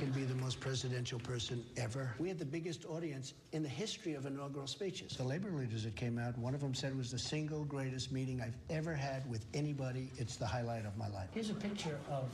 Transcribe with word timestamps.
can 0.00 0.10
be 0.12 0.24
the 0.24 0.34
most 0.36 0.60
presidential 0.60 1.18
person 1.18 1.62
ever. 1.76 2.14
We 2.18 2.28
had 2.28 2.38
the 2.38 2.46
biggest 2.46 2.86
audience 2.86 3.34
in 3.52 3.62
the 3.62 3.68
history 3.68 4.14
of 4.14 4.24
inaugural 4.24 4.66
speeches. 4.66 5.14
The 5.14 5.24
labor 5.24 5.50
leaders 5.50 5.84
that 5.84 5.94
came 5.94 6.18
out, 6.18 6.38
one 6.38 6.54
of 6.54 6.62
them 6.62 6.74
said 6.74 6.92
it 6.92 6.96
was 6.96 7.10
the 7.10 7.18
single 7.18 7.64
greatest 7.64 8.10
meeting 8.10 8.40
I've 8.40 8.56
ever 8.70 8.94
had 8.94 9.28
with 9.28 9.44
anybody. 9.52 10.10
It's 10.16 10.36
the 10.36 10.46
highlight 10.46 10.86
of 10.86 10.96
my 10.96 11.08
life. 11.08 11.28
Here's 11.34 11.50
a 11.50 11.54
picture 11.54 11.98
of 12.08 12.30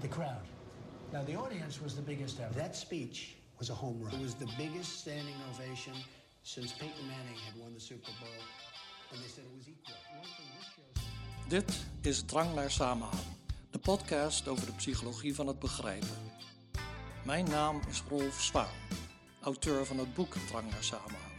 the 0.00 0.08
crowd. 0.08 0.42
Now, 1.12 1.22
the 1.22 1.36
audience 1.36 1.80
was 1.80 1.94
the 1.94 2.02
biggest 2.02 2.40
ever. 2.40 2.52
That 2.54 2.74
speech 2.74 3.36
was 3.60 3.70
a 3.70 3.74
home 3.74 4.00
run. 4.02 4.14
It 4.14 4.22
was 4.22 4.34
the 4.34 4.50
biggest 4.58 4.98
standing 5.02 5.36
ovation 5.54 5.94
since 6.42 6.72
Peyton 6.72 7.06
Manning 7.06 7.38
had 7.46 7.60
won 7.60 7.74
the 7.74 7.80
Super 7.80 8.10
Bowl. 8.20 8.42
And 9.12 9.22
they 9.22 9.28
said 9.28 9.44
it 9.44 9.56
was 9.56 9.68
equal. 9.68 9.94
This. 11.48 11.64
Dit 11.64 11.86
is 12.00 12.22
Drang 12.22 12.54
naar 12.54 12.70
Samenhang, 12.70 13.22
de 13.70 13.78
podcast 13.78 14.48
over 14.48 14.66
de 14.66 14.72
psychologie 14.72 15.34
van 15.34 15.46
het 15.46 15.58
begrijpen. 15.58 16.34
Mijn 17.26 17.48
naam 17.48 17.80
is 17.88 18.02
Rolf 18.08 18.40
Zwaan, 18.40 18.74
auteur 19.40 19.84
van 19.84 19.98
het 19.98 20.14
boek 20.14 20.34
Drang 20.34 20.72
Samenhang. 20.80 21.32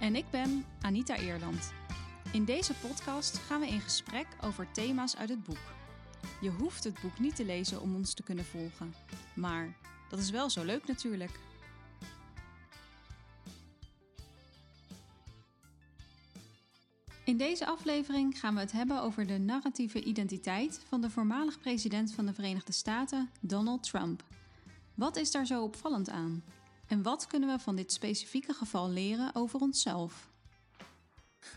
En 0.00 0.16
ik 0.16 0.24
ben 0.30 0.64
Anita 0.80 1.16
Eerland. 1.16 1.72
In 2.32 2.44
deze 2.44 2.74
podcast 2.74 3.36
gaan 3.36 3.60
we 3.60 3.66
in 3.66 3.80
gesprek 3.80 4.26
over 4.44 4.68
thema's 4.72 5.16
uit 5.16 5.28
het 5.28 5.44
boek. 5.44 5.74
Je 6.40 6.50
hoeft 6.50 6.84
het 6.84 7.00
boek 7.00 7.18
niet 7.18 7.36
te 7.36 7.44
lezen 7.44 7.80
om 7.80 7.94
ons 7.94 8.14
te 8.14 8.22
kunnen 8.22 8.44
volgen. 8.44 8.94
Maar 9.34 9.76
dat 10.08 10.18
is 10.18 10.30
wel 10.30 10.50
zo 10.50 10.64
leuk 10.64 10.86
natuurlijk. 10.86 11.40
In 17.24 17.36
deze 17.36 17.66
aflevering 17.66 18.38
gaan 18.38 18.54
we 18.54 18.60
het 18.60 18.72
hebben 18.72 19.02
over 19.02 19.26
de 19.26 19.38
narratieve 19.38 20.02
identiteit 20.02 20.84
van 20.88 21.00
de 21.00 21.10
voormalig 21.10 21.60
president 21.60 22.12
van 22.12 22.26
de 22.26 22.34
Verenigde 22.34 22.72
Staten, 22.72 23.30
Donald 23.40 23.82
Trump. 23.82 24.24
Wat 24.96 25.16
is 25.16 25.30
daar 25.30 25.46
zo 25.46 25.62
opvallend 25.62 26.10
aan? 26.10 26.44
En 26.86 27.02
wat 27.02 27.26
kunnen 27.26 27.48
we 27.48 27.62
van 27.62 27.76
dit 27.76 27.92
specifieke 27.92 28.52
geval 28.52 28.88
leren 28.88 29.34
over 29.34 29.60
onszelf? 29.60 30.28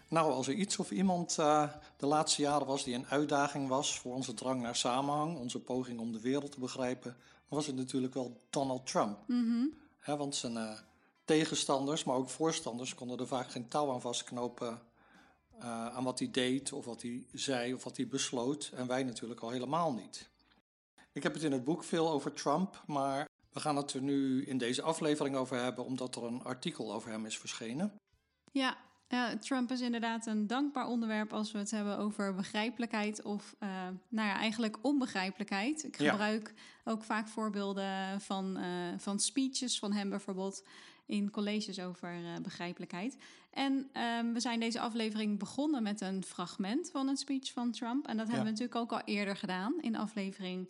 Nou, 0.09 0.31
als 0.31 0.47
er 0.47 0.53
iets 0.53 0.77
of 0.77 0.91
iemand 0.91 1.37
uh, 1.39 1.69
de 1.97 2.05
laatste 2.05 2.41
jaren 2.41 2.67
was 2.67 2.83
die 2.83 2.95
een 2.95 3.07
uitdaging 3.07 3.67
was 3.67 3.99
voor 3.99 4.13
onze 4.13 4.33
drang 4.33 4.61
naar 4.61 4.75
samenhang, 4.75 5.37
onze 5.37 5.59
poging 5.59 5.99
om 5.99 6.11
de 6.11 6.21
wereld 6.21 6.51
te 6.51 6.59
begrijpen, 6.59 7.17
was 7.47 7.67
het 7.67 7.75
natuurlijk 7.75 8.13
wel 8.13 8.41
Donald 8.49 8.85
Trump. 8.85 9.23
Mm 9.27 9.77
want 10.17 10.35
zijn 10.35 10.53
uh, 10.53 10.79
tegenstanders, 11.25 12.03
maar 12.03 12.15
ook 12.15 12.29
voorstanders, 12.29 12.95
konden 12.95 13.19
er 13.19 13.27
vaak 13.27 13.51
geen 13.51 13.67
touw 13.67 13.91
aan 13.91 14.01
vastknopen 14.01 14.81
uh, 15.59 15.87
aan 15.87 16.03
wat 16.03 16.19
hij 16.19 16.31
deed, 16.31 16.73
of 16.73 16.85
wat 16.85 17.01
hij 17.01 17.27
zei, 17.33 17.73
of 17.73 17.83
wat 17.83 17.97
hij 17.97 18.07
besloot. 18.07 18.71
En 18.75 18.87
wij 18.87 19.03
natuurlijk 19.03 19.39
al 19.39 19.49
helemaal 19.49 19.93
niet. 19.93 20.29
Ik 21.19 21.25
heb 21.25 21.33
het 21.33 21.43
in 21.43 21.51
het 21.51 21.63
boek 21.63 21.83
veel 21.83 22.09
over 22.09 22.33
Trump, 22.33 22.83
maar 22.85 23.27
we 23.53 23.59
gaan 23.59 23.75
het 23.75 23.93
er 23.93 24.01
nu 24.01 24.45
in 24.45 24.57
deze 24.57 24.81
aflevering 24.81 25.35
over 25.35 25.57
hebben, 25.57 25.85
omdat 25.85 26.15
er 26.15 26.23
een 26.23 26.43
artikel 26.43 26.93
over 26.93 27.11
hem 27.11 27.25
is 27.25 27.37
verschenen. 27.37 27.93
Ja, 28.51 28.77
Trump 29.39 29.71
is 29.71 29.81
inderdaad 29.81 30.25
een 30.25 30.47
dankbaar 30.47 30.87
onderwerp 30.87 31.33
als 31.33 31.51
we 31.51 31.57
het 31.57 31.71
hebben 31.71 31.97
over 31.97 32.35
begrijpelijkheid 32.35 33.21
of 33.21 33.55
uh, 33.59 33.69
nou 34.07 34.27
ja, 34.27 34.35
eigenlijk 34.35 34.77
onbegrijpelijkheid. 34.81 35.83
Ik 35.83 35.95
gebruik 35.95 36.53
ook 36.83 37.03
vaak 37.03 37.27
voorbeelden 37.27 38.21
van, 38.21 38.57
uh, 38.57 38.65
van 38.97 39.19
speeches 39.19 39.79
van 39.79 39.93
hem 39.93 40.09
bijvoorbeeld 40.09 40.63
in 41.05 41.31
colleges 41.31 41.79
over 41.79 42.13
uh, 42.13 42.35
begrijpelijkheid. 42.41 43.17
En 43.51 43.73
um, 43.73 44.33
we 44.33 44.39
zijn 44.39 44.59
deze 44.59 44.79
aflevering 44.79 45.39
begonnen 45.39 45.83
met 45.83 46.01
een 46.01 46.23
fragment 46.23 46.91
van 46.91 47.07
een 47.07 47.17
speech 47.17 47.51
van 47.51 47.71
Trump. 47.71 48.07
En 48.07 48.17
dat 48.17 48.27
hebben 48.27 48.45
we 48.45 48.51
natuurlijk 48.51 48.79
ook 48.79 48.91
al 48.91 49.01
eerder 49.05 49.35
gedaan 49.35 49.81
in 49.81 49.95
aflevering 49.95 50.69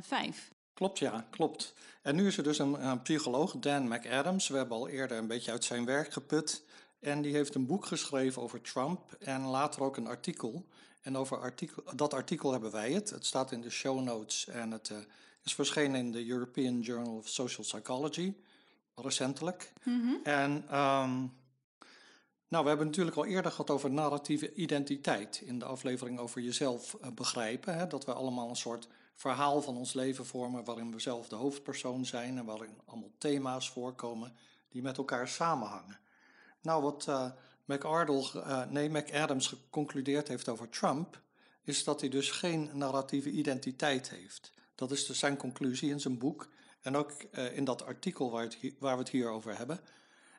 5. 0.00 0.52
Klopt, 0.74 0.98
ja, 0.98 1.26
klopt. 1.30 1.74
En 2.02 2.16
nu 2.16 2.26
is 2.26 2.36
er 2.36 2.42
dus 2.42 2.58
een, 2.58 2.86
een 2.86 3.02
psycholoog, 3.02 3.58
Dan 3.58 3.88
McAdams. 3.88 4.48
We 4.48 4.56
hebben 4.56 4.76
al 4.76 4.88
eerder 4.88 5.18
een 5.18 5.26
beetje 5.26 5.50
uit 5.50 5.64
zijn 5.64 5.84
werk 5.84 6.12
geput. 6.12 6.64
En 7.00 7.22
die 7.22 7.32
heeft 7.32 7.54
een 7.54 7.66
boek 7.66 7.86
geschreven 7.86 8.42
over 8.42 8.60
Trump 8.60 9.12
en 9.18 9.40
later 9.40 9.82
ook 9.82 9.96
een 9.96 10.06
artikel. 10.06 10.66
En 11.00 11.16
over 11.16 11.38
artikel, 11.40 11.82
dat 11.96 12.14
artikel 12.14 12.52
hebben 12.52 12.70
wij 12.70 12.92
het. 12.92 13.10
Het 13.10 13.26
staat 13.26 13.52
in 13.52 13.60
de 13.60 13.70
show 13.70 14.00
notes 14.00 14.48
en 14.48 14.70
het 14.70 14.88
uh, 14.88 14.98
is 15.44 15.54
verschenen 15.54 16.00
in 16.00 16.12
de 16.12 16.26
European 16.26 16.80
Journal 16.80 17.16
of 17.16 17.28
Social 17.28 17.66
Psychology, 17.66 18.34
recentelijk. 18.94 19.72
Mm 19.84 20.00
-hmm. 20.00 20.20
En 20.22 20.78
um, 20.78 21.32
nou, 22.48 22.62
we 22.62 22.68
hebben 22.68 22.86
natuurlijk 22.86 23.16
al 23.16 23.26
eerder 23.26 23.50
gehad 23.50 23.70
over 23.70 23.90
narratieve 23.90 24.54
identiteit 24.54 25.42
in 25.44 25.58
de 25.58 25.64
aflevering 25.64 26.18
over 26.18 26.40
jezelf 26.40 26.96
uh, 27.00 27.08
begrijpen. 27.14 27.78
Hè? 27.78 27.86
Dat 27.86 28.04
we 28.04 28.12
allemaal 28.12 28.48
een 28.48 28.56
soort 28.56 28.88
verhaal 29.18 29.62
van 29.62 29.76
ons 29.76 29.92
leven 29.92 30.26
vormen 30.26 30.64
waarin 30.64 30.92
we 30.92 31.00
zelf 31.00 31.28
de 31.28 31.36
hoofdpersoon 31.36 32.06
zijn 32.06 32.38
en 32.38 32.44
waarin 32.44 32.80
allemaal 32.84 33.12
thema's 33.18 33.70
voorkomen 33.70 34.36
die 34.68 34.82
met 34.82 34.96
elkaar 34.98 35.28
samenhangen. 35.28 35.98
Nou, 36.62 36.82
wat 36.82 37.06
uh, 37.08 37.30
McArdle, 37.64 38.30
uh, 38.34 38.64
nee, 38.64 38.88
McAdams 38.88 39.46
geconcludeerd 39.46 40.28
heeft 40.28 40.48
over 40.48 40.68
Trump, 40.68 41.20
is 41.62 41.84
dat 41.84 42.00
hij 42.00 42.10
dus 42.10 42.30
geen 42.30 42.70
narratieve 42.72 43.30
identiteit 43.30 44.10
heeft. 44.10 44.52
Dat 44.74 44.90
is 44.90 45.06
dus 45.06 45.18
zijn 45.18 45.36
conclusie 45.36 45.90
in 45.90 46.00
zijn 46.00 46.18
boek 46.18 46.48
en 46.80 46.96
ook 46.96 47.12
uh, 47.32 47.56
in 47.56 47.64
dat 47.64 47.84
artikel 47.84 48.30
waar, 48.30 48.54
waar 48.78 48.94
we 48.94 49.02
het 49.02 49.10
hier 49.10 49.28
over 49.28 49.56
hebben. 49.56 49.80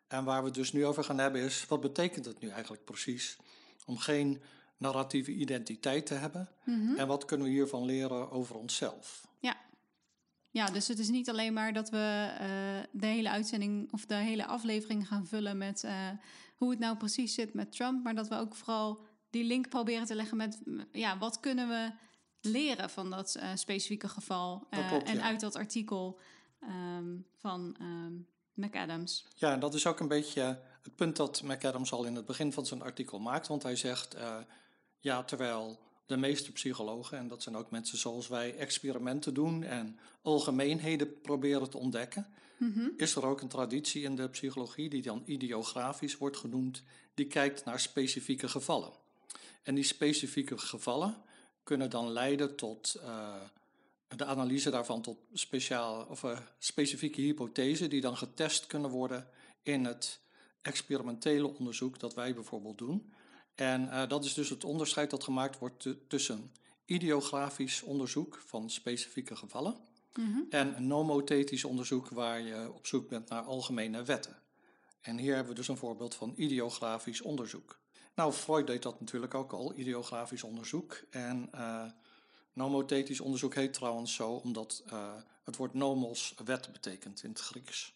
En 0.07 0.23
waar 0.23 0.39
we 0.39 0.45
het 0.45 0.55
dus 0.55 0.71
nu 0.71 0.85
over 0.85 1.03
gaan 1.03 1.17
hebben 1.17 1.41
is, 1.41 1.65
wat 1.65 1.81
betekent 1.81 2.25
het 2.25 2.39
nu 2.39 2.49
eigenlijk 2.49 2.85
precies 2.85 3.37
om 3.85 3.97
geen 3.97 4.41
narratieve 4.79 5.31
identiteit 5.31 6.05
te 6.05 6.13
hebben? 6.13 6.49
Mm 6.65 6.85
-hmm. 6.85 6.97
En 6.97 7.07
wat 7.07 7.25
kunnen 7.25 7.47
we 7.47 7.53
hiervan 7.53 7.85
leren 7.85 8.31
over 8.31 8.55
onszelf? 8.55 9.27
Ja. 9.39 9.57
Ja, 10.51 10.65
dus 10.65 10.87
het 10.87 10.99
is 10.99 11.09
niet 11.09 11.29
alleen 11.29 11.53
maar 11.53 11.73
dat 11.73 11.89
we 11.89 12.29
uh, 12.31 12.99
de 13.01 13.07
hele 13.07 13.29
uitzending 13.29 13.91
of 13.91 14.05
de 14.05 14.15
hele 14.15 14.45
aflevering 14.45 15.07
gaan 15.07 15.27
vullen 15.27 15.57
met 15.57 15.83
uh, 15.83 16.09
hoe 16.55 16.69
het 16.69 16.79
nou 16.79 16.97
precies 16.97 17.33
zit 17.33 17.53
met 17.53 17.71
Trump, 17.71 18.03
maar 18.03 18.15
dat 18.15 18.27
we 18.27 18.35
ook 18.35 18.55
vooral 18.55 19.01
die 19.29 19.43
link 19.43 19.69
proberen 19.69 20.05
te 20.05 20.15
leggen 20.15 20.37
met 20.37 20.61
ja, 20.91 21.17
wat 21.17 21.39
kunnen 21.39 21.67
we 21.67 21.91
leren 22.41 22.89
van 22.89 23.09
dat 23.09 23.35
uh, 23.37 23.49
specifieke 23.55 24.07
geval 24.07 24.67
dat 24.69 24.87
klopt, 24.87 25.07
en 25.07 25.15
ja. 25.15 25.21
uit 25.21 25.39
dat 25.39 25.55
artikel 25.55 26.19
um, 26.61 27.25
van 27.37 27.75
um, 27.81 28.27
McAdams. 28.53 29.25
Ja, 29.35 29.57
dat 29.57 29.73
is 29.73 29.87
ook 29.87 29.99
een 29.99 30.07
beetje 30.07 30.61
het 30.81 30.95
punt 30.95 31.15
dat 31.15 31.41
McAdams 31.43 31.91
al 31.91 32.05
in 32.05 32.15
het 32.15 32.25
begin 32.25 32.53
van 32.53 32.65
zijn 32.65 32.81
artikel 32.81 33.19
maakt, 33.19 33.47
want 33.47 33.63
hij 33.63 33.75
zegt 33.75 34.15
ja, 34.99 35.23
terwijl 35.23 35.79
de 36.05 36.17
meeste 36.17 36.51
psychologen, 36.51 37.17
en 37.17 37.27
dat 37.27 37.43
zijn 37.43 37.55
ook 37.55 37.71
mensen 37.71 37.97
zoals 37.97 38.27
wij, 38.27 38.55
experimenten 38.55 39.33
doen 39.33 39.63
en 39.63 39.99
algemeenheden 40.21 41.21
proberen 41.21 41.69
te 41.69 41.77
ontdekken, 41.77 42.27
mm 42.57 42.73
-hmm. 42.73 42.93
is 42.97 43.15
er 43.15 43.25
ook 43.25 43.41
een 43.41 43.47
traditie 43.47 44.03
in 44.03 44.15
de 44.15 44.29
psychologie, 44.29 44.89
die 44.89 45.01
dan 45.01 45.23
ideografisch 45.25 46.17
wordt 46.17 46.37
genoemd, 46.37 46.83
die 47.13 47.27
kijkt 47.27 47.65
naar 47.65 47.79
specifieke 47.79 48.47
gevallen. 48.47 48.91
En 49.63 49.75
die 49.75 49.83
specifieke 49.83 50.57
gevallen 50.57 51.17
kunnen 51.63 51.89
dan 51.89 52.11
leiden 52.11 52.55
tot 52.55 52.95
uh, 53.03 53.35
de 54.15 54.25
analyse 54.25 54.69
daarvan 54.69 55.01
tot 55.01 55.17
speciaal, 55.33 56.05
of, 56.09 56.23
uh, 56.23 56.39
specifieke 56.59 57.21
hypothesen, 57.21 57.89
die 57.89 58.01
dan 58.01 58.17
getest 58.17 58.67
kunnen 58.67 58.89
worden 58.89 59.27
in 59.63 59.85
het 59.85 60.19
experimentele 60.61 61.47
onderzoek 61.47 61.99
dat 61.99 62.13
wij 62.13 62.33
bijvoorbeeld 62.33 62.77
doen. 62.77 63.13
En 63.59 63.81
uh, 63.81 64.07
dat 64.07 64.25
is 64.25 64.33
dus 64.33 64.49
het 64.49 64.63
onderscheid 64.63 65.09
dat 65.09 65.23
gemaakt 65.23 65.59
wordt 65.59 65.87
tussen 66.07 66.51
ideografisch 66.85 67.81
onderzoek 67.81 68.41
van 68.45 68.69
specifieke 68.69 69.35
gevallen 69.35 69.75
mm 70.15 70.33
-hmm. 70.33 70.45
en 70.49 70.87
nomothetisch 70.87 71.63
onderzoek 71.63 72.09
waar 72.09 72.41
je 72.41 72.71
op 72.73 72.87
zoek 72.87 73.09
bent 73.09 73.29
naar 73.29 73.41
algemene 73.41 74.03
wetten. 74.03 74.37
En 75.01 75.17
hier 75.17 75.33
hebben 75.33 75.51
we 75.51 75.59
dus 75.59 75.67
een 75.67 75.77
voorbeeld 75.77 76.15
van 76.15 76.33
ideografisch 76.35 77.21
onderzoek. 77.21 77.79
Nou, 78.15 78.33
Freud 78.33 78.67
deed 78.67 78.83
dat 78.83 78.99
natuurlijk 78.99 79.33
ook 79.33 79.53
al, 79.53 79.73
ideografisch 79.75 80.43
onderzoek. 80.43 81.01
En 81.09 81.49
uh, 81.55 81.83
nomothetisch 82.53 83.19
onderzoek 83.19 83.55
heet 83.55 83.73
trouwens 83.73 84.13
zo 84.13 84.29
omdat 84.31 84.83
uh, 84.87 85.13
het 85.43 85.55
woord 85.55 85.73
nomos 85.73 86.33
wet 86.45 86.71
betekent 86.71 87.23
in 87.23 87.29
het 87.29 87.39
Grieks. 87.39 87.93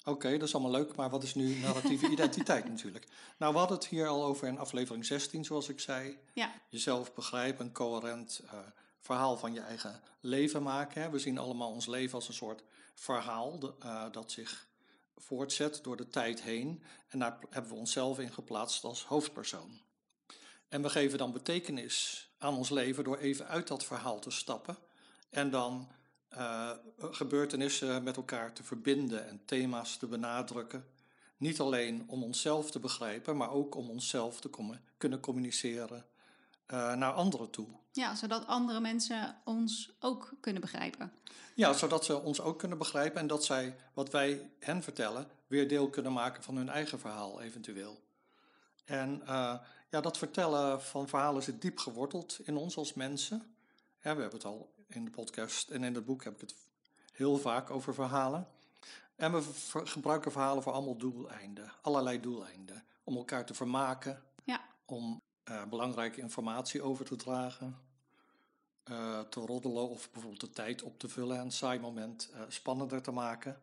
Oké, 0.00 0.10
okay, 0.10 0.38
dat 0.38 0.48
is 0.48 0.54
allemaal 0.54 0.72
leuk, 0.72 0.94
maar 0.94 1.10
wat 1.10 1.22
is 1.22 1.34
nu 1.34 1.54
narratieve 1.54 2.08
identiteit 2.16 2.68
natuurlijk? 2.68 3.06
Nou, 3.38 3.52
we 3.52 3.58
hadden 3.58 3.76
het 3.76 3.86
hier 3.86 4.06
al 4.06 4.24
over 4.24 4.48
in 4.48 4.58
aflevering 4.58 5.06
16, 5.06 5.44
zoals 5.44 5.68
ik 5.68 5.80
zei. 5.80 6.18
Ja. 6.32 6.52
Jezelf 6.68 7.14
begrijpen, 7.14 7.66
een 7.66 7.72
coherent 7.72 8.40
uh, 8.44 8.52
verhaal 9.00 9.36
van 9.36 9.52
je 9.52 9.60
eigen 9.60 10.00
leven 10.20 10.62
maken. 10.62 11.02
Hè. 11.02 11.10
We 11.10 11.18
zien 11.18 11.38
allemaal 11.38 11.70
ons 11.70 11.86
leven 11.86 12.14
als 12.14 12.28
een 12.28 12.34
soort 12.34 12.62
verhaal 12.94 13.58
de, 13.58 13.74
uh, 13.84 14.04
dat 14.12 14.30
zich 14.30 14.68
voortzet 15.16 15.80
door 15.82 15.96
de 15.96 16.08
tijd 16.08 16.42
heen. 16.42 16.82
En 17.08 17.18
daar 17.18 17.38
hebben 17.50 17.72
we 17.72 17.78
onszelf 17.78 18.18
in 18.18 18.32
geplaatst 18.32 18.84
als 18.84 19.04
hoofdpersoon. 19.04 19.80
En 20.68 20.82
we 20.82 20.90
geven 20.90 21.18
dan 21.18 21.32
betekenis 21.32 22.28
aan 22.38 22.56
ons 22.56 22.70
leven 22.70 23.04
door 23.04 23.18
even 23.18 23.46
uit 23.46 23.68
dat 23.68 23.84
verhaal 23.84 24.18
te 24.18 24.30
stappen 24.30 24.78
en 25.30 25.50
dan 25.50 25.88
uh, 26.38 26.70
gebeurtenissen 27.00 28.02
met 28.02 28.16
elkaar 28.16 28.52
te 28.52 28.62
verbinden 28.62 29.28
en 29.28 29.40
thema's 29.44 29.96
te 29.96 30.06
benadrukken. 30.06 30.84
Niet 31.36 31.60
alleen 31.60 32.04
om 32.06 32.22
onszelf 32.22 32.70
te 32.70 32.78
begrijpen, 32.78 33.36
maar 33.36 33.50
ook 33.50 33.74
om 33.74 33.90
onszelf 33.90 34.40
te 34.40 34.50
com 34.50 34.76
kunnen 34.96 35.20
communiceren 35.20 36.04
naar 36.66 37.12
anderen 37.12 37.50
toe. 37.50 37.66
Ja, 37.92 38.14
zodat 38.14 38.46
andere 38.46 38.80
mensen 38.80 39.36
ons 39.44 39.92
ook 40.00 40.32
kunnen 40.40 40.60
begrijpen. 40.60 41.12
Ja, 41.54 41.72
zodat 41.72 42.04
ze 42.04 42.20
ons 42.20 42.40
ook 42.40 42.58
kunnen 42.58 42.78
begrijpen 42.78 43.20
en 43.20 43.26
dat 43.26 43.44
zij 43.44 43.76
wat 43.94 44.10
wij 44.10 44.50
hen 44.58 44.82
vertellen 44.82 45.28
weer 45.46 45.68
deel 45.68 45.90
kunnen 45.90 46.12
maken 46.12 46.42
van 46.42 46.56
hun 46.56 46.68
eigen 46.68 46.98
verhaal 46.98 47.40
eventueel. 47.40 48.00
En 48.84 49.20
uh, 49.22 49.54
ja, 49.90 50.00
dat 50.00 50.18
vertellen 50.18 50.82
van 50.82 51.08
verhalen 51.08 51.42
zit 51.42 51.62
diep 51.62 51.78
geworteld 51.78 52.38
in 52.44 52.56
ons 52.56 52.76
als 52.76 52.94
mensen. 52.94 53.54
Ja, 54.02 54.14
we 54.14 54.20
hebben 54.20 54.38
het 54.38 54.44
al 54.44 54.72
in 54.94 55.04
de 55.04 55.10
podcast 55.10 55.70
en 55.70 55.84
in 55.84 55.94
het 55.94 56.04
boek 56.04 56.24
heb 56.24 56.34
ik 56.34 56.40
het 56.40 56.54
heel 57.12 57.38
vaak 57.38 57.70
over 57.70 57.94
verhalen. 57.94 58.48
En 59.16 59.32
we 59.32 59.42
gebruiken 59.84 60.32
verhalen 60.32 60.62
voor 60.62 60.72
allemaal 60.72 60.96
doeleinden, 60.96 61.72
allerlei 61.82 62.20
doeleinden. 62.20 62.84
Om 63.04 63.16
elkaar 63.16 63.46
te 63.46 63.54
vermaken, 63.54 64.22
ja. 64.44 64.60
om 64.84 65.20
uh, 65.44 65.64
belangrijke 65.64 66.20
informatie 66.20 66.82
over 66.82 67.04
te 67.04 67.16
dragen, 67.16 67.78
uh, 68.90 69.20
te 69.20 69.40
roddelen 69.40 69.88
of 69.88 70.10
bijvoorbeeld 70.10 70.40
de 70.40 70.50
tijd 70.50 70.82
op 70.82 70.98
te 70.98 71.08
vullen 71.08 71.36
en 71.36 71.42
een 71.42 71.52
saai 71.52 71.80
moment 71.80 72.30
uh, 72.34 72.40
spannender 72.48 73.02
te 73.02 73.10
maken. 73.10 73.60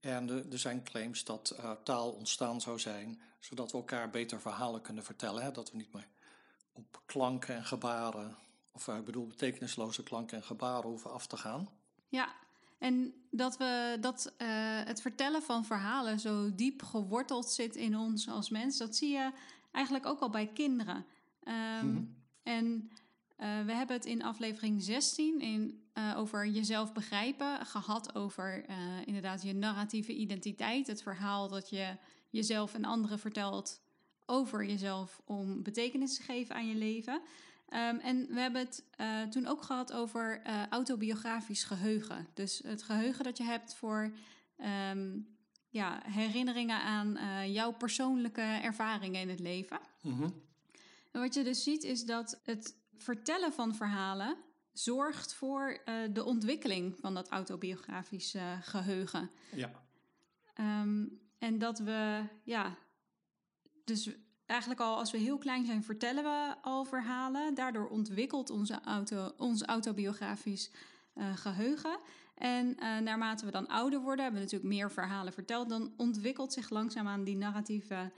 En 0.00 0.28
er 0.50 0.58
zijn 0.58 0.82
claims 0.82 1.24
dat 1.24 1.56
taal 1.84 2.10
ontstaan 2.10 2.60
zou 2.60 2.78
zijn 2.78 3.20
zodat 3.40 3.72
we 3.72 3.78
elkaar 3.78 4.10
beter 4.10 4.40
verhalen 4.40 4.80
kunnen 4.80 5.04
vertellen. 5.04 5.42
Hè? 5.42 5.50
Dat 5.50 5.70
we 5.70 5.76
niet 5.76 5.92
meer 5.92 6.08
op 6.72 7.00
klanken 7.06 7.54
en 7.54 7.64
gebaren, 7.64 8.36
of 8.88 8.96
ik 8.96 9.04
bedoel 9.04 9.26
betekenisloze 9.26 10.02
klanken 10.02 10.36
en 10.36 10.44
gebaren 10.44 10.90
hoeven 10.90 11.12
af 11.12 11.26
te 11.26 11.36
gaan. 11.36 11.68
Ja, 12.08 12.34
en 12.78 13.14
dat, 13.30 13.56
we, 13.56 13.96
dat 14.00 14.32
uh, 14.38 14.48
het 14.84 15.00
vertellen 15.00 15.42
van 15.42 15.64
verhalen 15.64 16.20
zo 16.20 16.54
diep 16.54 16.82
geworteld 16.82 17.50
zit 17.50 17.76
in 17.76 17.96
ons 17.96 18.28
als 18.28 18.50
mens, 18.50 18.78
dat 18.78 18.96
zie 18.96 19.10
je 19.10 19.32
eigenlijk 19.72 20.06
ook 20.06 20.20
al 20.20 20.30
bij 20.30 20.46
kinderen. 20.46 21.06
Um, 21.44 21.54
mm-hmm. 21.54 22.18
En 22.42 22.90
uh, 23.38 23.64
we 23.64 23.72
hebben 23.72 23.96
het 23.96 24.04
in 24.04 24.22
aflevering 24.22 24.82
16 24.82 25.40
in, 25.40 25.84
uh, 25.94 26.14
over 26.18 26.46
jezelf 26.46 26.92
begrijpen 26.92 27.66
gehad 27.66 28.14
over 28.14 28.64
inderdaad 29.04 29.42
je 29.42 29.54
narratieve 29.54 30.14
identiteit. 30.14 30.86
Het 30.86 31.02
verhaal 31.02 31.48
dat 31.48 31.70
je 31.70 31.96
jezelf 32.30 32.74
en 32.74 32.84
anderen 32.84 33.18
vertelt 33.18 33.80
over 34.26 34.64
jezelf 34.64 35.20
om 35.24 35.62
betekenis 35.62 36.16
te 36.16 36.22
geven 36.22 36.54
aan 36.54 36.68
je 36.68 36.74
leven. 36.74 37.22
Um, 37.72 37.98
en 37.98 38.26
we 38.28 38.40
hebben 38.40 38.60
het 38.60 38.84
uh, 39.00 39.22
toen 39.22 39.46
ook 39.46 39.62
gehad 39.62 39.92
over 39.92 40.42
uh, 40.46 40.66
autobiografisch 40.66 41.64
geheugen. 41.64 42.26
Dus 42.34 42.60
het 42.64 42.82
geheugen 42.82 43.24
dat 43.24 43.36
je 43.36 43.44
hebt 43.44 43.74
voor 43.74 44.12
um, 44.90 45.28
ja, 45.68 46.02
herinneringen 46.04 46.80
aan 46.80 47.16
uh, 47.16 47.54
jouw 47.54 47.72
persoonlijke 47.72 48.40
ervaringen 48.40 49.20
in 49.20 49.28
het 49.28 49.40
leven. 49.40 49.80
-hmm. 50.00 50.42
En 51.10 51.20
wat 51.20 51.34
je 51.34 51.44
dus 51.44 51.62
ziet 51.62 51.82
is 51.82 52.04
dat 52.04 52.40
het 52.42 52.76
vertellen 52.96 53.52
van 53.52 53.74
verhalen 53.74 54.36
zorgt 54.72 55.34
voor 55.34 55.82
de 56.12 56.24
ontwikkeling 56.24 56.96
van 57.00 57.14
dat 57.14 57.28
autobiografisch 57.28 58.34
geheugen. 58.60 59.30
Ja. 59.54 59.70
Um, 60.60 61.20
en 61.38 61.58
dat 61.58 61.78
we, 61.78 62.24
ja, 62.44 62.76
dus 63.84 64.10
eigenlijk 64.50 64.80
al 64.80 64.96
als 64.96 65.10
we 65.10 65.18
heel 65.18 65.38
klein 65.38 65.66
zijn, 65.66 65.84
vertellen 65.84 66.24
we 66.24 66.54
al 66.62 66.84
verhalen. 66.84 67.54
Daardoor 67.54 67.88
ontwikkelt 67.88 68.50
onze 68.50 68.80
auto, 68.84 69.32
ons 69.36 69.62
autobiografisch 69.62 70.70
uh, 71.14 71.36
geheugen. 71.36 71.98
En 72.34 72.66
uh, 72.66 72.98
naarmate 72.98 73.44
we 73.44 73.50
dan 73.50 73.68
ouder 73.68 74.00
worden, 74.00 74.24
hebben 74.24 74.40
we 74.40 74.46
natuurlijk 74.46 74.74
meer 74.74 74.90
verhalen 74.90 75.32
verteld, 75.32 75.68
dan 75.68 75.92
ontwikkelt 75.96 76.52
zich 76.52 76.70
langzaamaan 76.70 77.24
die 77.24 77.36
narratieve 77.36 78.12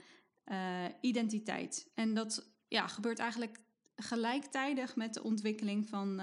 uh, 0.45 0.57
identiteit. 1.01 1.91
En 1.93 2.13
dat 2.13 2.49
ja, 2.67 2.87
gebeurt 2.87 3.19
eigenlijk 3.19 3.59
gelijktijdig 3.95 4.95
met 4.95 5.13
de 5.13 5.23
ontwikkeling 5.23 5.89
van 5.89 6.21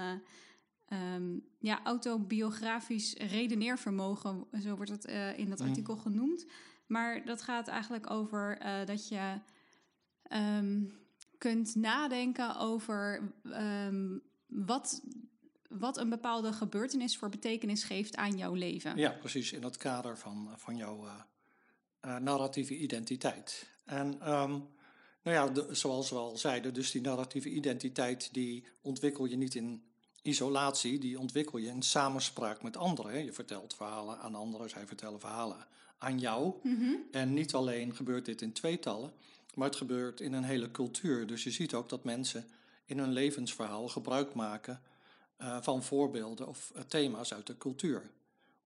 um, 1.13 1.47
ja, 1.59 1.79
autobiografisch 1.83 3.13
redeneervermogen, 3.13 4.47
zo 4.61 4.75
wordt 4.75 4.91
het 4.91 5.05
in 5.37 5.49
dat 5.49 5.61
artikel 5.61 5.97
genoemd. 5.97 6.45
Maar 6.87 7.25
dat 7.25 7.41
gaat 7.41 7.67
eigenlijk 7.67 8.09
over 8.09 8.59
dat 8.85 9.07
je 9.07 9.39
um, 10.33 10.93
kunt 11.37 11.75
nadenken 11.75 12.57
over 12.57 13.31
um, 13.43 14.21
wat, 14.47 15.01
wat 15.69 15.97
een 15.97 16.09
bepaalde 16.09 16.53
gebeurtenis 16.53 17.17
voor 17.17 17.29
betekenis 17.29 17.83
geeft 17.83 18.15
aan 18.15 18.37
jouw 18.37 18.53
leven. 18.53 18.97
Ja, 18.97 19.11
precies, 19.11 19.51
in 19.51 19.63
het 19.63 19.77
kader 19.77 20.17
van, 20.17 20.49
van 20.55 20.77
jouw 20.77 21.05
uh, 21.05 21.13
uh, 22.05 22.17
narratieve 22.17 22.77
identiteit. 22.77 23.69
En 23.85 24.07
um, 24.07 24.67
nou 25.23 25.37
ja, 25.37 25.47
de, 25.47 25.67
zoals 25.75 26.09
we 26.09 26.15
al 26.15 26.37
zeiden, 26.37 26.73
dus 26.73 26.91
die 26.91 27.01
narratieve 27.01 27.49
identiteit 27.49 28.33
die 28.33 28.65
ontwikkel 28.81 29.25
je 29.25 29.35
niet 29.35 29.55
in 29.55 29.83
isolatie, 30.21 30.99
die 30.99 31.19
ontwikkel 31.19 31.57
je 31.57 31.67
in 31.67 31.81
samenspraak 31.81 32.63
met 32.63 32.77
anderen. 32.77 33.25
Je 33.25 33.33
vertelt 33.33 33.73
verhalen 33.73 34.19
aan 34.19 34.35
anderen, 34.35 34.69
zij 34.69 34.87
vertellen 34.87 35.19
verhalen 35.19 35.67
aan 35.97 36.19
jou. 36.19 36.53
Mhm. 36.63 36.95
En 37.11 37.33
niet 37.33 37.53
alleen 37.53 37.95
gebeurt 37.95 38.25
dit 38.25 38.41
in 38.41 38.53
tweetallen, 38.53 39.13
maar 39.55 39.67
het 39.67 39.75
gebeurt 39.75 40.19
in 40.19 40.33
een 40.33 40.43
hele 40.43 40.71
cultuur. 40.71 41.27
Dus 41.27 41.43
je 41.43 41.51
ziet 41.51 41.73
ook 41.73 41.89
dat 41.89 42.03
mensen 42.03 42.49
in 42.85 42.97
hun 42.97 43.11
levensverhaal 43.11 43.87
gebruik 43.87 44.33
maken 44.33 44.81
uh, 45.41 45.57
van 45.61 45.83
voorbeelden 45.83 46.47
of 46.47 46.71
uh, 46.75 46.81
thema's 46.81 47.33
uit 47.33 47.47
de 47.47 47.57
cultuur. 47.57 48.11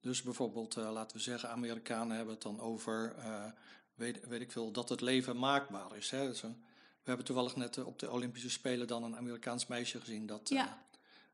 Dus 0.02 0.22
bijvoorbeeld, 0.22 0.78
uh, 0.78 0.92
laten 0.92 1.18
we 1.18 1.24
zeggen, 1.24 1.50
Amerikanen 1.50 2.16
hebben 2.16 2.34
het 2.34 2.44
dan 2.44 2.60
over, 2.60 3.16
weet, 3.94 4.28
weet, 4.28 4.42
ik 4.42 4.52
veel, 4.52 4.72
dat 4.72 4.90
het 4.90 5.02
leven 5.02 5.38
maakbaar 5.38 5.96
is. 5.96 6.10
Hè? 6.10 6.28
Dus, 6.28 6.42
we 6.42 7.12
hebben 7.12 7.26
toevallig 7.26 7.56
net 7.56 7.84
op 7.84 8.00
de 8.00 8.12
Olympische 8.12 8.50
Spelen 8.50 8.88
dan 8.88 9.04
een 9.04 9.18
Amerikaans 9.18 9.68
meisje 9.68 10.00
gezien 10.00 10.26
dat 10.26 10.50
ja. 10.50 10.86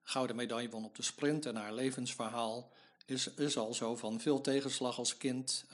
gouden 0.04 0.36
medaille 0.36 0.70
won 0.70 0.86
op 0.86 0.96
de 0.96 1.04
sprint. 1.04 1.46
En 1.46 1.56
haar 1.56 1.74
levensverhaal 1.74 2.72
is, 3.06 3.28
is 3.28 3.58
al 3.58 3.74
zo 3.74 3.96
van 3.96 4.20
veel 4.20 4.42
tegenslag 4.42 4.98
als 4.98 5.18
kind, 5.18 5.66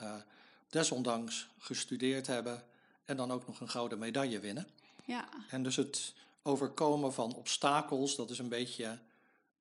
desondanks 0.68 1.48
gestudeerd 1.58 2.26
hebben 2.26 2.64
en 3.08 3.16
dan 3.16 3.30
ook 3.30 3.46
nog 3.46 3.60
een 3.60 3.68
gouden 3.68 3.98
medaille 3.98 4.40
winnen. 4.40 4.66
Ja. 5.04 5.28
En 5.50 5.62
dus 5.62 5.76
het 5.76 6.14
overkomen 6.42 7.12
van 7.14 7.34
obstakels, 7.34 8.16
dat 8.16 8.30
is 8.30 8.38
een 8.38 8.48
beetje 8.48 8.98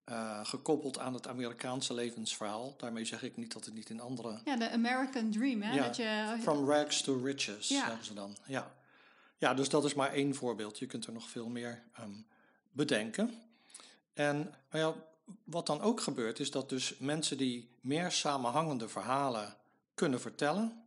uh, 0.10 0.46
gekoppeld 0.46 1.00
aan 1.00 1.14
het 1.14 1.28
Amerikaanse 1.28 1.94
levensverhaal. 1.94 2.74
Daarmee 2.78 3.06
zeg 3.06 3.24
ik 3.24 3.38
niet 3.38 3.54
dat 3.54 3.66
het 3.66 3.74
niet 3.74 3.90
in 3.90 4.00
andere. 4.00 4.40
Ja, 4.46 4.56
de 4.56 4.70
American 4.70 5.32
Dream, 5.32 5.62
hè? 5.62 5.74
Ja, 5.74 5.84
dat 5.84 5.96
je... 5.96 6.38
From 6.42 6.70
rags 6.70 7.02
to 7.02 7.24
riches, 7.24 7.68
ja. 7.68 7.86
hebben 7.86 8.06
ze 8.06 8.14
dan. 8.14 8.38
Ja. 8.46 8.72
ja, 9.38 9.54
dus 9.54 9.70
dat 9.70 9.86
is 9.86 9.94
maar 9.94 10.14
één 10.14 10.36
voorbeeld. 10.36 10.80
Je 10.80 10.86
kunt 10.86 11.06
er 11.06 11.14
nog 11.14 11.30
veel 11.30 11.50
meer 11.50 11.84
um, 12.00 12.26
bedenken. 12.72 13.42
En 14.14 14.54
maar 14.70 14.82
ja, 14.82 14.94
wat 15.44 15.66
dan 15.66 15.82
ook 15.82 16.02
gebeurt, 16.02 16.40
is 16.40 16.52
dat 16.52 16.70
dus 16.70 16.98
mensen 16.98 17.38
die 17.38 17.70
meer 17.82 18.12
samenhangende 18.12 18.90
verhalen 18.90 19.56
kunnen 19.94 20.22
vertellen, 20.22 20.84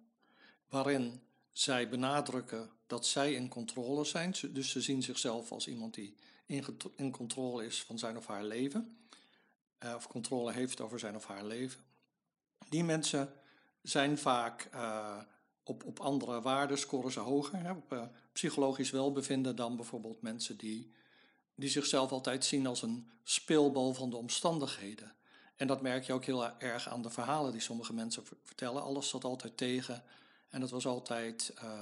waarin 0.68 1.20
zij 1.60 1.88
benadrukken 1.88 2.70
dat 2.86 3.06
zij 3.06 3.32
in 3.32 3.48
controle 3.48 4.04
zijn, 4.04 4.34
dus 4.50 4.70
ze 4.70 4.80
zien 4.80 5.02
zichzelf 5.02 5.52
als 5.52 5.66
iemand 5.66 5.94
die 5.94 6.16
in, 6.96 7.10
controle 7.10 7.66
is 7.66 7.82
van 7.82 7.98
zijn 7.98 8.16
of 8.16 8.26
haar 8.26 8.44
leven, 8.44 8.98
uh, 9.84 9.94
of 9.94 10.08
controle 10.08 10.52
heeft 10.52 10.80
over 10.80 10.98
zijn 10.98 11.16
of 11.16 11.26
haar 11.26 11.44
leven. 11.44 11.84
Die 12.68 12.84
mensen 12.84 13.32
zijn 13.82 14.18
vaak 14.18 14.68
uh, 14.74 15.18
op, 15.62 15.84
op 15.84 16.00
andere 16.00 16.40
waarden, 16.40 16.78
scoren 16.78 17.12
ze 17.12 17.20
hoger, 17.20 17.62
hè, 17.62 17.70
op 17.70 17.92
uh, 17.92 18.02
psychologisch 18.32 18.90
welbevinden 18.90 19.56
dan 19.56 19.76
bijvoorbeeld 19.76 20.22
mensen 20.22 20.56
die 20.56 20.92
die 21.54 21.70
zichzelf 21.70 22.12
altijd 22.12 22.44
zien 22.44 22.66
als 22.66 22.82
een 22.82 23.10
speelbal 23.22 23.94
van 23.94 24.10
de 24.10 24.16
omstandigheden. 24.16 25.14
En 25.56 25.66
dat 25.66 25.82
merk 25.82 26.04
je 26.04 26.12
ook 26.12 26.24
heel 26.24 26.58
erg 26.58 26.88
aan 26.88 27.02
de 27.02 27.10
verhalen 27.10 27.52
die 27.52 27.60
sommige 27.60 27.92
mensen 27.92 28.22
vertellen. 28.42 28.82
Alles 28.82 29.08
zat 29.08 29.24
altijd 29.24 29.56
tegen. 29.56 30.04
En 30.50 30.60
het 30.60 30.70
was 30.70 30.86
altijd. 30.86 31.54
Uh, 31.62 31.80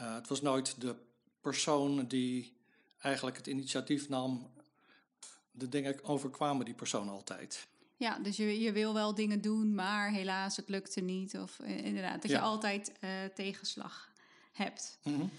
uh, 0.00 0.14
het 0.14 0.28
was 0.28 0.40
nooit 0.40 0.80
de 0.80 0.96
persoon 1.40 2.06
die 2.06 2.56
eigenlijk 2.98 3.36
het 3.36 3.46
initiatief 3.46 4.08
nam. 4.08 4.50
De 5.50 5.68
dingen 5.68 6.04
overkwamen 6.04 6.64
die 6.64 6.74
persoon 6.74 7.08
altijd. 7.08 7.66
Ja, 7.96 8.18
dus 8.18 8.36
je, 8.36 8.60
je 8.60 8.72
wil 8.72 8.94
wel 8.94 9.14
dingen 9.14 9.40
doen, 9.40 9.74
maar 9.74 10.10
helaas, 10.10 10.56
het 10.56 10.68
lukte 10.68 11.00
niet. 11.00 11.38
Of 11.38 11.58
uh, 11.58 11.84
inderdaad, 11.84 12.22
dat 12.22 12.30
ja. 12.30 12.36
je 12.36 12.44
altijd 12.44 12.92
tegenslag 13.34 14.12
hebt. 14.52 14.98
Mm 15.02 15.14
-hmm. 15.14 15.30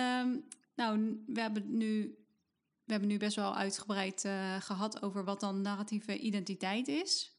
um, 0.00 0.44
nou, 0.74 1.22
we 1.26 1.40
hebben 1.40 1.76
nu 1.76 2.14
we 2.90 2.96
hebben 2.96 3.14
nu 3.14 3.18
best 3.18 3.36
wel 3.36 3.56
uitgebreid 3.56 4.24
uh, 4.24 4.56
gehad 4.60 5.02
over 5.02 5.24
wat 5.24 5.40
dan 5.40 5.60
narratieve 5.60 6.18
identiteit 6.18 6.88
is. 6.88 7.36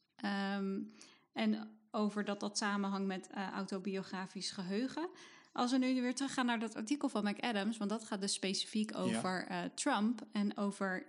Um, 0.56 0.94
en 1.34 1.80
over 1.92 2.26
dat 2.26 2.40
dat 2.40 2.58
samenhangt 2.58 3.08
met 3.08 3.30
uh, 3.38 3.50
autobiografisch 3.50 4.52
geheugen. 4.52 5.10
Als 5.54 5.72
we 5.72 5.78
nu 5.78 6.02
weer 6.02 6.16
teruggaan 6.16 6.46
naar 6.46 6.60
dat 6.60 6.76
artikel 6.76 7.10
van 7.10 7.24
McAdams, 7.24 7.78
want 7.78 7.90
dat 7.90 8.06
gaat 8.06 8.22
dus 8.22 8.34
specifiek 8.34 8.98
over 8.98 9.46
ja. 9.50 9.64
uh, 9.64 9.70
Trump 9.76 10.22
en 10.32 10.58
over 10.58 11.06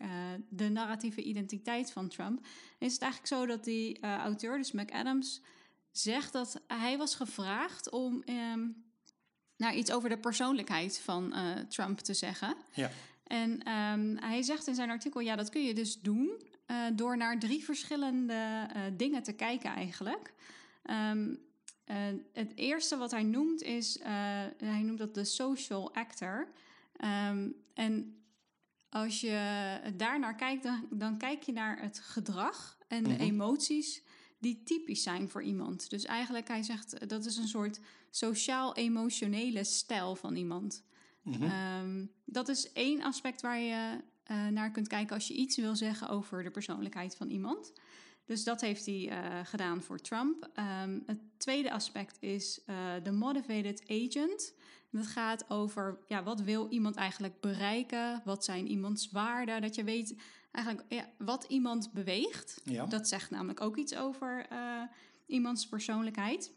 de 0.49 0.69
narratieve 0.69 1.23
identiteit 1.23 1.93
van 1.93 2.09
Trump, 2.09 2.47
is 2.79 2.93
het 2.93 3.03
eigenlijk 3.03 3.33
zo 3.33 3.47
dat 3.47 3.65
die 3.65 4.01
auteur, 4.01 4.57
dus 4.57 4.73
McAdams, 4.73 5.43
zegt 5.91 6.33
dat 6.33 6.61
hij 6.67 6.99
was 6.99 7.15
gevraagd 7.15 7.91
om 7.91 8.23
um, 8.27 8.85
nou, 9.57 9.75
iets 9.75 9.93
over 9.93 10.09
de 10.09 10.19
persoonlijkheid 10.19 10.99
van 10.99 11.35
Trump 11.69 11.99
te 11.99 12.15
zeggen. 12.15 12.57
Ja. 12.73 12.91
En 13.33 13.63
ehm, 13.63 14.17
hij 14.17 14.43
zegt 14.43 14.67
in 14.67 14.75
zijn 14.75 14.91
artikel, 14.91 15.21
ja, 15.21 15.37
dat 15.37 15.49
kun 15.49 15.63
je 15.63 15.75
dus 15.75 16.01
doen 16.01 16.43
uh, 16.67 16.77
door 16.93 17.17
naar 17.17 17.39
drie 17.39 17.65
verschillende 17.65 18.33
uh, 18.77 18.83
dingen 18.97 19.23
te 19.23 19.33
kijken 19.33 19.71
eigenlijk. 19.71 20.35
Um, 20.91 21.41
uh, 21.87 21.97
het 22.33 22.57
eerste 22.57 22.97
wat 22.97 23.11
hij 23.11 23.23
noemt 23.23 23.63
is, 23.63 23.99
hij 24.57 24.83
noemt 24.83 24.99
dat 24.99 25.15
de 25.15 25.25
social 25.25 25.95
actor. 25.95 26.49
Um, 27.29 27.55
en 27.75 28.23
als 28.89 29.21
je 29.21 29.81
daarnaar 29.97 30.37
kijkt, 30.37 30.63
dan, 30.63 30.87
dan, 30.91 31.19
kijk 31.19 31.43
je 31.43 31.53
naar 31.53 31.81
het 31.81 31.99
gedrag 31.99 32.79
en 32.89 33.05
de 33.05 33.11
-hmm. 33.11 33.21
emoties 33.21 34.03
die 34.39 34.63
typisch 34.63 35.03
zijn 35.03 35.29
voor 35.29 35.43
iemand. 35.43 35.91
Dus 35.91 36.05
eigenlijk, 36.05 36.49
hij 36.49 36.63
zegt, 36.63 37.09
dat 37.09 37.25
is 37.25 37.37
een 37.37 37.49
soort 37.49 37.81
sociaal-emotionele 38.11 39.65
stijl 39.65 40.17
van 40.17 40.37
iemand. 40.37 40.85
Mm 41.23 41.33
-hmm. 41.33 41.51
um, 41.81 42.13
dat 42.25 42.49
is 42.49 42.73
één 42.73 43.03
aspect 43.03 43.41
waar 43.41 43.59
je 43.59 44.01
uh, 44.31 44.47
naar 44.47 44.71
kunt 44.71 44.89
kijken 44.89 45.15
als 45.15 45.29
je 45.29 45.35
iets 45.35 45.57
wil 45.57 45.77
zeggen 45.77 46.09
over 46.09 46.43
de 46.43 46.51
persoonlijkheid 46.51 47.17
van 47.17 47.31
iemand. 47.31 47.73
Dus 48.33 48.45
dat 48.45 48.61
heeft 48.61 48.87
hij 48.87 49.09
uh, 49.09 49.41
gedaan 49.45 49.83
voor 49.83 49.99
Trump. 49.99 50.49
Um, 50.83 51.03
het 51.07 51.19
tweede 51.37 51.73
aspect 51.73 52.17
is 52.21 52.61
uh, 52.67 52.77
de 53.03 53.11
motivated 53.11 53.83
agent. 53.89 54.55
Dat 54.91 55.07
gaat 55.07 55.51
over 55.51 55.99
ja, 56.09 56.23
wat 56.23 56.41
wil 56.41 56.69
iemand 56.71 56.97
eigenlijk 56.97 57.41
bereiken? 57.41 58.23
Wat 58.25 58.45
zijn 58.45 58.71
iemands 58.71 59.11
waarden? 59.11 59.61
Dat 59.61 59.75
je 59.75 59.85
weet 59.85 60.17
eigenlijk 60.51 60.93
ja, 60.93 61.09
wat 61.19 61.45
iemand 61.49 61.93
beweegt. 61.93 62.61
Ja. 62.65 62.87
Dat 62.87 63.09
zegt 63.09 63.31
namelijk 63.31 63.61
ook 63.61 63.77
iets 63.77 63.97
over 63.97 64.47
uh, 64.53 64.83
iemands 65.27 65.69
persoonlijkheid. 65.69 66.53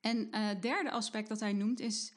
En 0.00 0.28
het 0.30 0.62
derde 0.62 0.90
aspect 0.90 1.28
dat 1.28 1.40
hij 1.40 1.52
noemt 1.52 1.80
is 1.80 2.12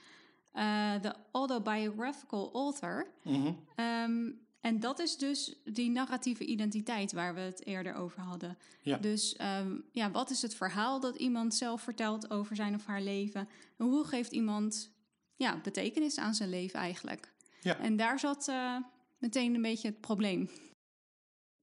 de 1.02 1.16
autobiographical 1.32 2.54
author. 2.54 3.08
Mm 3.24 3.34
-hmm. 3.34 3.86
um, 3.86 4.48
en 4.62 4.80
dat 4.80 5.00
is 5.00 5.18
dus 5.18 5.56
die 5.64 5.90
narratieve 5.90 6.46
identiteit 6.46 7.12
waar 7.12 7.34
we 7.34 7.40
het 7.40 7.66
eerder 7.66 7.96
over 7.96 8.22
hadden. 8.22 8.58
Ja. 8.82 8.98
Dus 8.98 9.38
um, 9.42 9.86
ja, 9.92 10.12
wat 10.12 10.30
is 10.30 10.42
het 10.42 10.56
verhaal 10.56 11.00
dat 11.00 11.16
iemand 11.16 11.56
zelf 11.56 11.82
vertelt 11.82 12.32
over 12.32 12.56
zijn 12.56 12.76
of 12.76 12.86
haar 12.86 13.02
leven? 13.02 13.50
En 13.78 13.86
hoe 13.86 14.06
geeft 14.06 14.32
iemand 14.32 14.92
ja, 15.36 15.60
betekenis 15.64 16.18
aan 16.18 16.34
zijn 16.34 16.50
leven 16.50 16.80
eigenlijk? 16.80 17.34
Ja. 17.62 17.78
En 17.78 17.98
daar 17.98 18.20
zat 18.20 18.48
uh, 18.48 18.76
meteen 19.18 19.56
een 19.56 19.62
beetje 19.62 19.88
het 19.88 20.00
probleem. 20.00 20.50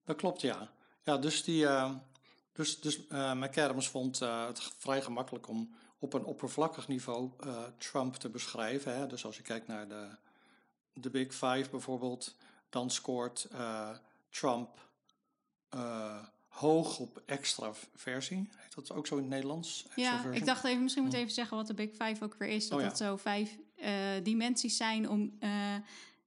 Dat 0.04 0.16
klopt, 0.16 0.40
ja. 0.40 0.70
Ja, 1.02 1.18
dus, 1.18 1.44
die, 1.44 1.62
uh, 1.62 1.94
dus, 2.52 2.80
dus 2.80 3.08
uh, 3.08 3.34
McAdams 3.34 3.88
vond 3.88 4.18
het 4.18 4.62
vrij 4.78 5.02
gemakkelijk 5.02 5.48
om 5.48 5.74
op 5.98 6.12
een 6.12 6.24
oppervlakkig 6.24 6.88
niveau 6.88 7.30
Trump 7.78 8.14
te 8.14 8.28
beschrijven. 8.28 8.96
Hè? 8.96 9.06
Dus 9.06 9.24
als 9.24 9.36
je 9.36 9.42
kijkt 9.42 9.66
naar 9.66 9.88
de, 9.88 10.08
de 10.92 11.10
Big 11.10 11.32
Five 11.32 11.66
bijvoorbeeld 11.70 12.36
dan 12.76 12.90
scoort 12.90 13.48
uh, 13.52 13.90
Trump 14.30 14.68
uh, 15.74 16.24
hoog 16.48 16.98
op 16.98 17.22
extra 17.26 17.72
versie. 17.94 18.48
Heet 18.56 18.74
dat 18.74 18.92
ook 18.92 19.06
zo 19.06 19.14
in 19.14 19.20
het 19.20 19.30
Nederlands? 19.30 19.86
Ja, 19.94 20.24
ik 20.24 20.46
dacht 20.46 20.64
even, 20.64 20.82
misschien 20.82 21.04
moet 21.04 21.12
even 21.12 21.32
zeggen 21.32 21.56
wat 21.56 21.66
de 21.66 21.74
Big 21.74 21.90
Five 21.90 22.24
ook 22.24 22.34
weer 22.38 22.48
is. 22.48 22.68
Dat 22.68 22.78
oh, 22.78 22.84
ja. 22.84 22.88
dat 22.88 22.98
zo 22.98 23.16
vijf 23.16 23.56
uh, 23.76 23.88
dimensies 24.22 24.76
zijn 24.76 25.08
om 25.08 25.36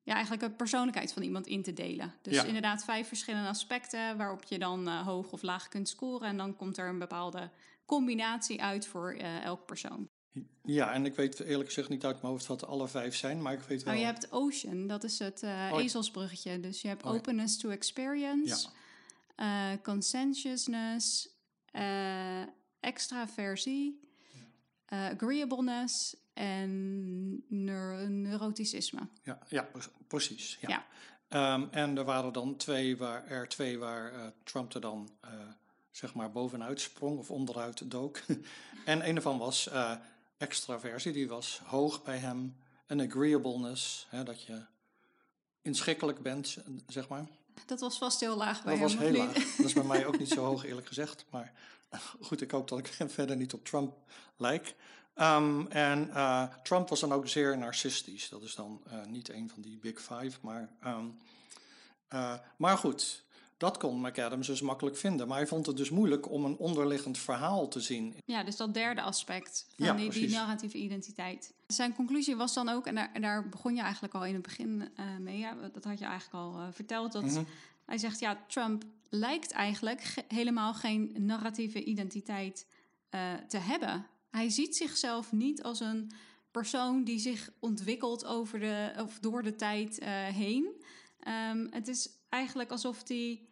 ja, 0.03 0.13
eigenlijk 0.13 0.43
een 0.43 0.55
persoonlijkheid 0.55 1.13
van 1.13 1.23
iemand 1.23 1.47
in 1.47 1.63
te 1.63 1.73
delen. 1.73 2.13
Dus 2.21 2.35
ja. 2.35 2.43
inderdaad 2.43 2.83
vijf 2.83 3.07
verschillende 3.07 3.49
aspecten 3.49 4.17
waarop 4.17 4.43
je 4.43 4.59
dan 4.59 4.87
hoog 4.87 5.31
of 5.31 5.41
laag 5.41 5.67
kunt 5.67 5.89
scoren. 5.89 6.27
En 6.27 6.37
dan 6.37 6.55
komt 6.55 6.77
er 6.77 6.87
een 6.87 6.99
bepaalde 6.99 7.49
combinatie 7.85 8.61
uit 8.61 8.87
voor 8.87 9.11
elk 9.43 9.65
persoon. 9.65 10.09
Ja, 10.63 10.93
en 10.93 11.05
ik 11.05 11.15
weet 11.15 11.39
eerlijk 11.39 11.67
gezegd 11.67 11.89
niet 11.89 12.05
uit 12.05 12.21
mijn 12.21 12.33
hoofd 12.33 12.45
wat 12.45 12.65
alle 12.65 12.87
vijf 12.87 13.15
zijn, 13.15 13.41
maar 13.41 13.53
ik 13.53 13.59
weet 13.59 13.83
wel... 13.83 13.93
Nou, 13.93 14.05
je 14.05 14.11
hebt 14.11 14.31
Ocean, 14.31 14.87
dat 14.87 15.03
is 15.03 15.19
het 15.19 15.43
uh, 15.43 15.69
oh. 15.73 15.83
ezelsbruggetje. 15.83 16.59
Dus 16.59 16.81
je 16.81 16.87
hebt 16.87 17.03
oh, 17.03 17.11
openness 17.11 17.57
to 17.57 17.69
experience, 17.69 18.67
ja. 19.35 19.71
uh, 19.73 19.77
conscientiousness, 19.81 21.29
uh, 21.75 22.41
extraversie, 22.79 23.99
agreeableness 24.85 26.15
en 26.33 27.43
neuro 27.47 28.07
neuroticisme. 28.07 29.07
Ja, 29.23 29.39
ja 29.47 29.69
precies. 30.07 30.57
Ja. 30.61 30.85
Um, 31.53 31.67
en 31.71 31.97
er 31.97 32.03
waren 32.03 32.33
dan 32.33 32.55
twee 32.55 32.97
waar, 32.97 33.27
er 33.27 33.47
twee 33.47 33.77
waar 33.77 34.33
Trump 34.43 34.73
er 34.73 34.81
dan 34.81 35.09
zeg 35.91 36.13
maar 36.13 36.31
bovenuit 36.31 36.81
sprong 36.81 37.17
of 37.17 37.31
onderuit 37.31 37.91
dook. 37.91 38.19
en 38.85 39.07
een 39.07 39.15
ervan 39.15 39.37
was 39.37 39.69
extraversie, 40.39 41.11
die 41.11 41.27
was 41.27 41.61
hoog 41.65 42.03
bij 42.03 42.17
hem. 42.17 42.55
Een 42.87 43.01
agreeableness, 43.01 44.07
hè, 44.09 44.23
dat 44.23 44.43
je 44.43 44.61
inschikkelijk 45.61 46.21
bent, 46.21 46.57
zeg 46.87 47.07
maar. 47.07 47.27
Dat 47.65 47.79
was 47.79 47.97
vast 47.97 48.19
heel 48.19 48.37
laag 48.37 48.63
bij 48.63 48.79
dat 48.79 48.91
hem. 48.91 48.99
Dat 48.99 49.07
was 49.07 49.17
heel 49.17 49.25
laag. 49.25 49.55
Dat 49.55 49.65
is 49.65 49.73
bij 49.73 49.83
mij 49.83 50.05
ook 50.05 50.19
niet 50.19 50.29
zo 50.29 50.45
hoog, 50.49 50.65
eerlijk 50.65 50.87
gezegd. 50.87 51.25
Maar 51.29 51.53
goed, 52.21 52.41
ik 52.41 52.51
hoop 52.51 52.67
dat 52.67 52.79
ik 52.79 52.87
verder 53.11 53.35
niet 53.35 53.53
op 53.53 53.65
Trump 53.65 53.97
lijk. 54.37 54.75
Um, 55.15 55.67
en 55.67 56.07
uh, 56.07 56.43
Trump 56.63 56.89
was 56.89 56.99
dan 56.99 57.13
ook 57.13 57.27
zeer 57.27 57.57
narcistisch. 57.57 58.29
Dat 58.29 58.41
is 58.41 58.55
dan 58.55 58.81
uh, 58.87 59.05
niet 59.05 59.29
een 59.29 59.49
van 59.49 59.61
die 59.61 59.77
big 59.77 60.01
five, 60.01 60.37
maar... 60.41 60.69
Um, 60.85 61.19
uh, 62.13 62.33
maar 62.57 62.77
goed, 62.77 63.23
dat 63.59 63.77
kon 63.77 64.01
McAdams 64.01 64.47
dus 64.47 64.61
makkelijk 64.61 64.97
vinden. 64.97 65.27
Maar 65.27 65.37
hij 65.37 65.47
vond 65.47 65.65
het 65.65 65.77
dus 65.77 65.89
moeilijk 65.89 66.29
om 66.29 66.45
een 66.45 66.57
onderliggend 66.57 67.17
verhaal 67.17 67.67
te 67.67 67.79
zien. 67.79 68.15
Ja, 68.25 68.43
dus 68.43 68.55
dat 68.55 68.73
derde 68.73 69.01
aspect 69.01 69.67
van 69.77 69.85
ja, 69.85 69.93
die, 69.93 70.09
die, 70.09 70.29
narratieve 70.29 70.77
identiteit. 70.77 71.53
Zijn 71.67 71.95
conclusie 71.95 72.35
was 72.35 72.53
dan 72.53 72.69
ook, 72.69 72.85
en 72.85 72.95
daar, 72.95 73.09
en 73.13 73.21
daar 73.21 73.49
begon 73.49 73.75
je 73.75 73.81
eigenlijk 73.81 74.13
al 74.13 74.25
in 74.25 74.33
het 74.33 74.41
begin 74.41 74.69
uh, 74.99 75.17
mee, 75.19 75.37
ja, 75.37 75.55
dat 75.73 75.83
had 75.83 75.99
je 75.99 76.05
eigenlijk 76.05 76.45
al 76.45 76.59
uh, 76.59 76.67
verteld, 76.71 77.11
dat 77.11 77.23
mm-hmm. 77.23 77.45
hij 77.85 77.97
zegt, 77.97 78.19
ja, 78.19 78.43
Trump 78.47 78.83
lijkt 79.09 79.51
eigenlijk 79.51 80.01
ge- 80.01 80.25
helemaal 80.27 80.73
geen 80.73 81.15
narratieve 81.17 81.83
identiteit 81.83 82.65
uh, 83.11 83.33
te 83.47 83.57
hebben. 83.57 84.05
Hij 84.29 84.49
ziet 84.49 84.75
zichzelf 84.75 85.31
niet 85.31 85.63
als 85.63 85.79
een 85.79 86.11
persoon 86.51 87.03
die 87.03 87.19
zich 87.19 87.49
ontwikkelt 87.59 88.25
over 88.25 88.59
de, 88.59 88.93
of 88.97 89.19
door 89.19 89.43
de 89.43 89.55
tijd 89.55 90.03
heen. 90.33 90.83
Um, 91.51 91.67
het 91.71 91.87
is 91.87 92.09
eigenlijk 92.29 92.71
alsof 92.71 93.07
hij 93.07 93.48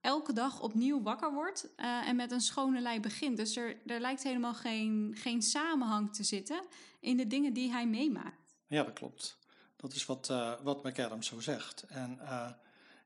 elke 0.00 0.32
dag 0.32 0.60
opnieuw 0.60 1.02
wakker 1.02 1.32
wordt 1.32 1.68
uh, 1.76 2.08
en 2.08 2.16
met 2.16 2.30
een 2.30 2.40
schone 2.40 2.80
lei 2.80 3.00
begint. 3.00 3.36
Dus 3.36 3.56
er, 3.56 3.76
er 3.86 4.00
lijkt 4.00 4.22
helemaal 4.22 4.54
geen, 4.54 5.14
geen 5.18 5.42
samenhang 5.42 6.14
te 6.14 6.22
zitten 6.22 6.60
in 7.00 7.16
de 7.16 7.26
dingen 7.26 7.52
die 7.52 7.70
hij 7.70 7.86
meemaakt. 7.86 8.54
Ja, 8.66 8.82
dat 8.82 8.92
klopt. 8.92 9.38
Dat 9.76 9.92
is 9.92 10.06
wat, 10.06 10.28
uh, 10.30 10.52
wat 10.62 10.84
McAdams 10.84 11.26
zo 11.26 11.40
zegt. 11.40 11.84
En 11.88 12.18
uh, 12.22 12.50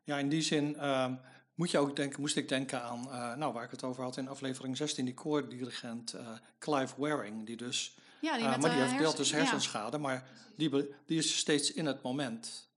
ja, 0.05 0.19
in 0.19 0.29
die 0.29 0.43
zin 0.43 0.77
ehm, 0.77 1.15
moet 1.55 1.71
je 1.71 1.79
ook 1.79 1.97
denken, 1.97 2.21
moest 2.21 2.37
ik 2.37 2.49
denken 2.49 2.83
aan, 2.83 3.03
nou, 3.39 3.53
waar 3.53 3.65
ik 3.65 3.71
het 3.71 3.85
over 3.85 4.03
had 4.03 4.17
in 4.17 4.29
aflevering 4.29 4.77
16, 4.77 5.05
die 5.05 5.15
koordirigent 5.15 6.15
Clive 6.59 6.95
Waring, 6.97 7.47
die 7.47 7.57
dus... 7.57 7.97
Ja, 8.21 8.37
die 8.37 8.45
maar 8.45 8.59
die 8.59 8.71
heeft 8.71 8.93
hersen, 8.93 9.17
dus 9.17 9.33
hersenschade, 9.33 9.97
ja. 9.97 10.03
maar 10.03 10.29
die, 10.57 10.71
die 11.07 11.19
is 11.19 11.39
steeds 11.39 11.73
in 11.73 11.87
het 11.87 12.03
moment. 12.03 12.69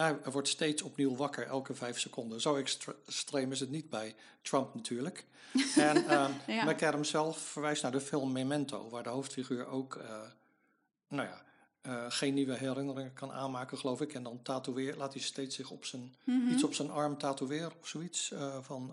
Hij 0.00 0.16
wordt 0.32 0.48
steeds 0.48 0.82
opnieuw 0.82 1.16
wakker, 1.16 1.46
elke 1.46 1.74
vijf 1.74 1.98
seconden. 1.98 2.40
Zo 2.40 2.56
extreem 3.06 3.52
is 3.52 3.60
het 3.60 3.70
niet 3.70 3.90
bij 3.90 4.14
Trump 4.42 4.74
natuurlijk. 4.74 5.26
en 5.76 5.96
um, 5.96 6.32
ja. 6.46 6.64
McAdams 6.64 7.10
zelf 7.10 7.38
verwijst 7.38 7.82
naar 7.82 7.92
de 7.92 8.00
film 8.00 8.32
Memento, 8.32 8.88
waar 8.88 9.02
de 9.02 9.08
hoofdfiguur 9.08 9.66
ook, 9.66 9.94
uh, 9.94 10.20
nou 11.08 11.28
ja, 11.28 11.42
uh, 11.82 12.04
geen 12.08 12.34
nieuwe 12.34 12.54
herinneringen 12.54 13.12
kan 13.12 13.32
aanmaken, 13.32 13.78
geloof 13.78 14.00
ik. 14.00 14.14
En 14.14 14.22
dan 14.22 14.42
tatoeëer, 14.42 14.96
laat 14.96 15.12
hij 15.12 15.22
steeds 15.22 15.56
zich 15.56 15.70
op 15.70 15.84
zijn, 15.84 16.14
mm 16.24 16.40
-hmm. 16.40 16.52
iets 16.52 16.64
op 16.64 16.74
zijn 16.74 16.90
arm 16.90 17.18
tatoeëren 17.18 17.72
of 17.80 17.88
zoiets. 17.88 18.30
Uh, 18.30 18.56
van 18.60 18.92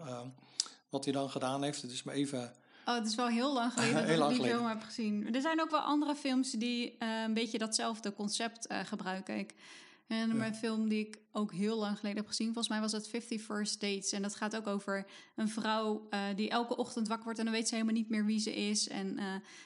wat 0.90 1.04
hij 1.04 1.14
dan 1.14 1.30
gedaan 1.30 1.64
heeft. 1.64 1.82
Het 1.82 1.92
is 1.92 2.04
maar 2.04 2.16
even. 2.16 2.54
Oh, 2.86 2.96
het 2.96 3.08
is 3.08 3.16
wel 3.16 3.28
heel 3.28 3.54
lang 3.54 3.72
geleden 3.74 3.94
dat 3.94 4.04
ik 4.04 4.08
die 4.08 4.36
geleden. 4.36 4.58
film 4.58 4.68
heb 4.68 4.82
gezien. 4.82 5.36
Er 5.36 5.42
zijn 5.42 5.62
ook 5.62 5.72
wel 5.72 5.80
andere 5.80 6.16
films 6.16 6.52
die 6.52 6.96
een 7.00 7.34
beetje 7.34 7.58
datzelfde 7.58 8.14
concept 8.14 8.68
gebruiken. 8.86 9.38
Ik 9.38 9.54
en 10.08 10.42
een 10.42 10.56
film 10.56 10.90
die 10.90 11.08
ik 11.08 11.20
ook 11.32 11.52
heel 11.52 11.78
lang 11.78 11.98
geleden 11.98 12.18
heb 12.18 12.28
gezien, 12.28 12.46
volgens 12.48 12.70
mij 12.70 12.80
was 12.80 12.92
het 12.92 13.08
50 13.08 13.42
First 13.42 13.82
Dates. 13.82 14.12
En 14.12 14.22
dat 14.22 14.36
gaat 14.36 14.56
ook 14.56 14.68
over 14.68 15.06
een 15.36 15.50
vrouw 15.50 16.08
uh, 16.10 16.20
die 16.36 16.50
elke 16.50 16.78
ochtend 16.78 17.08
wakker 17.08 17.26
wordt 17.26 17.40
en 17.40 17.46
dan 17.46 17.54
weet 17.54 17.68
ze 17.68 17.74
helemaal 17.74 17.96
niet 17.96 18.10
meer 18.10 18.26
wie 18.26 18.40
ze 18.40 18.56
is. 18.56 18.88
En 18.88 19.20
uh, 19.20 19.24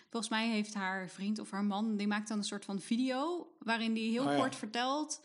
volgens 0.10 0.31
mij 0.31 0.50
heeft 0.50 0.74
haar 0.74 1.10
vriend 1.10 1.39
of 1.39 1.51
haar 1.51 1.63
man, 1.63 1.98
die 1.98 2.08
maakt 2.08 2.27
dan 2.27 2.38
een 2.38 2.43
soort 2.43 2.65
van 2.65 2.79
video 2.79 3.51
waarin 3.60 3.93
die 3.93 4.12
heel 4.12 4.25
oh, 4.25 4.38
kort 4.38 4.53
ja. 4.53 4.60
vertelt 4.60 5.22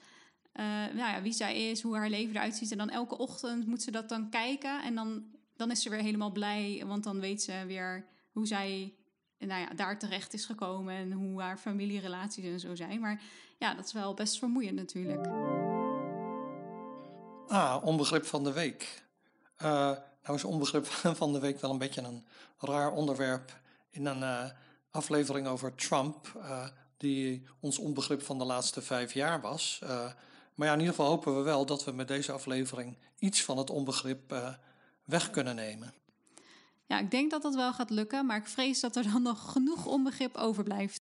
uh, 0.60 0.64
nou 0.66 0.96
ja, 0.96 1.22
wie 1.22 1.32
zij 1.32 1.70
is, 1.70 1.82
hoe 1.82 1.96
haar 1.96 2.08
leven 2.08 2.34
eruit 2.34 2.54
ziet. 2.54 2.72
En 2.72 2.78
dan 2.78 2.90
elke 2.90 3.18
ochtend 3.18 3.66
moet 3.66 3.82
ze 3.82 3.90
dat 3.90 4.08
dan 4.08 4.30
kijken 4.30 4.82
en 4.82 4.94
dan, 4.94 5.24
dan 5.56 5.70
is 5.70 5.82
ze 5.82 5.90
weer 5.90 6.02
helemaal 6.02 6.32
blij, 6.32 6.82
want 6.86 7.04
dan 7.04 7.20
weet 7.20 7.42
ze 7.42 7.64
weer 7.66 8.06
hoe 8.32 8.46
zij 8.46 8.94
nou 9.46 9.60
ja, 9.60 9.74
daar 9.76 9.98
terecht 9.98 10.34
is 10.34 10.44
gekomen 10.44 10.94
en 10.94 11.12
hoe 11.12 11.40
haar 11.40 11.58
familierelaties 11.58 12.44
en 12.44 12.60
zo 12.60 12.74
zijn. 12.74 13.00
Maar 13.00 13.22
ja, 13.58 13.74
dat 13.74 13.84
is 13.84 13.92
wel 13.92 14.14
best 14.14 14.38
vermoeiend 14.38 14.76
natuurlijk. 14.76 15.26
Ah, 17.48 17.84
onbegrip 17.84 18.26
van 18.26 18.44
de 18.44 18.52
week. 18.52 19.02
Uh, 19.62 19.90
nou 20.22 20.36
is 20.36 20.44
onbegrip 20.44 20.86
van 21.22 21.32
de 21.32 21.38
week 21.38 21.60
wel 21.60 21.70
een 21.70 21.78
beetje 21.78 22.02
een 22.02 22.26
raar 22.58 22.92
onderwerp 22.92 23.60
in 23.90 24.06
een 24.06 24.20
uh, 24.20 24.44
aflevering 24.90 25.46
over 25.46 25.74
Trump, 25.74 26.32
uh, 26.36 26.66
die 26.96 27.42
ons 27.60 27.78
onbegrip 27.78 28.22
van 28.22 28.38
de 28.38 28.44
laatste 28.44 28.82
vijf 28.82 29.12
jaar 29.12 29.40
was. 29.40 29.78
Maar 30.54 30.66
ja, 30.66 30.72
in 30.72 30.78
ieder 30.78 30.94
geval 30.94 31.10
hopen 31.10 31.36
we 31.36 31.42
wel 31.42 31.66
dat 31.66 31.84
we 31.84 31.92
met 31.92 32.08
deze 32.08 32.32
aflevering 32.32 32.96
iets 33.18 33.42
van 33.42 33.58
het 33.58 33.70
onbegrip 33.70 34.34
weg 35.04 35.30
kunnen 35.30 35.54
nemen. 35.54 35.94
Ja, 36.86 36.98
ik 36.98 37.10
denk 37.10 37.30
dat 37.30 37.42
dat 37.42 37.54
wel 37.54 37.72
gaat 37.72 37.90
lukken, 37.90 38.26
maar 38.26 38.36
ik 38.36 38.46
vrees 38.46 38.80
dat 38.80 38.96
er 38.96 39.12
dan 39.12 39.22
nog 39.22 39.52
genoeg 39.52 39.86
onbegrip 39.86 40.36
overblijft. 40.36 41.02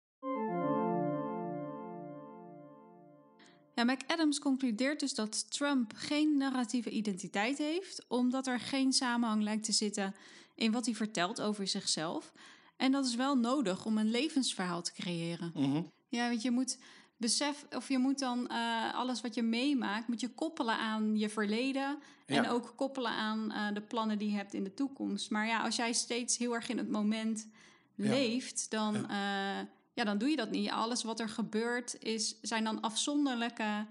Ja, 3.75 3.85
McAdams 3.85 4.39
concludeert 4.39 5.01
dus 5.01 5.15
dat 5.15 5.51
Trump 5.51 5.93
geen 5.97 6.37
narratieve 6.37 6.91
identiteit 6.91 7.59
heeft, 7.59 8.05
omdat 8.09 8.47
er 8.47 8.61
geen 8.61 8.93
samenhang 8.93 9.43
lijkt 9.43 9.65
te 9.65 9.73
zitten 9.73 10.15
in 10.55 10.73
wat 10.73 10.85
hij 10.85 10.95
vertelt 10.95 11.41
over 11.41 11.67
zichzelf. 11.67 12.33
En 12.77 12.93
dat 12.93 13.07
is 13.07 13.15
wel 13.15 13.35
nodig 13.35 13.85
om 13.85 13.99
een 13.99 14.11
levensverhaal 14.11 14.83
te 14.83 14.93
creëren. 14.93 15.53
Mhm. 15.55 15.83
Ja, 16.09 16.29
want 16.29 16.43
je 16.43 16.51
moet 16.51 16.79
besef, 17.17 17.67
of 17.71 17.89
je 17.89 17.99
moet 17.99 18.19
dan 18.19 18.49
uh, 18.53 18.95
alles 18.95 19.21
wat 19.21 19.35
je 19.35 19.43
meemaakt, 19.43 20.09
moet 20.09 20.21
je 20.21 20.29
koppelen 20.29 20.79
aan 20.79 21.19
je 21.19 21.29
verleden. 21.29 21.99
En 22.27 22.49
ook 22.49 22.73
koppelen 22.77 23.11
aan 23.11 23.53
uh, 23.53 23.75
de 23.75 23.81
plannen 23.81 24.19
die 24.19 24.31
je 24.31 24.37
hebt 24.37 24.55
in 24.55 24.65
de 24.65 24.75
toekomst. 24.75 25.31
Maar 25.31 25.47
ja, 25.47 25.63
als 25.63 25.77
jij 25.77 25.93
steeds 25.93 26.39
heel 26.39 26.55
erg 26.55 26.69
in 26.69 26.79
het 26.79 26.91
moment 26.91 27.49
ja. 27.95 28.09
leeft, 28.09 28.71
dan, 28.71 28.95
ja. 28.95 29.61
Uh, 29.61 29.67
ja. 29.93 30.05
dan 30.05 30.19
doe 30.19 30.29
je 30.29 30.37
dat 30.37 30.51
niet. 30.51 30.71
Alles 30.71 31.03
wat 31.03 31.21
er 31.21 31.29
gebeurt, 31.29 32.03
is, 32.03 32.37
zijn 32.43 32.65
dan 32.65 32.81
afzonderlijke 32.81 33.87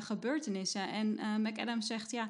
gebeurtenissen. 0.00 0.88
En 0.88 1.40
McAdams 1.42 1.86
zegt, 1.86 2.10
ja, 2.10 2.28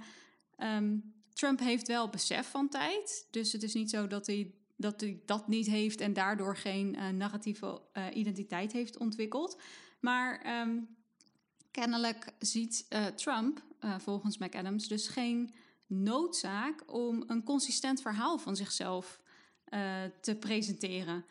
um, 0.59 1.15
Trump 1.33 1.59
heeft 1.59 1.89
wel 1.89 2.09
besef 2.09 2.51
van 2.51 2.69
tijd. 2.69 3.27
Dus 3.31 3.53
het 3.53 3.62
is 3.62 3.75
niet 3.75 3.91
zo 3.91 4.07
dat 4.07 4.27
hij 4.27 4.53
dat 4.83 5.01
hij 5.01 5.21
dat 5.27 5.49
niet 5.49 5.67
heeft 5.67 6.01
en 6.01 6.12
daardoor 6.12 6.57
geen 6.57 6.95
uh, 6.95 7.09
narratieve 7.09 7.81
uh, 7.95 8.05
identiteit 8.15 8.73
heeft 8.73 8.99
ontwikkeld. 8.99 9.61
Maar 10.02 10.61
um, 10.61 10.97
kennelijk 11.71 12.32
ziet 12.38 12.87
uh, 12.90 13.06
Trump, 13.06 13.62
volgens 13.99 14.38
McAdams, 14.38 14.88
dus 14.88 15.09
geen 15.09 15.54
noodzaak 15.87 16.82
om 16.87 17.25
een 17.26 17.42
consistent 17.42 18.02
verhaal 18.02 18.38
van 18.38 18.56
zichzelf 18.56 19.21
te 20.21 20.37
presenteren. 20.40 21.25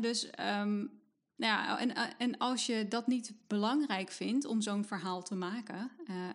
dus 0.00 0.30
um, 0.60 1.00
ja, 1.36 1.78
en, 1.78 2.18
en 2.18 2.38
als 2.38 2.66
je 2.66 2.88
dat 2.88 3.06
niet 3.06 3.32
belangrijk 3.46 4.10
vindt 4.10 4.44
om 4.44 4.60
zo'n 4.60 4.84
verhaal 4.84 5.22
te 5.22 5.34
maken, 5.34 5.90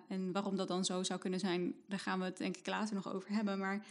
en 0.08 0.32
waarom 0.32 0.56
dat 0.56 0.68
dan 0.68 0.86
zo 0.86 1.04
zou 1.04 1.20
kunnen 1.20 1.40
zijn, 1.40 1.76
daar 1.88 2.00
gaan 2.00 2.20
we 2.20 2.26
het 2.26 2.38
denk 2.38 2.58
ik 2.58 2.68
later 2.68 2.96
nog 2.96 3.14
over 3.14 3.32
hebben. 3.32 3.60
Maar 3.60 3.86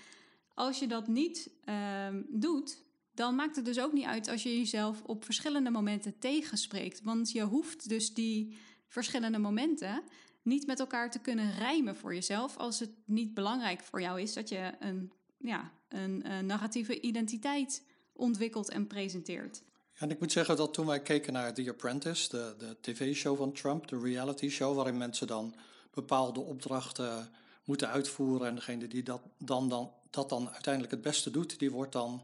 als 0.55 0.79
je 0.79 0.87
dat 0.87 1.07
niet 1.07 1.51
uh, 1.65 2.09
doet, 2.29 2.84
dan 3.15 3.35
maakt 3.35 3.57
het 3.57 3.65
dus 3.65 3.81
ook 3.81 3.93
niet 3.93 4.05
uit 4.05 4.29
als 4.29 4.43
je 4.43 4.59
jezelf 4.59 5.03
op 5.03 5.25
verschillende 5.25 5.71
momenten 5.71 6.19
tegenspreekt. 6.19 7.03
Want 7.03 7.31
je 7.31 7.43
hoeft 7.43 7.89
dus 7.89 8.15
die 8.15 8.59
verschillende 8.89 9.39
momenten 9.39 10.03
niet 10.43 10.67
met 10.67 10.81
elkaar 10.81 11.11
te 11.11 11.19
kunnen 11.19 11.55
rijmen 11.55 11.97
voor 11.97 12.15
jezelf. 12.15 12.57
Als 12.57 12.81
het 12.81 12.91
niet 13.05 13.35
belangrijk 13.35 13.81
voor 13.81 14.01
jou 14.01 14.21
is 14.21 14.33
dat 14.33 14.49
je 14.49 14.73
een, 14.81 15.13
ja, 15.39 15.73
een, 15.89 16.31
een 16.31 16.47
narratieve 16.47 17.01
identiteit 17.01 17.83
ontwikkelt 18.13 18.71
en 18.71 18.87
presenteert. 18.87 19.63
Ja, 19.95 20.01
en 20.01 20.11
ik 20.11 20.21
moet 20.21 20.33
zeggen 20.33 20.57
dat 20.57 20.75
toen 20.75 20.87
wij 20.87 21.03
keken 21.03 21.33
naar 21.33 21.55
The 21.55 21.71
Apprentice, 21.71 22.29
de, 22.29 22.55
de 22.59 22.77
tv-show 22.81 23.37
van 23.37 23.53
Trump, 23.53 23.89
de 23.89 24.01
reality 24.01 24.49
show, 24.49 24.77
waarin 24.77 24.97
mensen 24.97 25.27
dan 25.27 25.55
bepaalde 25.91 26.41
opdrachten 26.41 27.31
moeten 27.65 27.89
uitvoeren. 27.89 28.49
En 28.49 28.55
degene 28.55 28.87
die 28.87 29.03
dat 29.03 29.23
dan, 29.39 29.69
dan, 29.69 29.91
dat 30.11 30.29
dan 30.29 30.51
uiteindelijk 30.51 30.93
het 30.93 31.03
beste 31.03 31.31
doet, 31.31 31.59
die 31.59 31.71
wordt 31.71 31.93
dan 31.93 32.23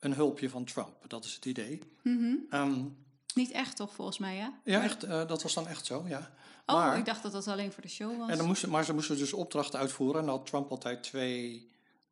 een 0.00 0.14
hulpje 0.14 0.50
van 0.50 0.64
Trump. 0.64 1.04
Dat 1.06 1.24
is 1.24 1.34
het 1.34 1.44
idee. 1.44 1.82
Mm 2.02 2.46
-hmm. 2.50 2.96
Niet 3.34 3.50
echt 3.50 3.76
toch, 3.76 3.94
volgens 3.94 4.18
mij, 4.18 4.36
ja? 4.36 4.60
Ja, 4.64 4.82
echt, 4.82 5.04
uh, 5.04 5.28
dat 5.28 5.42
was 5.42 5.54
dan 5.54 5.68
echt 5.68 5.86
zo, 5.86 6.04
ja. 6.06 6.30
Oh, 6.66 6.74
maar, 6.74 6.98
ik 6.98 7.04
dacht 7.04 7.22
dat 7.22 7.32
dat 7.32 7.46
alleen 7.46 7.72
voor 7.72 7.82
de 7.82 7.88
show 7.88 8.18
was. 8.18 8.30
En 8.30 8.36
dan 8.36 8.46
moesten, 8.46 8.70
maar 8.70 8.84
ze 8.84 8.94
moesten 8.94 9.16
dus 9.16 9.32
opdrachten 9.32 9.78
uitvoeren. 9.78 10.20
En 10.20 10.26
dan 10.26 10.36
had 10.36 10.46
Trump 10.46 10.70
altijd 10.70 11.02
twee... 11.02 11.70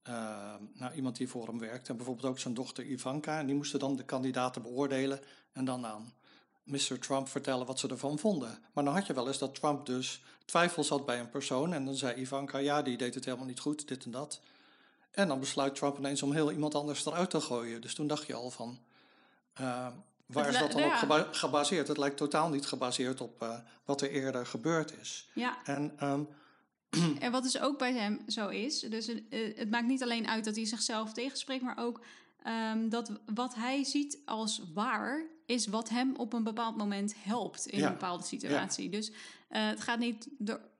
Uh, 0.08 0.54
nou, 0.72 0.94
iemand 0.94 1.16
die 1.16 1.28
voor 1.28 1.46
hem 1.46 1.58
werkte. 1.58 1.90
En 1.90 1.96
bijvoorbeeld 1.96 2.26
ook 2.26 2.38
zijn 2.38 2.54
dochter 2.54 2.84
Ivanka. 2.84 3.38
En 3.38 3.46
die 3.46 3.54
moesten 3.54 3.78
dan 3.78 3.96
de 3.96 4.04
kandidaten 4.04 4.62
beoordelen. 4.62 5.20
En 5.52 5.64
dan 5.64 5.86
aan 5.86 6.12
Mr. 6.62 6.98
Trump 6.98 7.28
vertellen 7.28 7.66
wat 7.66 7.78
ze 7.78 7.88
ervan 7.88 8.18
vonden. 8.18 8.58
Maar 8.72 8.84
dan 8.84 8.94
had 8.94 9.06
je 9.06 9.12
wel 9.12 9.26
eens 9.26 9.38
dat 9.38 9.54
Trump 9.54 9.86
dus 9.86 10.22
twijfels 10.44 10.88
had 10.88 11.06
bij 11.06 11.20
een 11.20 11.30
persoon. 11.30 11.72
En 11.72 11.84
dan 11.84 11.94
zei 11.94 12.20
Ivanka, 12.20 12.58
ja, 12.58 12.82
die 12.82 12.96
deed 12.96 13.14
het 13.14 13.24
helemaal 13.24 13.46
niet 13.46 13.60
goed, 13.60 13.88
dit 13.88 14.04
en 14.04 14.10
dat. 14.10 14.40
En 15.16 15.28
dan 15.28 15.40
besluit 15.40 15.74
Trump 15.74 15.98
ineens 15.98 16.22
om 16.22 16.32
heel 16.32 16.52
iemand 16.52 16.74
anders 16.74 17.06
eruit 17.06 17.30
te 17.30 17.40
gooien. 17.40 17.80
Dus 17.80 17.94
toen 17.94 18.06
dacht 18.06 18.26
je 18.26 18.34
al 18.34 18.50
van, 18.50 18.78
uh, 19.60 19.86
waar 20.26 20.48
is 20.48 20.58
dat 20.58 20.72
dan 20.72 20.80
ja. 20.80 21.00
op 21.00 21.28
gebaseerd? 21.30 21.88
Het 21.88 21.96
lijkt 21.98 22.16
totaal 22.16 22.48
niet 22.48 22.66
gebaseerd 22.66 23.20
op 23.20 23.42
uh, 23.42 23.58
wat 23.84 24.00
er 24.00 24.10
eerder 24.10 24.46
gebeurd 24.46 25.00
is. 25.00 25.28
Ja. 25.34 25.58
En, 25.64 25.96
um, 26.02 26.28
en 27.24 27.32
wat 27.32 27.42
dus 27.42 27.60
ook 27.60 27.78
bij 27.78 27.92
hem 27.92 28.20
zo 28.26 28.48
is, 28.48 28.80
dus 28.80 29.06
het, 29.06 29.22
uh, 29.30 29.56
het, 29.56 29.70
maakt 29.70 29.86
niet 29.86 30.02
alleen 30.02 30.28
uit 30.28 30.44
dat 30.44 30.56
hij 30.56 30.64
zichzelf 30.64 31.12
tegenspreekt, 31.12 31.62
maar 31.62 31.78
ook 31.78 32.00
um, 32.46 32.88
dat 32.88 33.10
wat 33.34 33.54
hij 33.54 33.84
ziet 33.84 34.18
als 34.24 34.62
waar, 34.74 35.26
is 35.46 35.66
wat 35.66 35.88
hem 35.88 36.16
op 36.16 36.32
een 36.32 36.44
bepaald 36.44 36.76
moment 36.76 37.14
helpt 37.18 37.66
in 37.66 37.78
ja. 37.78 37.86
een 37.86 37.92
bepaalde 37.92 38.24
situatie. 38.24 38.84
Ja. 38.84 38.90
Dus 38.90 39.12
het 39.48 39.80
gaat 39.80 39.98
niet 39.98 40.28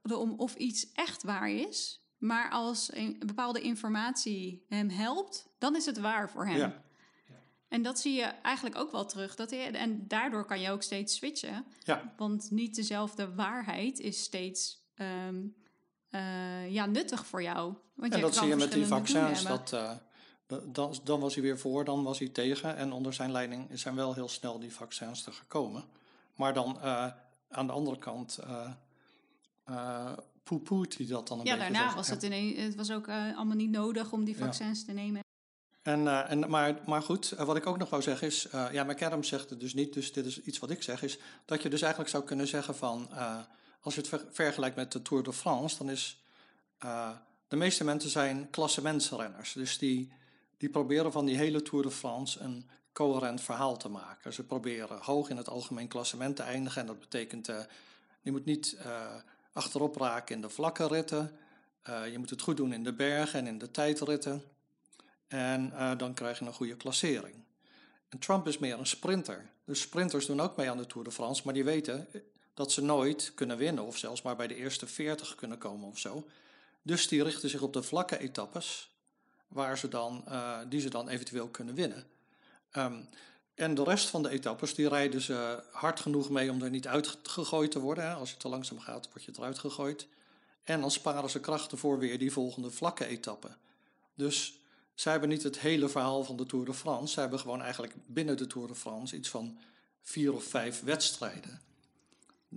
erom 0.03 0.35
of 0.37 0.55
iets 0.55 0.93
echt 0.93 1.23
waar 1.23 1.51
is, 1.51 2.06
maar 2.19 2.51
als 2.51 2.95
een 2.95 3.23
bepaalde 3.27 3.61
informatie 3.61 4.65
hem 4.69 4.89
helpt, 4.89 5.49
dan 5.59 5.77
is 5.77 5.87
het 5.87 5.99
waar 5.99 6.31
voor 6.31 6.47
hem. 6.47 6.59
Ja. 6.59 6.85
En 7.69 7.83
dat 7.83 7.99
zie 7.99 8.15
je 8.15 8.23
eigenlijk 8.23 8.77
ook 8.77 8.93
wel 8.93 9.07
terug. 9.07 9.35
Dat 9.35 9.51
hij, 9.51 9.73
en 9.73 10.09
daardoor 10.09 10.45
kan 10.45 10.61
je 10.61 10.71
ook 10.71 10.83
steeds 10.83 11.15
switchen. 11.15 11.67
Ja. 11.83 12.13
Want 12.17 12.51
niet 12.51 12.75
dezelfde 12.75 13.35
waarheid 13.35 13.99
is 13.99 14.23
steeds 14.23 14.85
um, 14.95 15.55
uh, 16.11 16.73
ja, 16.73 16.87
nuttig 16.87 17.27
voor 17.27 17.43
jou. 17.43 17.75
Want 17.95 18.15
en 18.15 18.21
dat 18.21 18.35
zie 18.35 18.47
je 18.47 18.57
met 18.57 18.73
die 18.73 18.87
vaccins. 18.87 19.43
Dat, 19.45 19.73
uh, 19.73 19.93
dan, 20.67 20.95
dan 21.05 21.21
was 21.21 21.35
hij 21.35 21.43
weer 21.43 21.59
voor, 21.59 21.85
dan 21.85 22.03
was 22.03 22.19
hij 22.19 22.29
tegen. 22.29 22.77
En 22.77 22.93
onder 22.93 23.13
zijn 23.13 23.33
leiding 23.33 23.69
zijn 23.73 23.95
wel 23.95 24.15
heel 24.15 24.29
snel 24.29 24.59
die 24.59 24.73
vaccins 24.73 25.27
er 25.27 25.33
gekomen. 25.33 25.85
Maar 26.35 26.55
dan 26.55 26.79
uh, 26.83 27.07
aan 27.49 27.67
de 27.67 27.73
andere 27.73 27.99
kant 27.99 28.39
poepoet 30.49 30.97
hij 30.97 31.07
dat 31.07 31.29
dan 31.29 31.39
een 31.39 31.47
ja, 31.47 31.57
beetje. 31.57 31.73
Daarna 31.73 31.95
was 31.95 32.09
het, 32.09 32.23
ineens, 32.23 32.59
het 32.59 32.75
was 32.75 32.91
ook 32.91 33.07
uh, 33.07 33.37
allemaal 33.37 33.57
niet 33.57 33.71
nodig 33.71 34.13
om 34.13 34.25
die 34.25 34.37
vaccins 34.37 34.81
ja. 34.81 34.87
te 34.87 34.93
nemen. 34.93 35.21
En, 35.83 36.01
uh, 36.01 36.31
en, 36.31 36.51
maar, 36.51 36.79
maar 36.87 37.03
goed, 37.03 37.33
uh, 37.33 37.43
wat 37.43 37.57
ik 37.57 37.67
ook 37.67 37.79
nog 37.79 37.91
wou 37.91 38.03
zeggen 38.03 38.27
is, 38.27 38.49
ja, 38.73 38.85
McAdam 38.85 39.23
zegt 39.23 39.51
het 39.51 39.61
dus 39.61 39.75
niet, 39.75 39.93
dus 39.93 40.13
dit 40.13 40.27
is 40.27 40.43
iets 40.43 40.59
wat 40.59 40.71
ik 40.71 40.83
zeg, 40.83 41.03
is 41.03 41.19
dat 41.45 41.63
je 41.63 41.69
dus 41.69 41.81
eigenlijk 41.81 42.11
zou 42.11 42.25
kunnen 42.25 42.47
zeggen 42.47 42.77
van, 42.77 43.09
als 43.81 43.95
je 43.95 44.01
het 44.01 44.09
ver 44.09 44.25
vergelijkt 44.31 44.77
met 44.77 44.93
de 44.93 45.03
Tour 45.03 45.23
de 45.23 45.33
France, 45.33 45.77
dan 45.79 45.91
is, 45.91 46.23
de 47.49 47.57
meeste 47.57 47.85
mensen 47.85 48.11
zijn 48.11 48.51
klassementsrenners. 48.51 49.53
Dus 49.53 49.79
die, 49.79 50.13
die 50.57 50.69
proberen 50.69 51.13
van 51.13 51.25
die 51.25 51.37
hele 51.37 51.63
Tour 51.63 51.83
de 51.83 51.91
France 51.91 52.41
een 52.41 52.69
coherent 52.93 53.41
verhaal 53.41 53.77
te 53.77 53.89
maken. 53.89 54.33
Ze 54.33 54.43
proberen 54.43 54.99
hoog 55.01 55.29
in 55.29 55.37
het 55.37 55.49
algemeen 55.49 55.89
klassement 55.89 56.37
te 56.37 56.43
eindigen 56.43 56.81
en 56.81 56.87
dat 56.87 57.01
betekent, 57.01 57.47
je 58.23 58.31
moet 58.31 58.45
niet 58.45 58.77
achterop 59.57 59.97
raken 59.97 60.35
in 60.35 60.41
de 60.41 60.49
vlakke 60.49 60.87
ritten. 60.87 61.39
Uh, 61.89 62.11
je 62.11 62.19
moet 62.19 62.31
het 62.31 62.41
goed 62.41 62.57
doen 62.57 62.73
in 62.73 62.85
de 62.85 62.93
bergen 62.93 63.39
en 63.39 63.47
in 63.47 63.59
de 63.59 63.71
tijdritten. 63.71 64.43
En 65.29 65.71
uh, 65.75 65.99
dan 65.99 66.15
krijg 66.15 66.39
je 66.39 66.45
een 66.45 66.53
goede 66.53 66.77
klassering. 66.77 67.35
En 68.09 68.19
Trump 68.19 68.47
is 68.47 68.59
meer 68.59 68.79
een 68.79 68.87
sprinter. 68.87 69.51
Dus 69.65 69.81
sprinters 69.81 70.27
doen 70.27 70.41
ook 70.41 70.57
mee 70.57 70.71
aan 70.71 70.77
de 70.77 70.87
Tour 70.87 71.05
de 71.05 71.13
France, 71.13 71.43
maar 71.45 71.55
die 71.55 71.65
weten 71.65 72.09
dat 72.55 72.73
ze 72.73 72.83
nooit 72.83 73.33
kunnen 73.35 73.57
winnen 73.57 73.85
of 73.85 73.97
zelfs 73.97 74.23
maar 74.23 74.37
bij 74.37 74.47
de 74.47 74.55
eerste 74.55 74.87
40 74.87 75.35
kunnen 75.35 75.59
komen 75.59 75.89
of 75.89 75.99
zo. 75.99 76.29
Dus 76.83 77.09
die 77.09 77.23
richten 77.23 77.49
zich 77.49 77.63
op 77.63 77.73
de 77.73 77.83
vlakke 77.83 78.19
etappes, 78.19 78.91
waar 79.49 79.79
ze 79.79 79.89
dan, 79.89 80.25
die 80.69 80.81
ze 80.81 80.91
dan 80.91 81.09
eventueel 81.09 81.49
kunnen 81.49 81.75
winnen. 81.75 82.07
Um, 82.73 83.09
en 83.57 83.75
de 83.75 83.85
rest 83.85 84.09
van 84.09 84.23
de 84.23 84.29
etappes, 84.29 84.75
die 84.75 84.89
rijden 84.89 85.21
ze 85.21 85.63
hard 85.73 86.01
genoeg 86.01 86.31
mee 86.31 86.51
om 86.51 86.63
er 86.63 86.71
niet 86.71 86.87
uitgegooid 86.87 87.71
te 87.71 87.81
worden. 87.81 88.17
Als 88.17 88.31
je 88.31 88.37
te 88.37 88.49
langzaam 88.49 88.81
gaat, 88.81 89.09
word 89.13 89.25
je 89.25 89.33
eruit 89.37 89.59
gegooid. 89.59 90.07
En 90.65 90.81
dan 90.81 90.91
sparen 90.91 91.31
ze 91.31 91.41
krachten 91.41 91.79
voor 91.79 91.99
weer 91.99 92.19
die 92.19 92.33
volgende 92.33 92.71
vlakke 92.71 93.07
etappe. 93.07 93.49
Dus 94.15 94.59
zij 94.95 95.13
hebben 95.13 95.31
niet 95.31 95.43
het 95.43 95.59
hele 95.59 95.89
verhaal 95.89 96.25
van 96.25 96.37
de 96.37 96.47
Tour 96.47 96.65
de 96.65 96.75
France. 96.75 97.13
Zij 97.13 97.23
hebben 97.23 97.41
gewoon 97.41 97.63
eigenlijk 97.63 97.95
binnen 98.07 98.37
de 98.37 98.47
Tour 98.47 98.69
de 98.69 98.75
France 98.75 99.17
iets 99.17 99.29
van 99.29 99.59
vier 100.03 100.35
of 100.35 100.45
vijf 100.45 100.83
wedstrijden. 100.83 101.61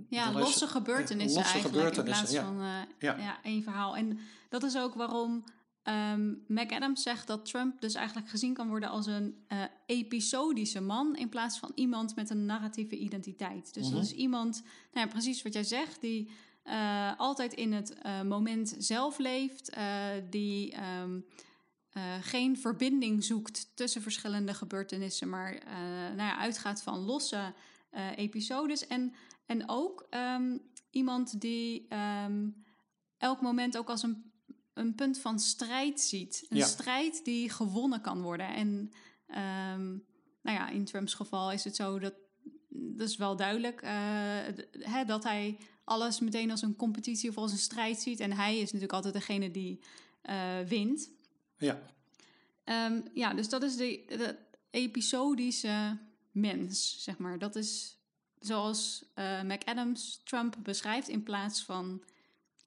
Ja, 0.08 0.32
losse 0.32 0.66
gebeurtenissen 0.66 1.40
losse 1.40 1.52
eigenlijk 1.52 1.76
gebeurtenissen, 1.76 2.26
in 2.26 2.32
plaats 2.32 2.48
van 2.48 2.66
uh, 2.66 2.82
ja. 2.98 3.16
ja. 3.16 3.42
één 3.42 3.62
verhaal. 3.62 3.96
En 3.96 4.20
dat 4.48 4.62
is 4.62 4.76
ook 4.76 4.94
waarom 4.94 5.44
Um, 5.84 6.44
McAdams 6.46 7.02
zegt 7.02 7.26
dat 7.26 7.44
Trump 7.44 7.80
dus 7.80 7.94
eigenlijk 7.94 8.28
gezien 8.28 8.54
kan 8.54 8.68
worden 8.68 8.88
als 8.88 9.06
een 9.06 9.44
uh, 9.48 9.62
episodische 9.86 10.80
man 10.80 11.16
in 11.16 11.28
plaats 11.28 11.58
van 11.58 11.72
iemand 11.74 12.16
met 12.16 12.30
een 12.30 12.46
narratieve 12.46 12.96
identiteit. 12.96 13.74
Dus 13.74 13.82
mm 13.84 13.90
-hmm. 13.90 14.00
dat 14.00 14.10
is 14.10 14.16
iemand, 14.16 14.62
nou 14.92 15.06
ja, 15.06 15.12
precies 15.12 15.42
wat 15.42 15.52
jij 15.52 15.64
zegt, 15.64 16.00
die 16.00 16.30
uh, 16.64 17.18
altijd 17.18 17.52
in 17.52 17.72
het 17.72 17.96
uh, 18.06 18.22
moment 18.22 18.74
zelf 18.78 19.18
leeft, 19.18 19.76
die 20.30 20.74
um, 21.02 21.24
geen 22.20 22.58
verbinding 22.58 23.24
zoekt 23.24 23.76
tussen 23.76 24.02
verschillende 24.02 24.54
gebeurtenissen, 24.54 25.28
maar 25.28 25.62
nou 26.16 26.16
ja, 26.16 26.38
uitgaat 26.38 26.82
van 26.82 26.98
losse 26.98 27.54
episodes. 28.16 28.86
En, 28.86 29.14
en 29.46 29.68
ook 29.68 30.06
um, 30.10 30.60
iemand 30.90 31.40
die 31.40 31.86
ehm, 31.88 32.48
elk 33.18 33.40
moment 33.40 33.78
ook 33.78 33.88
als 33.88 34.02
een, 34.02 34.29
een 34.80 34.94
punt 34.94 35.18
van 35.18 35.38
strijd 35.38 36.00
ziet. 36.00 36.46
Een 36.48 36.56
Ja. 36.56 36.66
strijd 36.66 37.24
die 37.24 37.50
gewonnen 37.50 38.00
kan 38.00 38.22
worden. 38.22 38.54
En 38.54 38.92
ehm, 39.26 39.88
nou 40.42 40.58
ja, 40.58 40.68
in 40.68 40.84
Trumps 40.84 41.14
geval 41.14 41.52
is 41.52 41.64
het 41.64 41.76
zo 41.76 41.98
dat 41.98 42.14
dat 42.68 43.08
is 43.08 43.16
wel 43.16 43.36
duidelijk 43.36 43.82
eh, 43.82 43.90
hè, 44.78 45.04
dat 45.04 45.24
hij 45.24 45.58
alles 45.84 46.20
meteen 46.20 46.50
als 46.50 46.62
een 46.62 46.76
competitie 46.76 47.30
of 47.30 47.36
als 47.36 47.52
een 47.52 47.58
strijd 47.58 48.00
ziet. 48.00 48.20
En 48.20 48.32
hij 48.32 48.54
is 48.54 48.64
natuurlijk 48.64 48.92
altijd 48.92 49.14
degene 49.14 49.50
die 49.50 49.80
eh, 50.22 50.60
wint. 50.68 51.10
Ja, 51.56 51.80
Ehm, 52.64 53.00
ja, 53.14 53.34
dus 53.34 53.48
dat 53.48 53.62
is 53.62 53.76
de, 53.76 54.04
de 54.08 54.36
episodische 54.70 55.98
mens, 56.30 57.02
zeg 57.02 57.18
maar. 57.18 57.38
Dat 57.38 57.56
is 57.56 57.98
zoals 58.38 59.04
eh 59.14 59.42
McAdams 59.42 60.20
Trump 60.24 60.56
beschrijft, 60.62 61.08
in 61.08 61.22
plaats 61.22 61.62
van 61.64 62.02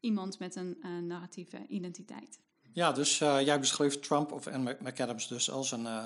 iemand 0.04 0.40
met 0.40 0.56
een 0.56 0.78
eh, 0.82 0.90
narratieve 0.92 1.66
identiteit. 1.68 2.40
ja 2.74 2.92
dus 2.92 3.22
eh, 3.22 3.42
jij 3.42 3.60
beschreef 3.60 4.00
Trump 4.00 4.32
of 4.32 4.48
en 4.48 4.64
McAdams 4.64 5.28
dus 5.28 5.52
als 5.52 5.72
een 5.72 5.86
eh, 5.86 6.04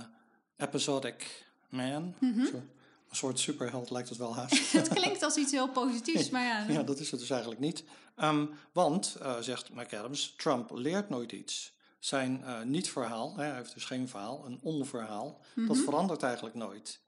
episodic 0.57 1.45
man. 1.69 2.13
Zo, 2.21 2.55
een 3.09 3.15
soort 3.15 3.39
superheld 3.39 3.89
lijkt 3.89 4.09
het 4.09 4.17
wel 4.17 4.35
haast. 4.35 4.71
Het 4.71 4.87
klinkt 4.87 5.23
als 5.23 5.35
iets 5.35 5.51
heel 5.51 5.69
positiefs, 5.69 6.29
maar 6.29 6.43
ja, 6.43 6.65
Ja, 6.67 6.83
dat 6.83 6.99
is 6.99 7.11
het 7.11 7.19
dus 7.19 7.29
eigenlijk 7.29 7.61
niet. 7.61 7.83
Ehm, 8.15 8.45
want, 8.71 9.17
zegt 9.39 9.73
McAdams, 9.73 10.33
Trump 10.37 10.71
leert 10.73 11.09
nooit 11.09 11.31
iets. 11.31 11.75
Zijn 11.99 12.43
niet-verhaal, 12.65 13.35
hij 13.35 13.55
heeft 13.55 13.73
dus 13.73 13.85
geen 13.85 14.07
verhaal, 14.07 14.45
een 14.45 14.59
onverhaal, 14.61 15.41
dat 15.55 15.77
verandert 15.77 16.23
eigenlijk 16.23 16.55
nooit. 16.55 16.99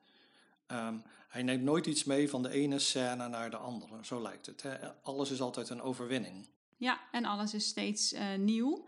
Ehm, 0.68 0.96
hij 1.28 1.44
neemt 1.44 1.64
nooit 1.64 1.86
iets 1.86 2.04
mee 2.04 2.30
van 2.30 2.44
de 2.44 2.50
ene 2.50 2.80
scène 2.80 3.28
naar 3.28 3.50
de 3.50 3.58
andere, 3.58 4.06
zo 4.06 4.22
lijkt 4.22 4.46
het. 4.46 4.62
Hè. 4.62 4.76
Alles 5.04 5.32
is 5.32 5.42
altijd 5.42 5.70
een 5.70 5.82
overwinning. 5.82 6.48
Ja, 6.80 7.00
en 7.12 7.26
alles 7.26 7.54
is 7.54 7.68
steeds 7.68 8.14
eh, 8.14 8.26
nieuw. 8.38 8.86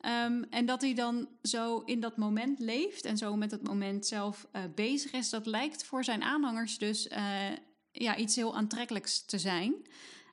Ehm, 0.00 0.42
en 0.50 0.66
dat 0.66 0.80
hij 0.80 0.94
dan 0.94 1.28
zo 1.42 1.78
in 1.78 2.00
dat 2.00 2.16
moment 2.16 2.58
leeft 2.58 3.04
en 3.04 3.16
zo 3.16 3.36
met 3.36 3.50
het 3.50 3.66
moment 3.66 4.06
zelf 4.06 4.46
eh, 4.52 4.62
bezig 4.74 5.12
is, 5.12 5.30
dat 5.30 5.46
lijkt 5.46 5.84
voor 5.84 6.04
zijn 6.04 6.22
aanhangers 6.22 6.78
dus 6.78 7.08
eh, 7.08 7.50
ja, 7.92 8.16
iets 8.16 8.36
heel 8.36 8.56
aantrekkelijks 8.56 9.24
te 9.24 9.38
zijn. 9.38 9.74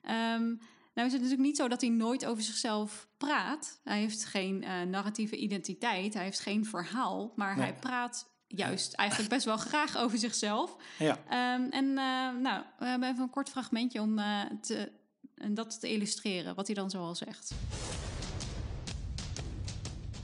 Ehm, 0.01 0.45
nou 0.93 1.07
is 1.07 1.13
het 1.13 1.21
natuurlijk 1.21 1.47
niet 1.47 1.57
zo 1.57 1.67
dat 1.67 1.81
hij 1.81 1.89
nooit 1.89 2.25
over 2.25 2.43
zichzelf 2.43 3.07
praat. 3.17 3.79
Hij 3.83 3.99
heeft 3.99 4.25
geen 4.25 4.65
narratieve 4.89 5.35
identiteit, 5.37 6.13
hij 6.13 6.23
heeft 6.23 6.39
geen 6.39 6.65
verhaal, 6.65 7.33
maar 7.35 7.55
Nee. 7.55 7.65
hij 7.65 7.75
praat 7.75 8.27
juist 8.47 8.93
eigenlijk 8.93 9.29
best 9.29 9.45
wel 9.45 9.57
graag 9.71 9.97
over 9.97 10.17
zichzelf. 10.17 10.75
Ja, 10.99 11.17
Ehm, 11.29 11.69
en 11.69 11.93
nou, 12.41 12.63
we 12.77 12.85
hebben 12.85 13.09
even 13.09 13.23
een 13.23 13.29
kort 13.29 13.49
fragmentje 13.49 14.01
om 14.01 14.15
te, 14.61 14.91
en 15.39 15.53
dat 15.53 15.79
te 15.79 15.89
illustreren, 15.89 16.55
wat 16.55 16.65
hij 16.65 16.75
dan 16.75 16.89
zoal 16.89 17.15
zegt. 17.15 17.53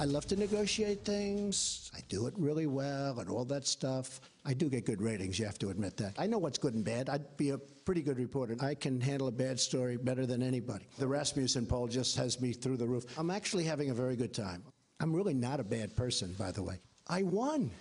I 0.01 0.06
love 0.06 0.28
to 0.28 0.36
negotiate 0.36 1.01
things. 1.01 1.89
I 1.97 2.01
do 2.08 2.28
it 2.28 2.34
really 2.38 2.67
well 2.67 3.19
and 3.19 3.30
all 3.30 3.45
that 3.45 3.67
stuff. 3.67 4.19
I 4.45 4.54
do 4.54 4.67
get 4.69 4.86
good 4.86 5.01
ratings, 5.01 5.38
you 5.38 5.45
have 5.45 5.58
to 5.58 5.69
admit 5.69 5.97
that. 5.97 6.19
I 6.19 6.28
know 6.28 6.39
what's 6.39 6.60
good 6.60 6.73
and 6.73 6.84
bad. 6.84 7.10
I'd 7.10 7.38
be 7.38 7.51
a 7.51 7.58
pretty 7.58 8.01
good 8.01 8.17
reporter. 8.17 8.58
I 8.60 8.75
can 8.75 8.99
handle 8.99 9.28
a 9.28 9.32
bad 9.32 9.58
story 9.60 9.97
better 9.97 10.25
than 10.25 10.41
anybody. 10.41 10.86
The 10.97 11.08
Rasmussen 11.08 11.65
poll 11.65 11.88
just 11.88 12.17
has 12.17 12.41
me 12.41 12.54
through 12.54 12.78
the 12.78 12.86
roof. 12.86 13.06
I'm 13.17 13.30
actually 13.30 13.63
having 13.63 13.89
a 13.89 13.93
very 13.93 14.15
good 14.15 14.34
time. 14.34 14.63
I'm 14.99 15.15
really 15.15 15.34
not 15.34 15.60
a 15.60 15.63
bad 15.63 15.95
person, 15.95 16.36
by 16.38 16.51
the 16.51 16.62
way. 16.62 16.80
I 17.08 17.23
won. 17.23 17.71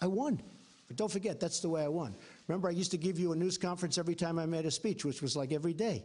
I 0.00 0.06
won. 0.06 0.42
But 0.88 0.96
don't 0.96 1.10
forget, 1.10 1.38
that's 1.38 1.60
the 1.60 1.68
way 1.68 1.82
I 1.82 1.88
won. 1.88 2.14
Remember, 2.48 2.68
I 2.68 2.72
used 2.72 2.90
to 2.90 2.98
give 2.98 3.18
you 3.18 3.32
a 3.32 3.36
news 3.36 3.58
conference 3.58 3.96
every 3.96 4.14
time 4.14 4.38
I 4.38 4.46
made 4.46 4.66
a 4.66 4.70
speech, 4.70 5.04
which 5.04 5.22
was 5.22 5.36
like 5.36 5.52
every 5.52 5.72
day. 5.72 6.04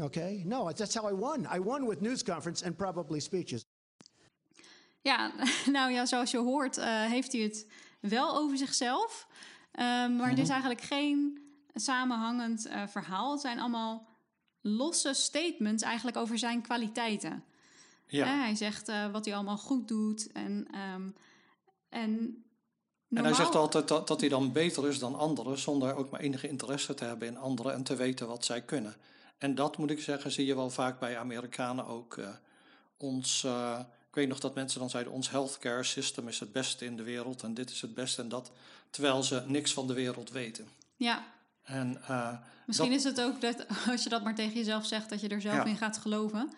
Okay? 0.00 0.42
No, 0.44 0.72
that's 0.72 0.94
how 0.94 1.10
I 1.10 1.14
won. 1.14 1.46
I 1.54 1.60
won 1.60 1.88
with 1.88 2.00
news 2.00 2.22
conference 2.22 2.64
and 2.64 2.76
probably 2.76 3.20
speeches. 3.20 3.64
Ja, 5.02 5.32
nou 5.76 5.92
ja, 5.92 6.06
zoals 6.06 6.30
je 6.30 6.38
hoort, 6.38 6.76
eh, 6.76 7.04
heeft 7.04 7.32
hij 7.32 7.40
het 7.40 7.66
wel 8.00 8.36
over 8.36 8.56
zichzelf. 8.56 9.28
Ehm, 9.72 10.16
maar 10.16 10.28
het 10.28 10.38
is 10.38 10.48
eigenlijk 10.48 10.80
geen 10.80 11.40
samenhangend 11.74 12.66
eh, 12.66 12.86
verhaal. 12.86 13.32
Het 13.32 13.40
zijn 13.40 13.58
allemaal 13.58 14.08
losse 14.60 15.12
statements 15.12 15.82
eigenlijk 15.82 16.16
over 16.16 16.38
zijn 16.38 16.62
kwaliteiten. 16.62 17.44
ja. 18.06 18.26
Hè, 18.26 18.32
hij 18.32 18.54
zegt 18.54 18.88
eh, 18.88 19.10
wat 19.10 19.24
hij 19.24 19.34
allemaal 19.34 19.56
goed 19.58 19.88
doet. 19.88 20.32
En, 20.32 20.68
ehm, 20.72 21.08
en, 21.88 22.44
En 23.08 23.24
hij 23.24 23.34
zegt 23.34 23.54
altijd 23.54 23.88
dat, 23.88 24.08
dat 24.08 24.20
hij 24.20 24.28
dan 24.28 24.52
beter 24.52 24.88
is 24.88 24.98
dan 24.98 25.14
anderen, 25.14 25.58
zonder 25.58 25.94
ook 25.94 26.10
maar 26.10 26.20
enige 26.20 26.48
interesse 26.48 26.94
te 26.94 27.04
hebben 27.04 27.28
in 27.28 27.36
anderen 27.36 27.72
en 27.72 27.82
te 27.82 27.96
weten 27.96 28.26
wat 28.26 28.44
zij 28.44 28.62
kunnen. 28.62 28.96
En 29.38 29.54
dat 29.54 29.76
moet 29.76 29.90
ik 29.90 30.00
zeggen, 30.00 30.30
zie 30.30 30.46
je 30.46 30.54
wel 30.54 30.70
vaak 30.70 30.98
bij 30.98 31.18
Amerikanen 31.18 31.86
ook. 31.86 32.16
eh, 32.16 32.28
ons, 32.96 33.44
eh, 33.44 33.80
ik 34.08 34.14
weet 34.14 34.28
nog 34.28 34.40
dat 34.40 34.54
mensen 34.54 34.80
dan 34.80 34.90
zeiden, 34.90 35.12
ons 35.12 35.30
healthcare 35.30 35.82
system 35.82 36.28
is 36.28 36.40
het 36.40 36.52
beste 36.52 36.84
in 36.84 36.96
de 36.96 37.02
wereld 37.02 37.42
en 37.42 37.54
dit 37.54 37.70
is 37.70 37.80
het 37.80 37.94
beste 37.94 38.22
en 38.22 38.28
dat, 38.28 38.50
terwijl 38.90 39.22
ze 39.22 39.42
niks 39.46 39.72
van 39.72 39.86
de 39.86 39.94
wereld 39.94 40.30
weten. 40.30 40.68
Ja, 40.96 41.24
En 41.62 42.02
eh, 42.06 42.36
misschien 42.66 42.88
dat- 42.90 42.98
is 42.98 43.04
het 43.04 43.20
ook 43.20 43.40
dat 43.40 43.66
als 43.90 44.02
je 44.02 44.08
dat 44.08 44.22
maar 44.24 44.34
tegen 44.34 44.54
jezelf 44.54 44.86
zegt, 44.86 45.10
dat 45.10 45.20
je 45.20 45.28
er 45.28 45.40
zelf 45.40 45.54
Ja. 45.54 45.64
in 45.64 45.76
gaat 45.76 45.98
geloven. 45.98 46.50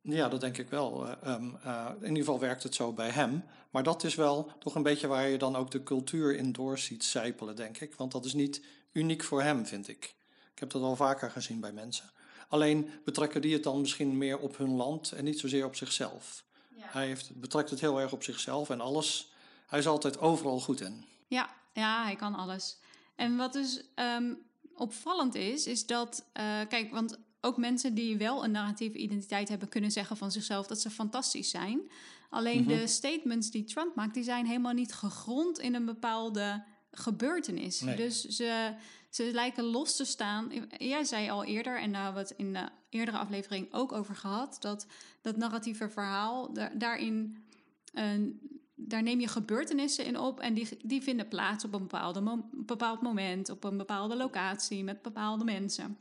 Ja, 0.00 0.28
dat 0.28 0.40
denk 0.40 0.58
ik 0.58 0.68
wel. 0.68 1.06
Eh, 1.08 1.12
ehm, 1.34 1.50
eh, 1.62 1.86
in 1.96 2.02
ieder 2.02 2.16
geval 2.18 2.38
werkt 2.38 2.62
het 2.62 2.74
zo 2.74 2.92
bij 2.92 3.10
hem. 3.10 3.44
Maar 3.70 3.82
dat 3.82 4.04
is 4.04 4.14
wel 4.14 4.52
toch 4.58 4.74
een 4.74 4.82
beetje 4.82 5.06
waar 5.06 5.28
je 5.28 5.38
dan 5.38 5.56
ook 5.56 5.70
de 5.70 5.82
cultuur 5.82 6.36
in 6.36 6.52
door 6.52 6.78
ziet 6.78 7.04
zijpelen, 7.04 7.56
denk 7.56 7.78
ik. 7.80 7.94
Want 7.94 8.12
dat 8.12 8.24
is 8.24 8.32
niet 8.34 8.62
uniek 8.92 9.24
voor 9.24 9.42
hem, 9.42 9.66
vind 9.66 9.88
ik. 9.88 10.14
Ik 10.58 10.64
heb 10.64 10.72
dat 10.72 10.82
al 10.82 10.96
vaker 10.96 11.30
gezien 11.30 11.60
bij 11.60 11.72
mensen. 11.72 12.10
Alleen 12.48 12.90
betrekken 13.04 13.40
die 13.40 13.52
het 13.52 13.62
dan 13.62 13.80
misschien 13.80 14.18
meer 14.18 14.38
op 14.38 14.56
hun 14.56 14.76
land 14.76 15.12
en 15.12 15.24
niet 15.24 15.38
zozeer 15.38 15.64
op 15.64 15.76
zichzelf. 15.76 16.44
Hij 16.76 17.06
heeft, 17.06 17.40
betrekt 17.40 17.70
het 17.70 17.80
heel 17.80 18.00
erg 18.00 18.12
op 18.12 18.22
zichzelf 18.22 18.70
en 18.70 18.80
alles. 18.80 19.32
Hij 19.66 19.78
is 19.78 19.86
altijd 19.86 20.18
overal 20.18 20.60
goed 20.60 20.80
in. 20.80 21.04
Ja, 21.26 21.48
ja, 21.72 22.04
hij 22.04 22.16
kan 22.16 22.34
alles. 22.34 22.76
En 23.14 23.36
wat 23.36 23.52
dus 23.52 23.82
ehm, 23.94 24.34
opvallend 24.74 25.34
is, 25.34 25.66
is 25.66 25.86
dat, 25.86 26.24
eh, 26.32 26.44
kijk, 26.68 26.90
want 26.90 27.18
ook 27.40 27.56
mensen 27.56 27.94
die 27.94 28.16
wel 28.16 28.44
een 28.44 28.50
narratieve 28.50 28.98
identiteit 28.98 29.48
hebben, 29.48 29.68
kunnen 29.68 29.90
zeggen 29.90 30.16
van 30.16 30.30
zichzelf 30.32 30.66
dat 30.66 30.80
ze 30.80 30.90
fantastisch 30.90 31.50
zijn. 31.50 31.80
Alleen 32.30 32.60
Mhm. 32.62 32.68
de 32.68 32.86
statements 32.86 33.50
die 33.50 33.64
Trump 33.64 33.94
maakt, 33.94 34.14
die 34.14 34.24
zijn 34.24 34.46
helemaal 34.46 34.72
niet 34.72 34.92
gegrond 34.94 35.58
in 35.58 35.74
een 35.74 35.84
bepaalde 35.84 36.64
gebeurtenis. 36.98 37.80
Nee. 37.80 37.96
Dus 37.96 38.24
ze, 38.24 38.74
ze 39.10 39.30
lijken 39.32 39.64
los 39.64 39.96
te 39.96 40.04
staan. 40.04 40.52
Jij 40.78 41.04
zei 41.04 41.30
al 41.30 41.44
eerder, 41.44 41.80
en 41.80 41.92
daar 41.92 42.04
hebben 42.04 42.22
we 42.22 42.28
het 42.28 42.38
in 42.38 42.52
de 42.52 42.68
eerdere 42.88 43.18
aflevering 43.18 43.68
ook 43.72 43.92
over 43.92 44.16
gehad, 44.16 44.56
dat 44.60 44.86
dat 45.22 45.36
narratieve 45.36 45.88
verhaal 45.88 46.52
da- 46.52 46.70
daarin. 46.74 47.44
daar 48.74 49.02
neem 49.02 49.20
je 49.20 49.28
gebeurtenissen 49.28 50.04
in 50.04 50.18
op 50.18 50.40
en 50.40 50.54
die, 50.54 50.68
die 50.82 51.02
vinden 51.02 51.28
plaats 51.28 51.64
op 51.64 51.72
een 51.72 51.80
bepaalde 51.80 52.20
mo- 52.20 52.48
bepaald 52.52 53.00
moment, 53.02 53.48
op 53.50 53.64
een 53.64 53.76
bepaalde 53.76 54.16
locatie, 54.16 54.84
met 54.84 55.02
bepaalde 55.02 55.44
mensen. 55.44 55.98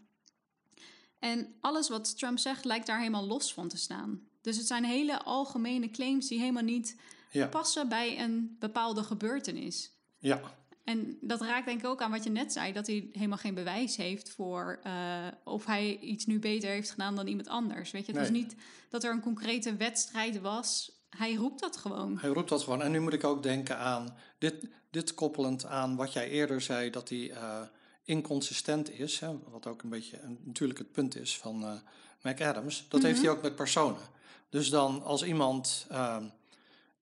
En 1.19 1.53
alles 1.62 1.89
wat 1.89 2.17
Trump 2.17 2.38
zegt 2.39 2.65
lijkt 2.65 2.88
daar 2.88 2.97
helemaal 2.99 3.27
los 3.27 3.53
van 3.53 3.67
te 3.67 3.77
staan. 3.77 4.21
Dus 4.41 4.57
het 4.57 4.67
zijn 4.67 4.83
hele 4.83 5.23
algemene 5.23 5.89
claims 5.89 6.27
die 6.27 6.39
helemaal 6.39 6.63
niet 6.63 6.95
Ja, 7.31 7.47
passen 7.47 7.89
bij 7.89 8.19
een 8.19 8.55
bepaalde 8.60 9.03
gebeurtenis. 9.03 9.91
ja, 10.17 10.41
En 10.88 11.17
dat 11.21 11.41
raakt 11.41 11.65
denk 11.65 11.80
ik 11.80 11.86
ook 11.86 12.02
aan 12.02 12.12
wat 12.12 12.23
je 12.23 12.30
net 12.30 12.54
zei, 12.54 12.73
dat 12.73 12.88
hij 12.88 13.10
helemaal 13.12 13.38
geen 13.38 13.54
bewijs 13.54 13.95
heeft 13.95 14.30
voor 14.30 14.80
eh, 14.84 15.28
of 15.43 15.65
hij 15.65 15.97
iets 16.00 16.26
nu 16.26 16.39
beter 16.39 16.69
heeft 16.69 16.89
gedaan 16.89 17.15
dan 17.15 17.28
iemand 17.28 17.47
anders. 17.47 17.91
Weet 17.91 18.06
je, 18.06 18.12
het 18.12 18.21
was 18.21 18.30
Nee. 18.30 18.41
niet 18.41 18.56
dat 18.89 19.04
er 19.04 19.12
een 19.12 19.21
concrete 19.21 19.76
wedstrijd 19.76 20.41
was. 20.41 20.91
Hij 21.10 21.34
roept 21.34 21.60
dat 21.60 21.78
gewoon. 21.78 22.17
hij 22.19 22.30
roept 22.30 22.50
dat 22.50 22.63
gewoon. 22.63 22.82
En 22.82 22.91
nu 22.91 23.00
moet 23.00 23.13
ik 23.13 23.23
ook 23.23 23.43
denken 23.43 23.78
aan, 23.78 24.15
dit, 24.38 24.67
dit 24.91 25.13
koppelend 25.13 25.65
aan 25.65 25.95
wat 25.95 26.13
jij 26.13 26.30
eerder 26.30 26.62
zei, 26.62 26.89
dat 26.89 27.10
hij 27.10 27.32
eh, 27.32 27.62
inconsistent 28.04 28.91
is. 29.00 29.19
Hè, 29.19 29.39
wat 29.50 29.67
ook 29.67 29.82
een 29.84 29.89
beetje 29.89 30.19
een, 30.21 30.39
natuurlijk 30.43 30.80
het 30.80 30.91
punt 30.91 31.15
is 31.15 31.38
van 31.38 31.63
eh 31.63 32.32
McAdams. 32.32 32.86
Dat 32.89 33.02
heeft 33.02 33.21
hij 33.21 33.30
ook 33.30 33.41
met 33.41 33.56
personen. 33.56 34.02
Dus 34.50 34.69
dan 34.69 35.04
als 35.04 35.23
iemand, 35.23 35.86
ehm, 35.89 36.23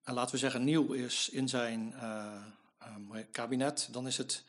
eh, 0.04 0.14
laten 0.14 0.32
we 0.34 0.40
zeggen, 0.40 0.64
nieuw 0.64 0.92
is 0.92 1.28
in 1.28 1.48
zijn 1.48 1.94
kabinet, 3.30 3.88
dan 3.90 4.06
is 4.06 4.16
het 4.16 4.42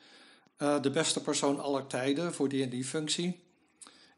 eh, 0.57 0.81
de 0.81 0.89
beste 0.89 1.21
persoon 1.21 1.59
aller 1.59 1.87
tijden 1.87 2.33
voor 2.33 2.49
die 2.49 2.63
en 2.63 2.69
die 2.69 2.85
functie. 2.85 3.45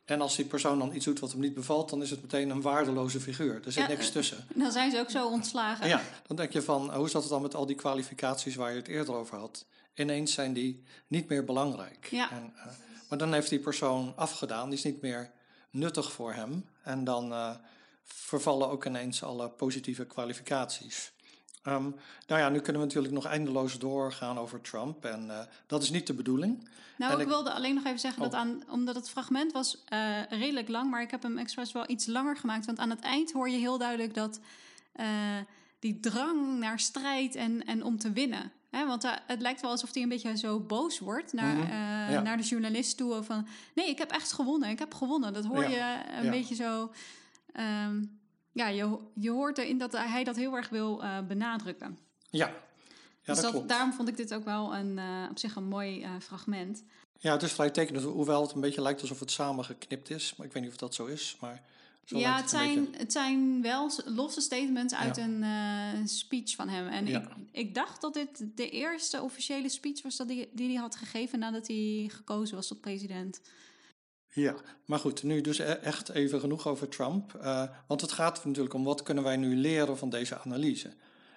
En 0.10 0.22
als 0.22 0.36
die 0.36 0.46
persoon 0.46 0.80
dan 0.80 0.96
iets 0.96 1.06
doet 1.06 1.20
wat 1.20 1.32
hem 1.32 1.40
niet 1.40 1.54
bevalt, 1.54 1.90
dan 1.90 2.02
is 2.02 2.10
het 2.10 2.22
meteen 2.22 2.50
een 2.50 2.62
waardeloze 2.62 3.20
figuur. 3.20 3.56
Er 3.56 3.72
zit 3.72 3.84
Ja, 3.84 3.88
niks 3.88 4.06
eh, 4.06 4.12
tussen. 4.12 4.48
Dan 4.56 4.72
zijn 4.72 4.92
ze 4.92 5.00
ook 5.00 5.10
zo 5.10 5.28
ontslagen. 5.28 5.88
Ja, 5.88 6.02
dan 6.28 6.36
denk 6.36 6.54
je 6.54 6.62
van, 6.62 6.94
hoe 6.96 7.10
zat 7.10 7.22
het 7.22 7.32
dan 7.32 7.42
met 7.42 7.56
al 7.56 7.66
die 7.66 7.76
kwalificaties 7.76 8.56
waar 8.56 8.72
je 8.72 8.78
het 8.78 8.88
eerder 8.88 9.16
over 9.16 9.38
had? 9.38 9.66
Ineens 9.94 10.34
zijn 10.34 10.54
die 10.54 10.84
niet 11.08 11.30
meer 11.30 11.44
belangrijk. 11.44 12.08
Ja. 12.12 12.32
En, 12.32 12.54
eh, 12.56 12.66
maar 13.10 13.18
dan 13.18 13.34
heeft 13.34 13.50
die 13.50 13.60
persoon 13.60 14.14
afgedaan, 14.16 14.70
die 14.70 14.78
is 14.78 14.84
niet 14.84 15.02
meer 15.02 15.32
nuttig 15.70 16.12
voor 16.12 16.34
hem. 16.34 16.66
En 16.82 17.04
dan 17.04 17.32
eh, 17.32 17.56
vervallen 18.04 18.70
ook 18.70 18.86
ineens 18.86 19.24
alle 19.24 19.50
positieve 19.50 20.06
kwalificaties. 20.06 21.12
Um, 21.63 21.95
nou 22.28 22.41
ja, 22.41 22.50
nu 22.50 22.60
kunnen 22.60 22.82
we 22.82 22.88
natuurlijk 22.88 23.13
nog 23.13 23.26
eindeloos 23.26 23.80
doorgaan 23.80 24.38
over 24.38 24.62
Trump. 24.62 25.06
En 25.06 25.26
uh, 25.28 25.39
dat 25.67 25.84
is 25.84 25.89
niet 25.89 26.08
de 26.08 26.13
bedoeling. 26.13 26.69
Nou, 26.98 27.13
ik, 27.13 27.19
ik, 27.19 27.28
wilde 27.28 27.52
alleen 27.52 27.76
nog 27.76 27.86
even 27.86 28.00
zeggen 28.00 28.24
oh. 28.24 28.32
dat 28.32 28.39
aan, 28.39 28.63
omdat 28.69 28.95
het 28.95 29.10
fragment 29.10 29.52
was 29.52 29.84
uh, 29.93 30.24
redelijk 30.30 30.67
lang, 30.69 30.91
maar 30.91 31.02
ik 31.02 31.12
heb 31.12 31.24
hem 31.24 31.38
expres 31.38 31.72
wel 31.72 31.89
iets 31.89 32.06
langer 32.06 32.38
gemaakt. 32.38 32.65
Want 32.65 32.80
aan 32.80 32.89
het 32.89 33.00
eind 33.00 33.32
hoor 33.32 33.50
je 33.50 33.58
heel 33.58 33.78
duidelijk 33.78 34.13
dat 34.13 34.39
uh, 34.95 35.06
die 35.80 36.00
drang 36.00 36.60
naar 36.60 36.80
strijd 36.80 37.36
en, 37.36 37.65
en 37.65 37.84
om 37.84 37.98
te 37.98 38.12
winnen. 38.12 38.52
Hè, 38.69 38.86
want 38.86 39.06
het 39.28 39.41
lijkt 39.41 39.62
wel 39.62 39.72
alsof 39.72 39.93
hij 39.93 40.04
een 40.04 40.10
beetje 40.10 40.38
zo 40.38 40.60
boos 40.60 41.00
wordt 41.00 41.34
naar, 41.34 41.56
mm 41.56 41.62
-hmm. 41.62 42.12
ja. 42.12 42.22
naar 42.22 42.38
de 42.38 42.43
journalist 42.43 42.98
toe. 42.98 43.24
Van 43.24 43.48
nee, 43.76 43.89
ik 43.89 43.98
heb 43.98 44.12
echt 44.12 44.32
gewonnen. 44.32 44.69
Ik 44.69 44.80
heb 44.80 44.93
gewonnen. 44.93 45.34
Dat 45.34 45.45
hoor 45.45 45.63
ja. 45.63 45.69
je 45.69 46.17
een 46.17 46.24
ja. 46.24 46.32
beetje 46.32 46.56
zo. 46.56 46.91
Um, 47.86 48.19
ja, 48.60 48.67
je, 48.67 48.98
je 49.13 49.30
hoort 49.30 49.58
erin 49.58 49.78
dat 49.78 49.91
hij 49.91 50.24
dat 50.24 50.36
heel 50.36 50.56
erg 50.56 50.69
wil 50.69 51.04
uh, 51.04 51.19
benadrukken. 51.28 51.98
Ja, 52.30 52.48
ja 52.48 52.54
dus 53.24 53.36
dat, 53.36 53.43
dat 53.43 53.52
klopt. 53.52 53.69
Daarom 53.69 53.93
vond 53.93 54.08
ik 54.08 54.17
dit 54.17 54.34
ook 54.34 54.43
wel 54.43 54.76
een, 54.76 54.98
uh, 54.98 55.28
op 55.30 55.39
zich 55.39 55.56
een 55.56 55.67
mooi 55.67 56.02
uh, 56.02 56.10
fragment. 56.19 56.84
Ja, 57.17 57.32
het 57.32 57.43
is 57.43 57.52
vrij 57.52 57.69
tekenend, 57.69 58.06
hoewel 58.06 58.41
het 58.41 58.52
een 58.52 58.62
beetje 58.62 58.82
lijkt 58.82 59.02
alsof 59.02 59.19
het 59.19 59.32
samengeknipt 59.32 60.10
is. 60.10 60.36
Maar 60.36 60.48
ik 60.48 60.54
weet 60.54 60.63
niet 60.63 60.72
of 60.72 60.78
dat 60.78 60.95
zo 60.95 61.06
is. 61.06 61.38
Maar 61.39 61.62
zo 62.06 62.17
ja, 62.17 62.32
het, 62.32 62.41
het 62.41 62.50
zijn, 62.50 62.84
beetje... 62.84 62.98
het 62.98 63.12
zijn 63.12 63.62
wel 63.62 63.91
losse 64.06 64.41
statements 64.41 64.93
uit 64.93 65.15
ja. 65.15 65.24
een 65.24 66.08
speech 66.08 66.56
van 66.56 66.69
hem. 66.69 66.88
En 66.88 67.08
ja. 67.08 67.22
ik, 67.22 67.28
ik 67.52 67.76
dacht 67.76 68.02
dat 68.02 68.13
dit 68.13 68.45
de 68.56 68.69
eerste 68.69 69.22
officiële 69.22 69.69
speech 69.69 70.02
was 70.02 70.15
dat 70.15 70.28
die, 70.28 70.50
die 70.54 70.67
hij 70.67 70.82
had 70.82 70.95
gegeven 70.95 71.39
nadat 71.39 71.67
hij 71.67 72.10
gekozen 72.12 72.56
was 72.56 72.67
tot 72.67 72.82
president. 72.82 73.41
Ja, 74.39 74.56
maar 74.86 74.99
goed, 74.99 75.23
nu 75.23 75.41
dus 75.41 75.60
echt 75.60 76.10
even 76.10 76.39
genoeg 76.39 76.67
over 76.67 76.89
Trump. 76.89 77.34
Uh, 77.41 77.63
want 77.88 78.02
het 78.02 78.12
gaat 78.12 78.45
natuurlijk 78.45 78.73
om 78.73 78.84
wat 78.84 79.04
kunnen 79.04 79.23
wij 79.23 79.38
nu 79.38 79.56
leren 79.56 79.97
van 79.97 80.10
deze 80.10 80.39
analyse. 80.39 80.93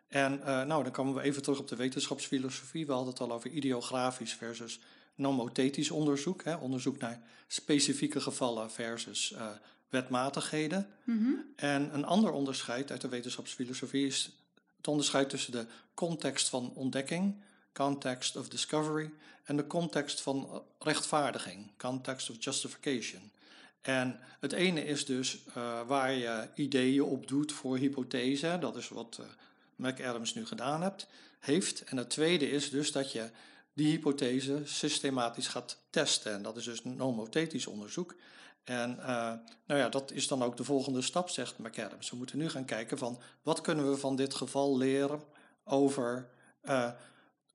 En 0.08 0.38
uh, 0.38 0.62
nou, 0.62 0.82
dan 0.82 0.92
komen 0.92 1.14
we 1.14 1.20
even 1.20 1.42
terug 1.42 1.58
op 1.58 1.68
de 1.68 1.76
wetenschapsfilosofie. 1.76 2.86
We 2.86 2.92
hadden 2.92 3.10
het 3.12 3.20
al 3.20 3.32
over 3.32 3.50
ideografisch 3.50 4.34
versus 4.34 4.80
nomothetisch 5.14 5.90
onderzoek. 5.90 6.44
Hè? 6.44 6.54
Onderzoek 6.54 6.98
naar 6.98 7.20
specifieke 7.46 8.20
gevallen 8.20 8.70
versus 8.70 9.32
uh, 9.32 9.46
wetmatigheden. 9.88 10.88
Mm-hmm. 11.04 11.52
En 11.56 11.94
een 11.94 12.04
ander 12.04 12.32
onderscheid 12.32 12.90
uit 12.90 13.00
de 13.00 13.08
wetenschapsfilosofie 13.08 14.06
is 14.06 14.30
het 14.76 14.88
onderscheid 14.88 15.28
tussen 15.28 15.52
de 15.52 15.66
context 15.94 16.48
van 16.48 16.72
ontdekking, 16.74 17.34
context 17.72 18.36
of 18.36 18.48
discovery, 18.48 19.10
en 19.44 19.56
de 19.56 19.66
context 19.66 20.20
van 20.20 20.62
rechtvaardiging, 20.78 21.70
context 21.76 22.30
of 22.30 22.36
justification. 22.38 23.30
En 23.80 24.18
het 24.40 24.52
ene 24.52 24.84
is 24.84 25.06
dus 25.06 25.38
uh, 25.56 25.80
waar 25.86 26.12
je 26.12 26.48
ideeën 26.54 27.02
op 27.02 27.28
doet 27.28 27.52
voor 27.52 27.76
hypothese, 27.76 28.56
dat 28.60 28.76
is 28.76 28.88
wat 28.88 29.18
uh, 29.20 29.26
McAdams 29.76 30.34
nu 30.34 30.46
gedaan 30.46 30.82
hebt, 30.82 31.06
heeft. 31.38 31.84
En 31.84 31.96
het 31.96 32.10
tweede 32.10 32.50
is 32.50 32.70
dus 32.70 32.92
dat 32.92 33.12
je 33.12 33.30
die 33.72 33.90
hypothese 33.90 34.60
systematisch 34.64 35.48
gaat 35.48 35.78
testen. 35.90 36.32
En 36.32 36.42
dat 36.42 36.56
is 36.56 36.64
dus 36.64 36.84
nomothetisch 36.84 37.66
onderzoek. 37.66 38.14
En 38.64 38.96
uh, 39.00 39.06
nou 39.66 39.80
ja, 39.80 39.88
dat 39.88 40.10
is 40.10 40.28
dan 40.28 40.42
ook 40.42 40.56
de 40.56 40.64
volgende 40.64 41.02
stap, 41.02 41.28
zegt 41.28 41.58
McAdams. 41.58 42.10
We 42.10 42.16
moeten 42.16 42.38
nu 42.38 42.48
gaan 42.48 42.64
kijken 42.64 42.98
van 42.98 43.18
wat 43.42 43.60
kunnen 43.60 43.90
we 43.90 43.96
van 43.96 44.16
dit 44.16 44.34
geval 44.34 44.76
leren 44.76 45.22
over 45.64 46.28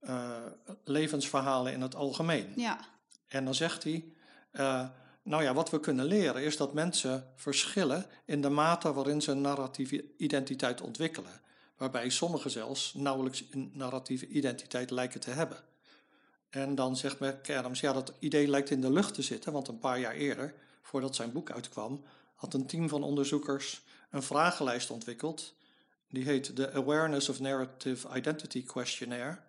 uh, 0.02 0.36
levensverhalen 0.84 1.74
in 1.74 1.82
het 1.82 1.96
algemeen. 1.96 2.54
Ja. 2.56 2.80
En 3.28 3.46
dan 3.46 3.56
zegt 3.56 3.84
hij, 3.84 4.06
uh, 4.52 4.88
nou 5.24 5.44
ja, 5.44 5.54
wat 5.54 5.70
we 5.70 5.80
kunnen 5.80 6.06
leren 6.06 6.44
is 6.44 6.58
dat 6.58 6.74
mensen 6.74 7.32
verschillen 7.36 8.06
in 8.26 8.42
de 8.42 8.50
mate 8.50 8.94
waarin 8.94 9.22
ze 9.22 9.32
een 9.32 9.42
narratieve 9.42 10.06
identiteit 10.18 10.82
ontwikkelen. 10.82 11.42
Waarbij 11.78 12.10
sommigen 12.10 12.52
zelfs 12.52 12.94
nauwelijks 12.94 13.44
een 13.52 13.72
narratieve 13.74 14.28
identiteit 14.28 14.92
lijken 14.92 15.20
te 15.20 15.30
hebben. 15.30 15.58
En 16.50 16.76
dan 16.76 16.98
zegt 16.98 17.20
McAdams, 17.20 17.80
ja, 17.80 17.94
dat 17.94 18.14
idee 18.20 18.48
lijkt 18.48 18.70
in 18.70 18.82
de 18.82 18.92
lucht 18.92 19.14
te 19.14 19.22
zitten, 19.22 19.54
want 19.54 19.68
een 19.68 19.80
paar 19.80 20.00
jaar 20.00 20.14
eerder, 20.14 20.54
voordat 20.82 21.16
zijn 21.16 21.32
boek 21.32 21.52
uitkwam, 21.52 22.04
had 22.36 22.54
een 22.54 22.66
team 22.66 22.90
van 22.90 23.04
onderzoekers 23.04 23.82
een 24.10 24.24
vragenlijst 24.24 24.90
ontwikkeld. 24.90 25.54
Die 26.10 26.24
heet 26.24 26.56
de 26.56 26.72
Awareness 26.72 27.30
of 27.30 27.40
Narrative 27.40 28.16
Identity 28.16 28.64
Questionnaire. 28.66 29.40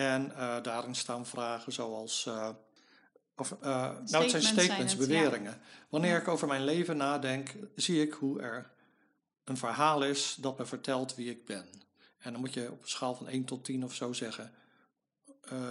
En 0.00 0.32
uh, 0.36 0.62
daarin 0.62 0.94
staan 0.94 1.26
vragen 1.26 1.72
zoals. 1.72 2.24
Uh, 2.28 2.48
of, 3.36 3.50
uh, 3.50 3.60
nou, 3.60 3.96
het 3.96 4.10
zijn 4.10 4.42
statements, 4.42 4.66
zijn 4.66 4.88
het, 4.88 4.96
beweringen. 4.96 5.52
Ja. 5.52 5.60
Wanneer 5.88 6.10
ja. 6.12 6.18
ik 6.18 6.28
over 6.28 6.48
mijn 6.48 6.64
leven 6.64 6.96
nadenk, 6.96 7.54
zie 7.74 8.02
ik 8.02 8.12
hoe 8.12 8.40
er 8.40 8.70
een 9.44 9.56
verhaal 9.56 10.04
is 10.04 10.36
dat 10.40 10.58
me 10.58 10.66
vertelt 10.66 11.14
wie 11.14 11.30
ik 11.30 11.44
ben. 11.44 11.66
En 12.18 12.32
dan 12.32 12.40
moet 12.40 12.54
je 12.54 12.70
op 12.70 12.82
een 12.82 12.88
schaal 12.88 13.14
van 13.14 13.28
1 13.28 13.44
tot 13.44 13.64
10 13.64 13.84
of 13.84 13.94
zo 13.94 14.12
zeggen 14.12 14.54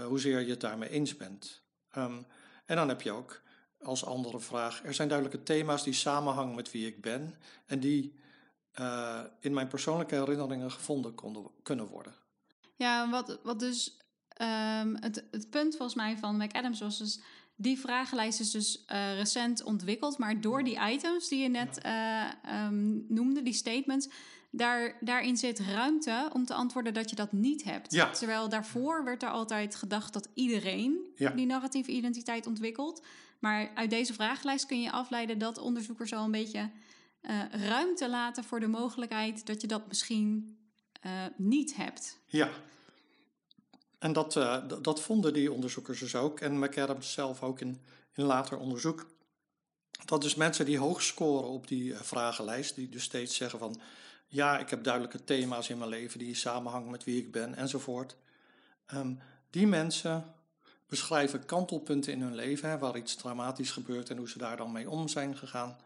hoezeer 0.05 0.39
je 0.39 0.49
het 0.49 0.61
daarmee 0.61 0.89
eens 0.89 1.17
bent. 1.17 1.61
Um, 1.97 2.25
en 2.65 2.75
dan 2.75 2.89
heb 2.89 3.01
je 3.01 3.11
ook 3.11 3.41
als 3.81 4.05
andere 4.05 4.39
vraag: 4.39 4.83
er 4.83 4.93
zijn 4.93 5.07
duidelijke 5.07 5.43
thema's 5.43 5.83
die 5.83 5.93
samenhangen 5.93 6.55
met 6.55 6.71
wie 6.71 6.87
ik 6.87 7.01
ben 7.01 7.35
en 7.65 7.79
die 7.79 8.19
in 9.39 9.53
mijn 9.53 9.67
persoonlijke 9.67 10.15
herinneringen 10.15 10.71
gevonden 10.71 11.15
konden, 11.15 11.51
kunnen 11.63 11.85
worden. 11.87 12.13
Ja, 12.75 13.09
wat, 13.09 13.39
wat 13.43 13.59
dus 13.59 13.98
Um, 14.41 14.97
het, 14.99 15.23
het, 15.31 15.49
punt 15.49 15.75
volgens 15.75 15.97
mij 15.97 16.17
van 16.17 16.37
McAdams 16.37 16.79
was 16.79 16.97
dus... 16.97 17.19
die 17.55 17.79
vragenlijst 17.79 18.39
is 18.39 18.51
dus 18.51 18.83
uh, 18.91 19.15
recent 19.15 19.63
ontwikkeld... 19.63 20.17
maar 20.17 20.41
door 20.41 20.63
die 20.63 20.79
items 20.91 21.27
die 21.27 21.39
je 21.39 21.49
net 21.49 21.79
uh, 21.85 22.65
um, 22.65 23.05
noemde, 23.07 23.41
die 23.41 23.53
statements... 23.53 24.09
Daar, 24.51 24.97
daarin 24.99 25.37
zit 25.37 25.59
ruimte 25.59 26.29
om 26.33 26.45
te 26.45 26.53
antwoorden 26.53 26.93
dat 26.93 27.09
je 27.09 27.15
dat 27.15 27.31
niet 27.31 27.63
hebt. 27.63 27.93
Ja. 27.93 28.09
Terwijl 28.09 28.49
daarvoor 28.49 29.03
werd 29.03 29.23
er 29.23 29.29
altijd 29.29 29.75
gedacht 29.75 30.13
dat 30.13 30.29
iedereen 30.33 30.97
ja. 31.15 31.29
die 31.29 31.45
narratieve 31.45 31.91
identiteit 31.91 32.47
ontwikkelt. 32.47 33.05
Maar 33.39 33.71
uit 33.75 33.89
deze 33.89 34.13
vragenlijst 34.13 34.65
kun 34.65 34.81
je 34.81 34.91
afleiden 34.91 35.37
dat 35.37 35.57
onderzoekers 35.57 36.13
al 36.13 36.25
een 36.25 36.31
beetje 36.31 36.69
uh, 37.21 37.41
ruimte 37.51 38.09
laten 38.09 38.43
voor 38.43 38.59
de 38.59 38.67
mogelijkheid 38.67 39.45
dat 39.45 39.61
je 39.61 39.67
dat 39.67 39.87
misschien 39.87 40.57
niet 41.37 41.75
hebt. 41.75 42.19
Ja, 42.25 42.49
en 43.99 44.13
dat, 44.13 44.35
uh, 44.35 44.57
dat 44.81 45.01
vonden 45.01 45.33
die 45.33 45.51
onderzoekers 45.51 45.99
dus 45.99 46.15
ook. 46.15 46.39
En 46.39 46.59
McAdams 46.59 47.11
zelf 47.11 47.43
ook 47.43 47.59
in, 47.59 47.81
in 48.13 48.23
later 48.23 48.57
onderzoek. 48.57 49.07
Dat 50.05 50.21
dus 50.21 50.35
mensen 50.35 50.65
die 50.65 50.77
hoog 50.77 51.01
scoren 51.01 51.49
op 51.49 51.67
die 51.67 51.83
uh, 51.83 52.01
vragenlijst, 52.01 52.75
die 52.75 52.89
dus 52.89 53.03
steeds 53.03 53.35
zeggen 53.35 53.59
van 53.59 53.79
ja, 54.27 54.59
ik 54.59 54.69
heb 54.69 54.83
duidelijke 54.83 55.23
thema's 55.23 55.69
in 55.69 55.77
mijn 55.77 55.89
leven 55.89 56.19
die 56.19 56.35
samenhangen 56.35 56.91
met 56.91 57.03
wie 57.03 57.17
ik 57.17 57.31
ben 57.31 57.55
enzovoort. 57.55 58.15
Um, 58.93 59.19
die 59.49 59.67
mensen 59.67 60.33
beschrijven 60.87 61.45
kantelpunten 61.45 62.13
in 62.13 62.21
hun 62.21 62.35
leven, 62.35 62.79
waar 62.79 62.97
iets 62.97 63.15
dramatisch 63.15 63.71
gebeurt 63.71 64.09
en 64.09 64.17
hoe 64.17 64.29
ze 64.29 64.37
daar 64.37 64.57
dan 64.57 64.71
mee 64.71 64.89
om 64.89 65.07
zijn 65.07 65.37
gegaan, 65.37 65.77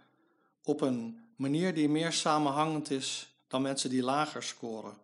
op 0.64 0.82
een 0.82 1.20
manier 1.36 1.74
die 1.74 1.90
meer 1.90 2.12
samenhangend 2.12 2.92
is 2.92 3.36
dan 3.48 3.62
mensen 3.62 3.90
die 3.90 4.04
lager 4.04 4.44
scoren 4.44 4.98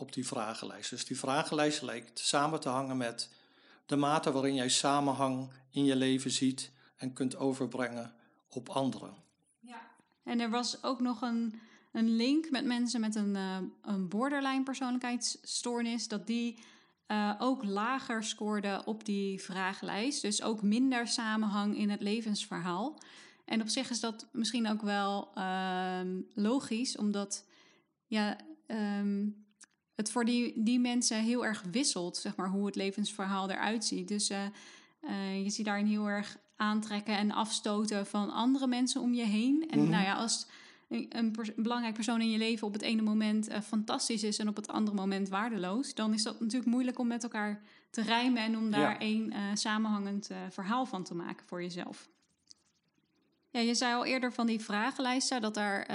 op 0.00 0.12
die 0.12 0.26
vragenlijst. 0.26 0.90
Dus 0.90 1.04
die 1.04 1.18
vragenlijst 1.18 1.82
lijkt 1.82 2.18
samen 2.18 2.60
te 2.60 2.68
hangen 2.68 2.96
met 2.96 3.30
de 3.86 3.96
mate 3.96 4.32
waarin 4.32 4.54
jij 4.54 4.68
samenhang 4.68 5.50
in 5.70 5.84
je 5.84 5.96
leven 5.96 6.30
ziet 6.30 6.70
en 6.96 7.12
kunt 7.12 7.36
overbrengen 7.36 8.14
op 8.48 8.68
anderen. 8.68 9.14
Ja, 9.60 9.80
en 10.22 10.40
er 10.40 10.50
was 10.50 10.82
ook 10.82 11.00
nog 11.00 11.22
een, 11.22 11.60
een 11.92 12.16
link 12.16 12.50
met 12.50 12.64
mensen 12.64 13.00
met 13.00 13.14
een, 13.14 13.34
uh, 13.34 13.56
een 13.82 14.08
borderline 14.08 14.62
persoonlijkheidsstoornis, 14.62 16.08
dat 16.08 16.26
die 16.26 16.58
uh, 17.08 17.34
ook 17.38 17.64
lager 17.64 18.24
scoorden 18.24 18.86
op 18.86 19.04
die 19.04 19.42
vragenlijst. 19.42 20.22
Dus 20.22 20.42
ook 20.42 20.62
minder 20.62 21.08
samenhang 21.08 21.76
in 21.76 21.90
het 21.90 22.00
levensverhaal. 22.00 22.98
En 23.44 23.60
op 23.60 23.68
zich 23.68 23.90
is 23.90 24.00
dat 24.00 24.28
misschien 24.32 24.68
ook 24.68 24.82
wel 24.82 25.30
uh, 25.34 26.00
logisch, 26.34 26.96
omdat 26.96 27.44
ja, 28.06 28.36
um, 28.66 29.46
het 30.00 30.10
voor 30.10 30.24
die, 30.24 30.52
die 30.56 30.78
mensen 30.78 31.22
heel 31.22 31.44
erg 31.44 31.64
wisselt, 31.70 32.16
zeg 32.16 32.36
maar, 32.36 32.48
hoe 32.48 32.66
het 32.66 32.74
levensverhaal 32.74 33.50
eruit 33.50 33.84
ziet. 33.84 34.08
Dus 34.08 34.30
uh, 34.30 34.38
uh, 35.02 35.44
je 35.44 35.50
ziet 35.50 35.64
daarin 35.64 35.86
heel 35.86 36.08
erg 36.08 36.38
aantrekken 36.56 37.16
en 37.16 37.30
afstoten 37.30 38.06
van 38.06 38.30
andere 38.30 38.66
mensen 38.66 39.00
om 39.00 39.14
je 39.14 39.24
heen. 39.24 39.66
En 39.68 39.78
mm-hmm. 39.78 39.92
nou 39.92 40.04
ja, 40.04 40.14
als 40.14 40.46
een, 40.88 41.06
een, 41.08 41.30
pers 41.30 41.48
een, 41.56 41.62
belangrijk 41.62 41.94
persoon 41.94 42.20
in 42.20 42.30
je 42.30 42.38
leven 42.38 42.66
op 42.66 42.72
het 42.72 42.82
ene 42.82 43.02
moment 43.02 43.50
uh, 43.50 43.60
fantastisch 43.60 44.22
is 44.22 44.38
en 44.38 44.48
op 44.48 44.56
het 44.56 44.68
andere 44.68 44.96
moment 44.96 45.28
waardeloos, 45.28 45.94
dan 45.94 46.12
is 46.14 46.22
dat 46.22 46.40
natuurlijk 46.40 46.70
moeilijk 46.70 46.98
om 46.98 47.06
met 47.06 47.22
elkaar 47.22 47.62
te 47.90 48.02
rijmen 48.02 48.42
en 48.42 48.56
om 48.56 48.70
daar 48.70 48.98
één 48.98 49.30
ja. 49.30 49.56
samenhangend 49.56 50.30
verhaal 50.50 50.86
van 50.86 51.04
te 51.04 51.14
maken 51.14 51.46
voor 51.46 51.62
jezelf. 51.62 52.08
Ja, 53.50 53.60
je 53.60 53.74
zei 53.74 53.94
al 53.94 54.04
eerder 54.04 54.32
van 54.32 54.46
die 54.46 54.60
vragenlijsten 54.60 55.40
dat 55.40 55.56
er 55.56 55.86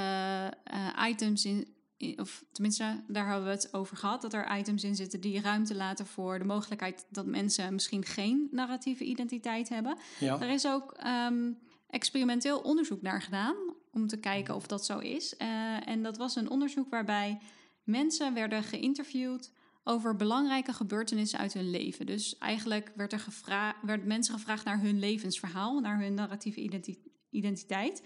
items 1.08 1.46
in 1.46 1.75
of 2.16 2.44
tenminste, 2.52 3.04
daar 3.08 3.28
hebben 3.28 3.46
we 3.46 3.52
het 3.52 3.74
over 3.74 3.98
gehad, 3.98 4.22
dat 4.22 4.34
er 4.34 4.58
items 4.58 4.84
in 4.84 4.96
zitten 4.96 5.22
die 5.22 5.42
ruimte 5.42 5.76
laten 5.76 6.06
voor 6.06 6.40
de 6.40 6.46
mogelijkheid 6.46 7.06
dat 7.10 7.26
mensen 7.26 7.74
misschien 7.74 8.06
geen 8.06 8.48
narratieve 8.52 9.04
identiteit 9.04 9.70
hebben. 9.70 9.98
Ja. 10.20 10.42
Er 10.42 10.50
is 10.50 10.68
ook 10.68 10.98
um, 11.06 11.60
experimenteel 11.90 12.60
onderzoek 12.60 13.02
naar 13.02 13.22
gedaan 13.22 13.56
om 13.92 14.08
te 14.08 14.18
kijken 14.18 14.56
of 14.56 14.68
dat 14.68 14.86
zo 14.86 15.00
is. 15.00 15.36
Uh, 15.38 15.88
en 15.88 16.04
dat 16.04 16.18
was 16.18 16.36
een 16.36 16.50
onderzoek 16.50 16.90
waarbij 16.90 17.40
mensen 17.84 18.34
werden 18.34 18.64
geïnterviewd 18.64 19.52
over 19.84 20.16
belangrijke 20.16 20.74
gebeurtenissen 20.74 21.40
uit 21.40 21.54
hun 21.54 21.70
leven. 21.70 22.06
Dus 22.06 22.38
eigenlijk 22.38 22.92
werd 22.96 23.14
er 23.14 23.20
gevra 23.20 23.76
werd 23.82 24.06
mensen 24.06 24.34
gevraagd 24.34 24.66
naar 24.66 24.82
hun 24.82 25.00
levensverhaal, 25.00 25.80
naar 25.80 26.00
hun 26.00 26.14
narratieve 26.14 26.86
identiteit. 27.30 28.02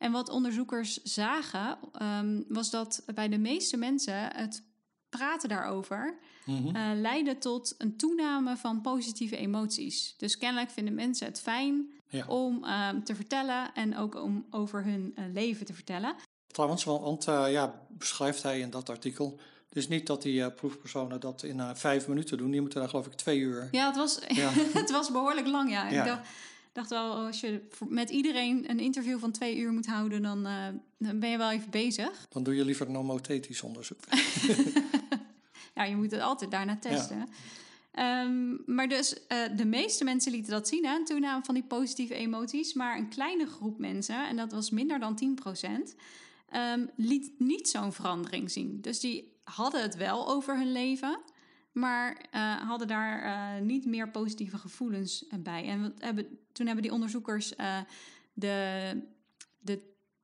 En 0.00 0.12
wat 0.12 0.28
onderzoekers 0.28 1.02
zagen, 1.02 1.78
um, 2.02 2.44
was 2.48 2.70
dat 2.70 3.02
bij 3.14 3.28
de 3.28 3.38
meeste 3.38 3.76
mensen 3.76 4.36
het 4.36 4.62
praten 5.08 5.48
daarover 5.48 6.18
mm 6.44 6.78
leidde 7.00 7.38
tot 7.38 7.74
een 7.78 7.96
toename 7.96 8.56
van 8.56 8.80
positieve 8.80 9.36
emoties. 9.36 10.14
Dus 10.16 10.38
kennelijk 10.38 10.70
vinden 10.70 10.94
mensen 10.94 11.26
het 11.26 11.40
fijn 11.40 11.90
om 12.26 12.64
ehm, 12.64 13.02
te 13.02 13.14
vertellen 13.14 13.74
en 13.74 13.96
ook 13.96 14.14
om 14.14 14.46
over 14.50 14.84
hun 14.84 15.14
uh, 15.18 15.24
leven 15.32 15.66
te 15.66 15.74
vertellen. 15.74 16.14
Trouwens, 16.46 16.84
want 16.84 17.26
uh, 17.28 17.46
ja, 17.50 17.80
beschrijft 17.88 18.42
hij 18.42 18.60
in 18.60 18.70
dat 18.70 18.88
artikel. 18.88 19.38
Dus 19.68 19.88
niet 19.88 20.06
dat 20.06 20.22
die 20.22 20.40
uh, 20.40 20.46
proefpersonen 20.56 21.20
dat 21.20 21.42
in 21.42 21.76
vijf 21.76 22.08
minuten 22.08 22.38
doen. 22.38 22.50
Die 22.50 22.60
moeten 22.60 22.80
daar 22.80 22.88
geloof 22.88 23.06
ik 23.06 23.12
twee 23.12 23.38
uur. 23.38 23.68
Ja, 23.70 23.86
het 23.86 23.96
was, 23.96 24.20
ja. 24.28 24.50
het 24.80 24.90
was 24.90 25.10
behoorlijk 25.10 25.46
lang, 25.46 25.70
ja. 25.70 25.88
ja. 25.88 26.00
Ik 26.00 26.06
dacht, 26.06 26.28
dacht 26.72 26.90
wel, 26.90 27.14
als 27.14 27.40
je 27.40 27.68
met 27.88 28.10
iedereen 28.10 28.70
een 28.70 28.80
interview 28.80 29.18
van 29.18 29.30
twee 29.30 29.56
uur 29.56 29.72
moet 29.72 29.86
houden, 29.86 30.22
dan, 30.22 30.42
dan 30.98 31.18
ben 31.18 31.30
je 31.30 31.36
wel 31.36 31.50
even 31.50 31.70
bezig. 31.70 32.26
Dan 32.28 32.42
doe 32.42 32.54
je 32.54 32.64
liever 32.64 32.90
nomothetisch 32.90 33.62
onderzoek. 33.62 34.00
ja, 35.76 35.84
je 35.84 35.96
moet 35.96 36.10
het 36.10 36.20
altijd 36.20 36.50
daarna 36.50 36.76
testen. 36.76 37.28
Ehm, 37.90 38.56
maar 38.66 38.88
dus 38.88 39.12
uh, 39.12 39.38
de 39.56 39.64
meeste 39.64 40.04
mensen 40.04 40.32
lieten 40.32 40.52
dat 40.52 40.68
zien, 40.68 40.84
hè, 40.84 40.94
een 40.94 41.04
toename 41.04 41.44
van 41.44 41.54
die 41.54 41.64
positieve 41.64 42.14
emoties. 42.14 42.72
Maar 42.72 42.96
een 42.96 43.08
kleine 43.08 43.46
groep 43.46 43.78
mensen, 43.78 44.28
en 44.28 44.36
dat 44.36 44.52
was 44.52 44.70
minder 44.70 44.98
dan 44.98 45.14
10%, 45.14 45.70
um, 45.70 45.84
ehm, 46.48 46.86
liet 46.96 47.32
niet 47.38 47.68
zo'n 47.68 47.92
verandering 47.92 48.50
zien. 48.50 48.80
Dus 48.80 49.00
die 49.00 49.32
hadden 49.44 49.82
het 49.82 49.96
wel 49.96 50.28
over 50.28 50.56
hun 50.56 50.72
leven, 50.72 51.18
maar 51.72 52.28
uh, 52.34 52.56
hadden 52.68 52.88
daar 52.88 53.24
uh, 53.24 53.66
niet 53.66 53.84
meer 53.86 54.10
positieve 54.10 54.58
gevoelens 54.58 55.26
bij. 55.40 55.66
En 55.66 55.94
hebben, 55.98 56.38
toen 56.52 56.66
hebben 56.66 56.82
die 56.82 56.92
onderzoekers 56.92 57.48
de, 58.32 59.02
de, 59.58 59.82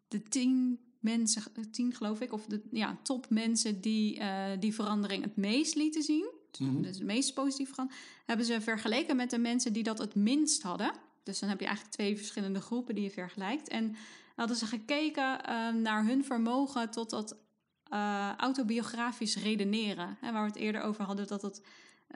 de 0.09 0.23
tien 0.23 0.81
mensen, 1.01 1.43
tien 1.71 1.95
geloof 1.95 2.21
ik, 2.21 2.33
of 2.33 2.47
de 2.47 2.63
ja, 2.71 2.99
top 3.03 3.31
mensen 3.31 3.81
die 3.81 4.21
die 4.59 4.75
verandering 4.75 5.23
het 5.23 5.37
meest 5.37 5.75
lieten 5.75 6.03
zien 6.03 6.35
Mhm. 6.61 6.83
dus 6.83 6.97
het 6.97 7.07
meest 7.07 7.35
positief 7.35 7.73
gaan, 7.73 7.91
hebben 8.27 8.47
ze 8.47 8.61
vergeleken 8.61 9.17
met 9.17 9.31
de 9.31 9.39
mensen 9.39 9.73
die 9.73 9.83
dat 9.83 9.99
het 9.99 10.15
minst 10.15 10.63
hadden. 10.63 10.93
Dus 11.23 11.39
dan 11.39 11.49
heb 11.49 11.61
je 11.61 11.67
eigenlijk 11.67 11.97
twee 11.97 12.17
verschillende 12.17 12.61
groepen 12.61 12.95
die 12.95 13.05
je 13.05 13.11
vergelijkt. 13.11 13.69
En 13.69 13.97
hadden 14.37 14.57
ze 14.57 14.67
gekeken 14.67 15.41
naar 15.83 16.05
hun 16.05 16.25
vermogen 16.25 16.91
tot 16.91 17.11
dat 17.11 17.37
uh, 17.93 18.33
autobiografisch 18.37 19.37
redeneren. 19.37 20.17
Hè, 20.21 20.33
waar 20.33 20.43
we 20.43 20.49
het 20.49 20.59
eerder 20.59 20.83
over 20.83 21.05
hadden, 21.05 21.27
dat, 21.27 21.43
het, 21.43 21.63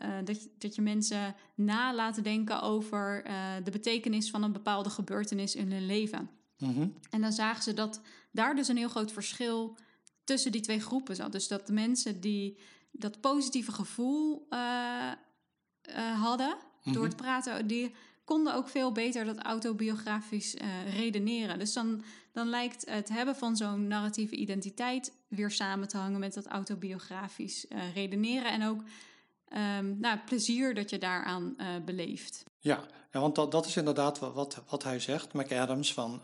uh, 0.02 0.09
dat, 0.24 0.42
je, 0.42 0.50
dat 0.59 0.74
je 0.74 0.83
mensen 0.83 1.35
na 1.54 1.94
laten 1.94 2.22
denken 2.22 2.62
over 2.62 3.26
uh, 3.26 3.33
de 3.64 3.70
betekenis 3.70 4.30
van 4.30 4.42
een 4.42 4.52
bepaalde 4.52 4.90
gebeurtenis 4.90 5.54
in 5.54 5.72
hun 5.72 5.87
leven. 5.87 6.30
Mhm. 6.59 6.88
En 7.11 7.20
dan 7.20 7.33
zagen 7.33 7.62
ze 7.62 7.74
dat 7.74 8.00
daar 8.33 8.54
dus 8.54 8.68
een 8.68 8.76
heel 8.76 8.88
groot 8.88 9.12
verschil 9.12 9.76
tussen 10.24 10.52
die 10.52 10.61
twee 10.61 10.80
groepen 10.80 11.16
zat. 11.16 11.33
Dus 11.33 11.48
dat 11.48 11.66
de 11.66 11.72
mensen 11.72 12.20
die 12.20 12.59
dat 12.90 13.20
positieve 13.20 13.72
gevoel 13.72 14.46
hadden 16.18 16.56
door 16.85 16.94
mhm. 16.94 17.02
het 17.02 17.16
praten, 17.16 17.66
die 17.66 17.94
konden 18.31 18.55
ook 18.55 18.69
veel 18.69 18.93
beter 18.93 19.25
dat 19.25 19.38
autobiografisch 19.38 20.55
uh, 20.55 20.97
redeneren. 20.97 21.59
Dus 21.59 21.73
dan, 21.73 22.03
dan 22.33 22.49
lijkt 22.49 22.90
het 22.90 23.09
hebben 23.09 23.37
van 23.37 23.57
zo'n 23.57 23.88
narratieve 23.88 24.35
identiteit 24.35 25.12
weer 25.29 25.51
samen 25.51 25.88
te 25.88 25.97
hangen 25.97 26.21
met 26.21 26.35
dat 26.35 26.47
autobiografisch 26.47 27.66
redeneren 27.95 28.53
en 28.53 28.64
ook 28.64 28.81
um, 29.79 29.97
nou, 30.01 30.19
plezier 30.27 30.75
dat 30.75 30.90
je 30.90 30.99
daaraan 30.99 31.57
beleeft. 31.85 32.45
Ja, 32.59 32.81
ja 33.12 33.21
want 33.21 33.35
dat, 33.35 33.51
dat 33.53 33.66
is 33.66 33.77
inderdaad 33.77 34.19
wat, 34.19 34.62
wat 34.69 34.83
hij 34.83 35.01
zegt, 35.01 35.33
McAdams, 35.33 35.95
van 35.95 36.23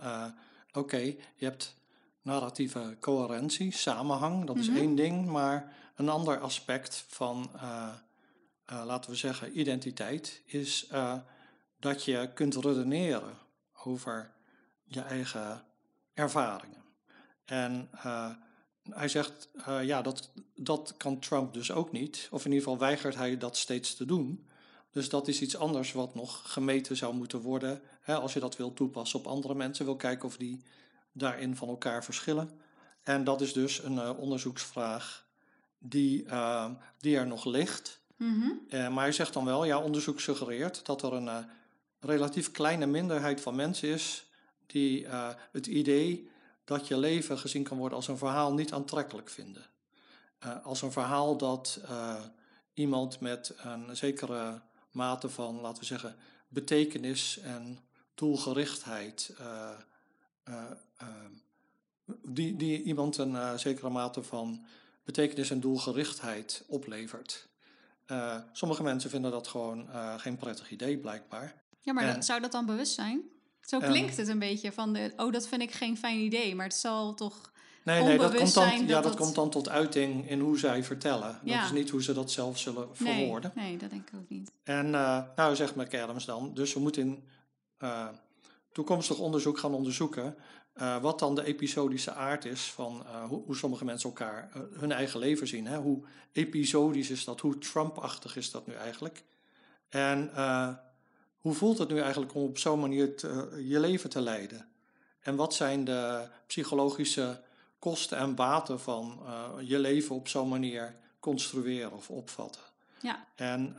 oké, 0.73 1.01
je 1.37 1.45
hebt 1.45 1.77
narratieve 2.23 2.97
coherentie, 3.01 3.73
samenhang, 3.73 4.47
dat 4.47 4.57
is 4.57 4.69
mhm. 4.69 4.77
één 4.79 4.95
ding, 4.95 5.27
maar 5.27 5.73
een 5.97 6.09
ander 6.09 6.39
aspect 6.39 7.05
van, 7.09 7.51
laten 8.67 9.11
we 9.11 9.17
zeggen, 9.17 9.59
identiteit 9.59 10.43
is 10.45 10.89
dat 11.81 12.05
je 12.05 12.31
kunt 12.35 12.55
redeneren 12.55 13.39
over 13.85 14.33
je 14.85 15.01
eigen 15.01 15.65
ervaringen. 16.15 16.85
En 17.45 17.89
hij 18.91 19.09
zegt, 19.09 19.49
ja, 19.83 20.03
dat, 20.03 20.31
dat 20.55 20.95
kan 20.97 21.19
Trump 21.19 21.55
dus 21.55 21.73
ook 21.73 21.93
niet, 21.93 22.29
of 22.31 22.45
in 22.45 22.51
ieder 22.53 22.65
geval 22.65 22.79
weigert 22.79 23.15
hij 23.15 23.39
dat 23.39 23.57
steeds 23.57 23.95
te 23.95 24.05
doen. 24.05 24.47
Dus 24.91 25.09
dat 25.09 25.29
is 25.29 25.41
iets 25.41 25.57
anders 25.57 25.93
wat 25.93 26.15
nog 26.15 26.53
gemeten 26.53 26.97
zou 26.97 27.15
moeten 27.15 27.41
worden. 27.41 27.81
Hè, 28.01 28.15
als 28.15 28.33
je 28.33 28.41
dat 28.41 28.57
wil 28.57 28.73
toepassen 28.73 29.19
op 29.19 29.27
andere 29.27 29.55
mensen, 29.55 29.85
wil 29.85 29.97
kijken 29.97 30.29
of 30.29 30.37
die 30.37 30.63
daarin 31.13 31.57
van 31.57 31.69
elkaar 31.69 32.05
verschillen. 32.05 32.51
En 33.03 33.25
dat 33.25 33.41
is 33.41 33.53
dus 33.53 33.83
een 33.83 33.95
uh, 33.95 34.19
onderzoeksvraag 34.19 35.27
die, 35.79 36.25
uh, 36.25 36.71
die 36.99 37.17
er 37.17 37.27
nog 37.27 37.45
ligt. 37.45 38.01
Mm 38.17 38.61
uh, 38.69 38.89
maar 38.89 39.03
hij 39.03 39.13
zegt 39.13 39.33
dan 39.33 39.45
wel, 39.45 39.65
ja, 39.65 39.79
onderzoek 39.79 40.21
suggereert 40.21 40.87
dat 40.87 41.03
er 41.03 41.13
een 41.13 41.47
relatief 42.01 42.51
kleine 42.51 42.87
minderheid 42.87 43.41
van 43.41 43.55
mensen 43.55 43.89
is 43.89 44.27
die 44.67 45.07
het 45.53 45.67
idee 45.67 46.31
dat 46.65 46.89
je 46.89 46.99
leven 46.99 47.39
gezien 47.39 47.63
kan 47.63 47.79
worden 47.79 47.97
als 47.97 48.09
een 48.09 48.19
verhaal 48.19 48.53
niet 48.53 48.73
aantrekkelijk 48.73 49.31
vinden. 49.31 49.67
als 50.63 50.83
een 50.83 50.93
verhaal 50.93 51.37
dat 51.37 51.81
iemand 52.75 53.21
met 53.21 53.55
een 53.57 53.97
zekere 53.97 54.61
mate 54.91 55.29
van, 55.29 55.61
laten 55.61 55.81
we 55.81 55.87
zeggen, 55.87 56.17
betekenis 56.49 57.39
en 57.39 57.79
doelgerichtheid 58.15 59.35
Ehm, 60.97 61.33
die, 62.23 62.57
die 62.57 62.83
iemand 62.83 63.17
een 63.17 63.59
zekere 63.59 63.89
mate 63.91 64.23
van 64.23 64.67
betekenis 65.05 65.51
en 65.51 65.61
doelgerichtheid 65.61 66.65
oplevert. 66.67 67.49
Sommige 68.53 68.83
mensen 68.83 69.11
vinden 69.11 69.31
dat 69.31 69.49
gewoon 69.49 69.89
geen 70.21 70.37
prettig 70.37 70.71
idee, 70.71 70.99
blijkbaar. 70.99 71.63
Ja, 71.87 71.93
maar 71.93 72.15
dat, 72.15 72.25
zou 72.25 72.41
dat 72.41 72.53
dan 72.53 72.67
bewust 72.67 72.95
zijn? 72.95 73.23
Zo 73.61 73.79
klinkt 73.79 74.17
het 74.17 74.29
een 74.29 74.39
beetje 74.39 74.73
van, 74.73 74.93
de, 74.93 75.13
oh, 75.17 75.33
dat 75.33 75.49
vind 75.49 75.63
ik 75.63 75.73
geen 75.73 75.97
fijn 75.97 76.19
idee, 76.19 76.55
maar 76.55 76.67
het 76.67 76.75
zal 76.75 77.15
toch 77.15 77.53
nee, 77.85 78.03
nee, 78.03 78.19
dat 78.19 78.35
komt 78.35 78.55
dan, 78.55 78.87
Ja, 78.87 78.87
dat, 78.87 79.03
dat, 79.03 79.17
komt 79.17 79.35
dan 79.35 79.51
tot 79.51 79.69
uiting 79.69 80.31
in 80.31 80.41
hoe 80.41 80.59
zij 80.59 80.85
vertellen. 80.85 81.41
Ja. 81.45 81.57
Dat 81.57 81.65
is 81.65 81.79
niet 81.79 81.91
hoe 81.91 82.03
ze 82.03 82.13
dat 82.13 82.31
zelf 82.31 82.59
zullen 82.59 82.89
verwoorden. 82.93 83.53
Nee, 83.55 83.67
nee 83.67 83.77
dat 83.77 83.91
denk 83.91 84.09
ik 84.09 84.19
ook 84.19 84.29
niet. 84.29 84.53
En 84.63 84.91
nou 84.91 85.57
zegt 85.57 85.75
McAdams 85.75 86.25
dan, 86.25 86.55
dus 86.55 86.75
we 86.75 86.81
moeten 86.81 87.03
in 87.03 87.25
toekomstig 88.73 89.19
onderzoek 89.19 89.59
gaan 89.59 89.75
onderzoeken 89.75 90.37
uh, 90.81 90.97
wat 91.03 91.19
dan 91.19 91.35
de 91.35 91.45
episodische 91.45 92.13
aard 92.13 92.45
is 92.45 92.61
van 92.61 93.03
uh, 93.07 93.25
hoe, 93.25 93.43
hoe, 93.45 93.57
sommige 93.57 93.85
mensen 93.85 94.09
elkaar 94.09 94.51
uh, 94.57 94.63
hun 94.81 94.93
eigen 94.93 95.21
leven 95.21 95.47
zien. 95.47 95.67
Hè? 95.67 95.77
Hoe 95.77 96.03
episodisch 96.33 97.11
is 97.11 97.25
dat? 97.25 97.41
Hoe 97.41 97.59
Trump-achtig 97.59 98.37
is 98.37 98.51
dat 98.51 98.67
nu 98.67 98.75
eigenlijk? 98.75 99.25
En 99.89 100.31
hoe 101.47 101.55
voelt 101.55 101.79
het 101.79 101.89
nu 101.89 101.99
eigenlijk 101.99 102.35
om 102.35 102.43
op 102.43 102.59
zo'n 102.59 102.81
manier 102.81 103.17
te, 103.17 103.63
je 103.67 103.81
leven 103.81 104.11
te 104.11 104.21
leiden? 104.21 104.69
En 105.21 105.37
wat 105.37 105.55
zijn 105.55 105.85
de 105.85 106.29
psychologische 106.47 107.41
kosten 107.79 108.19
en 108.19 108.35
baten 108.35 108.81
van 108.81 109.21
je 109.61 109.79
leven 109.79 110.15
op 110.15 110.29
zo'n 110.29 110.49
manier 110.49 110.97
construeren 111.21 111.93
of 111.93 112.11
opvatten? 112.11 112.61
Ja. 113.01 113.27
En, 113.35 113.75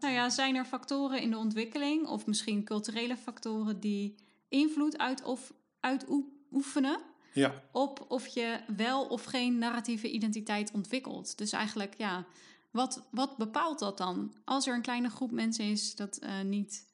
nou 0.00 0.12
ja, 0.14 0.30
zijn 0.30 0.54
er 0.54 0.64
factoren 0.64 1.20
in 1.20 1.30
de 1.30 1.36
ontwikkeling 1.36 2.06
of 2.06 2.26
misschien 2.26 2.64
culturele 2.64 3.16
factoren 3.16 3.80
die 3.80 4.14
invloed 4.48 4.98
uit 4.98 5.22
of 5.22 5.52
uitoefenen 5.80 7.00
ja. 7.32 7.62
op 7.72 8.04
of 8.08 8.26
je 8.26 8.60
wel 8.76 9.04
of 9.04 9.24
geen 9.24 9.58
narratieve 9.58 10.10
identiteit 10.10 10.70
ontwikkelt. 10.72 11.38
Dus 11.38 11.52
eigenlijk, 11.52 11.94
ja, 11.98 12.24
wat, 12.70 13.02
wat 13.10 13.36
bepaalt 13.36 13.78
dat 13.78 13.98
dan? 13.98 14.34
Als 14.44 14.66
er 14.66 14.74
een 14.74 14.82
kleine 14.82 15.10
groep 15.10 15.30
mensen 15.30 15.64
is 15.64 15.94
dat 15.94 16.18
uh, 16.22 16.40
niet, 16.40 16.86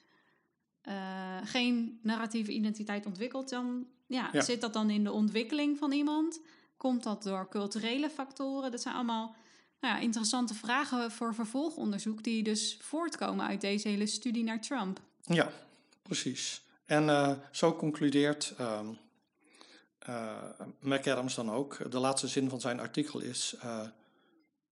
uh, 0.88 1.37
geen 1.44 1.98
narratieve 2.03 2.53
identiteit 2.53 3.07
ontwikkelt, 3.07 3.48
dan 3.48 3.87
ja, 4.07 4.40
zit 4.40 4.61
dat 4.61 4.72
dan 4.72 4.90
in 4.90 5.05
de 5.05 5.12
ontwikkeling 5.12 5.79
van 5.79 5.92
iemand? 5.92 6.40
Komt 6.77 7.02
dat 7.02 7.23
door 7.23 7.48
culturele 7.48 8.10
factoren? 8.10 8.71
Dat 8.71 8.83
zijn 8.83 8.94
allemaal 8.94 9.37
nou 9.81 9.94
ja, 9.94 10.00
interessante 10.00 10.54
vragen 10.54 11.10
voor 11.10 11.35
vervolgonderzoek 11.35 12.25
die 12.25 12.42
dus 12.42 12.79
voortkomen 12.81 13.46
uit 13.46 13.60
deze 13.60 13.88
hele 13.88 14.06
studie 14.06 14.44
naar 14.44 14.60
Trump. 14.60 15.00
Ja, 15.23 15.52
precies. 16.02 16.63
En 16.85 17.04
uh, 17.04 17.33
zo 17.50 17.77
concludeert 17.77 18.54
uh, 18.60 18.81
uh, 20.08 20.33
McAdams 20.81 21.35
dan 21.35 21.50
ook. 21.50 21.90
De 21.90 21.98
laatste 21.98 22.29
zin 22.29 22.48
van 22.48 22.60
zijn 22.60 22.81
artikel 22.81 23.21
is 23.21 23.54
uh, 23.65 23.81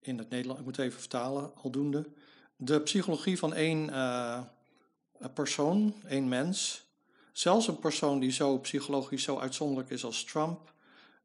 in 0.00 0.18
het 0.18 0.30
Nederlands, 0.30 0.60
ik 0.60 0.66
moet 0.66 0.78
even 0.78 1.00
vertalen, 1.00 1.54
aldoende. 1.54 2.08
De 2.56 2.80
psychologie 2.80 3.38
van 3.38 3.54
één 3.54 3.90
persoon, 5.34 5.94
één 6.08 6.28
mens, 6.28 6.86
zelfs 7.32 7.68
een 7.68 7.78
persoon 7.78 8.20
die 8.20 8.30
zo 8.30 8.58
psychologisch 8.58 9.22
zo 9.22 9.38
uitzonderlijk 9.38 9.90
is 9.90 10.04
als 10.04 10.24
Trump, 10.24 10.72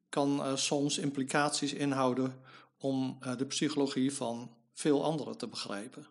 kan 0.10 0.58
soms 0.58 0.98
implicaties 0.98 1.74
inhouden 1.74 2.42
om 2.78 3.18
uh, 3.24 3.38
de 3.38 3.46
psychologie 3.46 4.14
van 4.14 4.56
veel 4.74 5.04
anderen 5.04 5.38
te 5.38 5.48
begrijpen. 5.48 6.08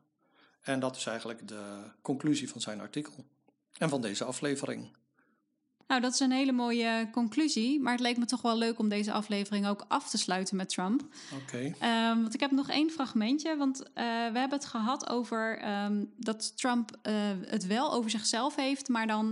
En 0.61 0.81
dat 0.81 0.97
is 0.97 1.07
eigenlijk 1.07 1.49
de 1.49 1.83
conclusie 2.03 2.51
van 2.51 2.61
zijn 2.61 2.81
artikel 2.81 3.24
en 3.78 3.89
van 3.89 4.01
deze 4.01 4.24
aflevering. 4.24 4.97
Nou, 5.91 6.03
dat 6.03 6.12
is 6.12 6.20
een 6.20 6.30
hele 6.30 6.53
mooie 6.53 7.09
conclusie. 7.12 7.80
Maar 7.80 7.93
het 7.93 8.01
leek 8.01 8.16
me 8.16 8.24
toch 8.24 8.43
wel 8.43 8.57
leuk 8.57 8.78
om 8.78 8.88
deze 8.88 9.12
aflevering 9.12 9.66
ook 9.66 9.84
af 9.88 10.11
te 10.11 10.18
sluiten 10.18 10.57
met 10.57 10.68
Trump. 10.68 11.03
Oké. 11.43 11.72
Okay. 11.72 12.11
Um, 12.11 12.20
want 12.20 12.34
ik 12.34 12.41
heb 12.41 12.51
nog 12.51 12.68
één 12.68 12.91
fragmentje. 12.91 13.57
Want 13.57 13.80
uh, 13.80 13.86
we 14.32 14.38
hebben 14.38 14.59
het 14.59 14.64
gehad 14.64 15.09
over 15.09 15.68
um, 15.84 16.12
dat 16.16 16.57
Trump 16.57 16.99
uh, 17.03 17.12
het 17.47 17.66
wel 17.66 17.93
over 17.93 18.11
zichzelf 18.11 18.57
heeft, 18.57 18.88
maar 18.88 19.07
dan 19.07 19.26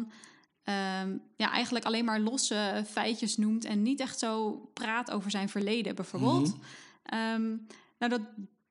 um, 0.65 1.23
ja, 1.37 1.51
eigenlijk 1.51 1.85
alleen 1.85 2.05
maar 2.05 2.21
losse 2.21 2.85
feitjes 2.87 3.37
noemt 3.37 3.65
en 3.65 3.83
niet 3.83 4.01
echt 4.01 4.19
zo 4.19 4.51
praat 4.75 5.11
over 5.11 5.31
zijn 5.31 5.49
verleden, 5.49 5.95
bijvoorbeeld. 5.95 6.55
Mm 6.55 6.61
-hmm. 7.03 7.67
nou, 7.99 8.13
dat, 8.13 8.21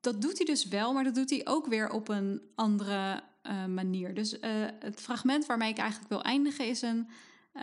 dat 0.00 0.22
doet 0.22 0.36
hij 0.36 0.46
dus 0.46 0.68
wel, 0.68 0.92
maar 0.92 1.04
dat 1.04 1.14
doet 1.14 1.30
hij 1.30 1.40
ook 1.44 1.66
weer 1.66 1.90
op 1.90 2.08
een 2.08 2.42
andere 2.54 3.22
uh, 3.42 3.64
manier. 3.64 4.14
Dus 4.14 4.36
het 4.80 5.00
fragment 5.00 5.46
waarmee 5.46 5.70
ik 5.70 5.78
eigenlijk 5.78 6.10
wil 6.10 6.22
eindigen 6.22 6.66
is 6.66 6.82
een 6.82 7.08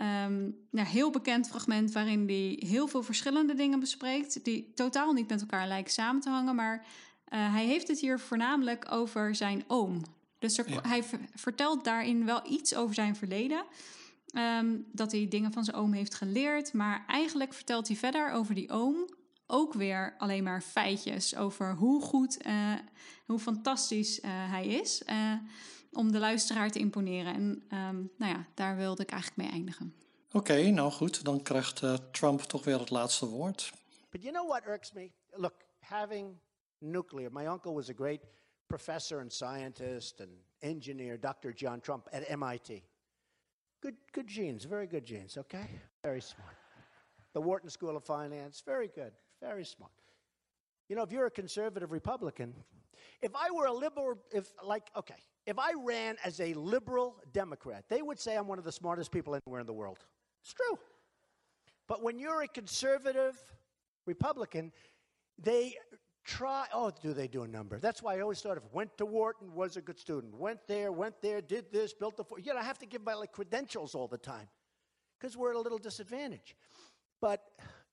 um, 0.00 0.54
heel 0.72 1.10
bekend 1.10 1.48
fragment 1.48 1.92
waarin 1.92 2.26
hij 2.26 2.68
heel 2.68 2.86
veel 2.86 3.02
verschillende 3.02 3.54
dingen 3.54 3.80
bespreekt, 3.80 4.44
die 4.44 4.72
totaal 4.74 5.12
niet 5.12 5.28
met 5.28 5.40
elkaar 5.40 5.68
lijken 5.68 5.92
samen 5.92 6.20
te 6.20 6.30
hangen. 6.30 6.54
Maar 6.54 6.76
uh, 6.76 7.52
hij 7.52 7.66
heeft 7.66 7.88
het 7.88 8.00
hier 8.00 8.20
voornamelijk 8.20 8.92
over 8.92 9.34
zijn 9.34 9.64
oom. 9.66 10.02
Dus 10.38 10.58
er, 10.58 10.70
ja. 10.70 10.80
hij 10.82 11.04
vertelt 11.34 11.84
daarin 11.84 12.24
wel 12.24 12.50
iets 12.50 12.74
over 12.74 12.94
zijn 12.94 13.16
verleden. 13.16 13.64
Um, 14.36 14.86
dat 14.92 15.12
hij 15.12 15.28
dingen 15.28 15.52
van 15.52 15.64
zijn 15.64 15.76
oom 15.76 15.92
heeft 15.92 16.14
geleerd. 16.14 16.72
Maar 16.72 17.04
eigenlijk 17.06 17.54
vertelt 17.54 17.88
hij 17.88 17.96
verder 17.96 18.30
over 18.30 18.54
die 18.54 18.70
oom 18.70 19.08
ook 19.46 19.72
weer 19.72 20.14
alleen 20.18 20.44
maar 20.44 20.60
feitjes 20.62 21.36
over 21.36 21.74
hoe 21.74 22.02
goed, 22.02 22.46
uh, 22.46 22.72
hoe 23.26 23.38
fantastisch 23.38 24.20
uh, 24.20 24.30
hij 24.30 24.66
is. 24.66 25.02
Om 25.96 26.12
de 26.12 26.18
luisteraar 26.18 26.70
te 26.70 26.78
imponeren. 26.78 27.34
En 27.34 27.42
um, 27.78 28.10
nou 28.16 28.32
ja, 28.32 28.46
daar 28.54 28.76
wilde 28.76 29.02
ik 29.02 29.10
eigenlijk 29.10 29.42
mee 29.42 29.50
eindigen. 29.50 29.94
Oké, 30.26 30.36
okay, 30.36 30.70
nou 30.70 30.90
goed, 30.90 31.24
dan 31.24 31.42
krijgt 31.42 31.82
Trump 32.10 32.40
toch 32.40 32.64
weer 32.64 32.78
het 32.78 32.90
laatste 32.90 33.26
woord. 33.26 33.72
But 34.10 34.22
you 34.22 34.32
know 34.32 34.48
what 34.48 34.66
irks 34.66 34.92
me? 34.92 35.10
Look, 35.30 35.54
having 35.80 36.38
nuclear. 36.78 37.32
My 37.32 37.46
uncle 37.46 37.72
was 37.72 37.88
a 37.88 37.94
great 37.94 38.20
professor 38.66 39.20
and 39.20 39.32
scientist 39.32 40.20
and 40.20 40.30
engineer, 40.58 41.18
Dr. 41.18 41.52
John 41.54 41.80
Trump 41.80 42.08
at 42.12 42.38
MIT. 42.38 42.82
Good, 43.80 43.94
good 44.12 44.28
genes, 44.28 44.64
very 44.64 44.86
good 44.86 45.04
genes, 45.04 45.36
okay? 45.36 45.68
Very 46.02 46.20
smart. 46.20 46.56
The 47.32 47.40
Wharton 47.40 47.70
School 47.70 47.96
of 47.96 48.04
Finance, 48.04 48.62
very 48.64 48.88
good. 48.88 49.12
Very 49.40 49.64
smart. 49.64 49.92
You 50.88 50.96
know, 50.96 51.04
if 51.04 51.12
you're 51.12 51.26
a 51.26 51.30
conservative 51.30 51.92
Republican, 51.92 52.54
if 53.22 53.32
I 53.34 53.50
were 53.50 53.66
a 53.66 53.72
liberal, 53.72 54.18
if 54.32 54.52
like, 54.64 54.90
okay, 54.96 55.14
if 55.46 55.58
I 55.58 55.72
ran 55.76 56.16
as 56.24 56.40
a 56.40 56.54
liberal 56.54 57.16
Democrat, 57.32 57.84
they 57.88 58.02
would 58.02 58.18
say 58.18 58.36
I'm 58.36 58.48
one 58.48 58.58
of 58.58 58.64
the 58.64 58.72
smartest 58.72 59.12
people 59.12 59.34
anywhere 59.34 59.60
in 59.60 59.66
the 59.66 59.72
world. 59.72 59.98
It's 60.42 60.52
true. 60.52 60.78
But 61.88 62.02
when 62.02 62.18
you're 62.18 62.42
a 62.42 62.48
conservative 62.48 63.36
Republican, 64.06 64.72
they 65.38 65.74
try, 66.24 66.66
oh, 66.72 66.90
do 67.00 67.12
they 67.12 67.28
do 67.28 67.44
a 67.44 67.48
number? 67.48 67.78
That's 67.78 68.02
why 68.02 68.16
I 68.16 68.20
always 68.20 68.40
thought 68.40 68.56
of 68.56 68.64
went 68.72 68.96
to 68.98 69.06
Wharton, 69.06 69.54
was 69.54 69.76
a 69.76 69.80
good 69.80 69.98
student, 69.98 70.34
went 70.34 70.66
there, 70.66 70.90
went 70.90 71.22
there, 71.22 71.40
did 71.40 71.70
this, 71.72 71.92
built 71.92 72.16
the, 72.16 72.24
you 72.42 72.52
know, 72.52 72.58
I 72.58 72.64
have 72.64 72.78
to 72.78 72.86
give 72.86 73.04
my 73.04 73.14
like 73.14 73.32
credentials 73.32 73.94
all 73.94 74.08
the 74.08 74.18
time 74.18 74.48
because 75.18 75.36
we're 75.36 75.50
at 75.50 75.56
a 75.56 75.60
little 75.60 75.78
disadvantage. 75.78 76.56
But 77.20 77.42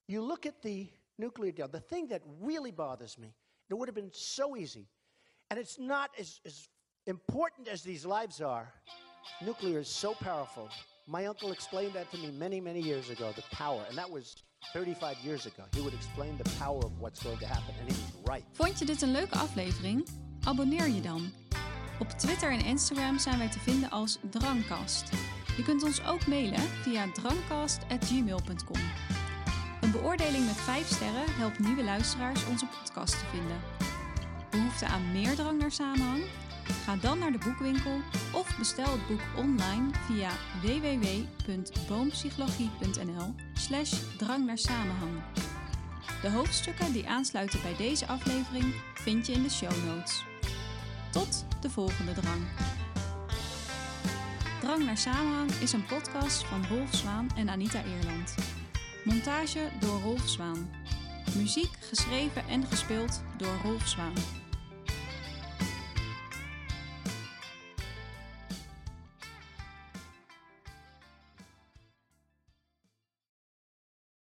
you 0.08 0.22
look 0.22 0.46
at 0.46 0.62
the 0.64 0.90
nuclear 1.20 1.52
deal, 1.52 1.68
the 1.68 1.80
thing 1.80 2.08
that 2.08 2.24
really 2.42 2.72
bothers 2.72 3.18
me, 3.20 3.36
it 3.70 3.74
would 3.74 3.88
have 3.88 3.96
been 3.96 4.12
so 4.14 4.56
easy, 4.56 4.88
and 5.50 5.60
it's 5.60 5.80
not 5.80 6.10
as, 6.20 6.40
as 6.46 6.68
important 7.06 7.68
as 7.68 7.84
these 7.84 8.06
lives 8.06 8.42
are. 8.42 8.74
Nuclear 9.42 9.80
is 9.80 9.88
so 9.88 10.14
powerful. 10.14 10.70
My 11.08 11.26
uncle 11.26 11.52
explained 11.52 11.94
that 11.94 12.10
to 12.12 12.18
me 12.18 12.32
many, 12.32 12.62
many 12.62 12.82
years 12.82 13.10
ago, 13.10 13.32
the 13.36 13.44
power, 13.56 13.84
and 13.90 13.98
that 13.98 14.10
was 14.10 14.36
35 14.74 15.18
years 15.24 15.46
ago. 15.46 15.64
He 15.74 15.82
would 15.82 15.94
explain 15.94 16.38
the 16.38 16.50
power 16.60 16.80
of 16.84 17.00
what's 17.00 17.22
going 17.22 17.40
to 17.40 17.48
happen, 17.48 17.76
and 17.80 17.92
he 17.92 18.02
was 18.02 18.12
right. 18.26 18.46
Vond 18.54 18.80
je 18.80 18.86
dit 18.86 19.02
een 19.02 19.12
leuke 19.12 19.36
aflevering? 19.36 20.08
Abonneer 20.44 20.88
je 20.88 21.02
dan. 21.02 21.32
Op 22.00 22.10
Twitter 22.10 22.52
en 22.52 22.66
Instagram 22.66 23.20
zijn 23.20 23.38
wij 23.38 23.50
te 23.50 23.60
vinden 23.60 23.90
als 23.90 24.18
Drangkast. 24.30 25.10
Je 25.58 25.64
kunt 25.64 25.84
ons 25.84 26.06
ook 26.06 26.28
mailen 26.28 26.60
via 26.60 27.12
drangkast.gmail.com. 27.12 29.23
Beoordeling 29.94 30.46
met 30.46 30.56
5 30.56 30.88
sterren 30.88 31.36
helpt 31.36 31.60
nieuwe 31.60 31.84
luisteraars 31.84 32.46
onze 32.46 32.66
podcast 32.66 33.20
te 33.20 33.26
vinden. 33.26 33.60
Behoefte 34.50 34.86
aan 34.86 35.12
meer 35.12 35.36
drang 35.36 35.60
naar 35.60 35.72
samenhang? 35.72 36.24
Ga 36.84 36.96
dan 36.96 37.20
naar 37.20 37.32
de 37.32 37.38
boekwinkel 37.38 38.02
of 38.32 38.58
bestel 38.58 38.92
het 38.92 39.08
boek 39.08 39.22
online 39.38 39.90
via 40.06 40.30
www.boompsychologie.nl 40.62 43.34
slash 43.54 43.94
drang 44.18 44.46
naar 44.46 44.58
samenhang. 44.58 45.22
De 46.22 46.30
hoofdstukken 46.30 46.94
die 46.94 47.08
aansluiten 47.08 47.62
bij 47.62 47.76
deze 47.76 48.08
aflevering 48.08 48.74
vind 48.94 49.26
je 49.26 49.34
in 49.34 49.44
de 49.44 49.50
show 49.50 49.86
notes. 49.86 50.24
Tot 51.12 51.46
de 51.62 51.70
volgende 51.70 52.14
drang. 52.14 52.42
Drang 54.62 54.86
naar 54.86 54.98
samenhang 54.98 55.52
is 55.52 55.74
een 55.74 55.86
podcast 55.86 56.44
van 56.44 56.66
Rolf 56.70 56.96
Zwaan 56.96 57.30
en 57.36 57.50
Anita 57.50 57.84
Eerland. 57.84 58.36
Montage 59.04 59.70
door 59.80 60.00
Rolf 60.00 60.30
Zwaan. 60.30 60.70
Muziek 61.38 61.78
geschreven 61.80 62.48
en 62.48 62.66
gespeeld 62.66 63.24
door 63.38 63.60
Rolf 63.64 63.88
Zwaan. 63.88 64.43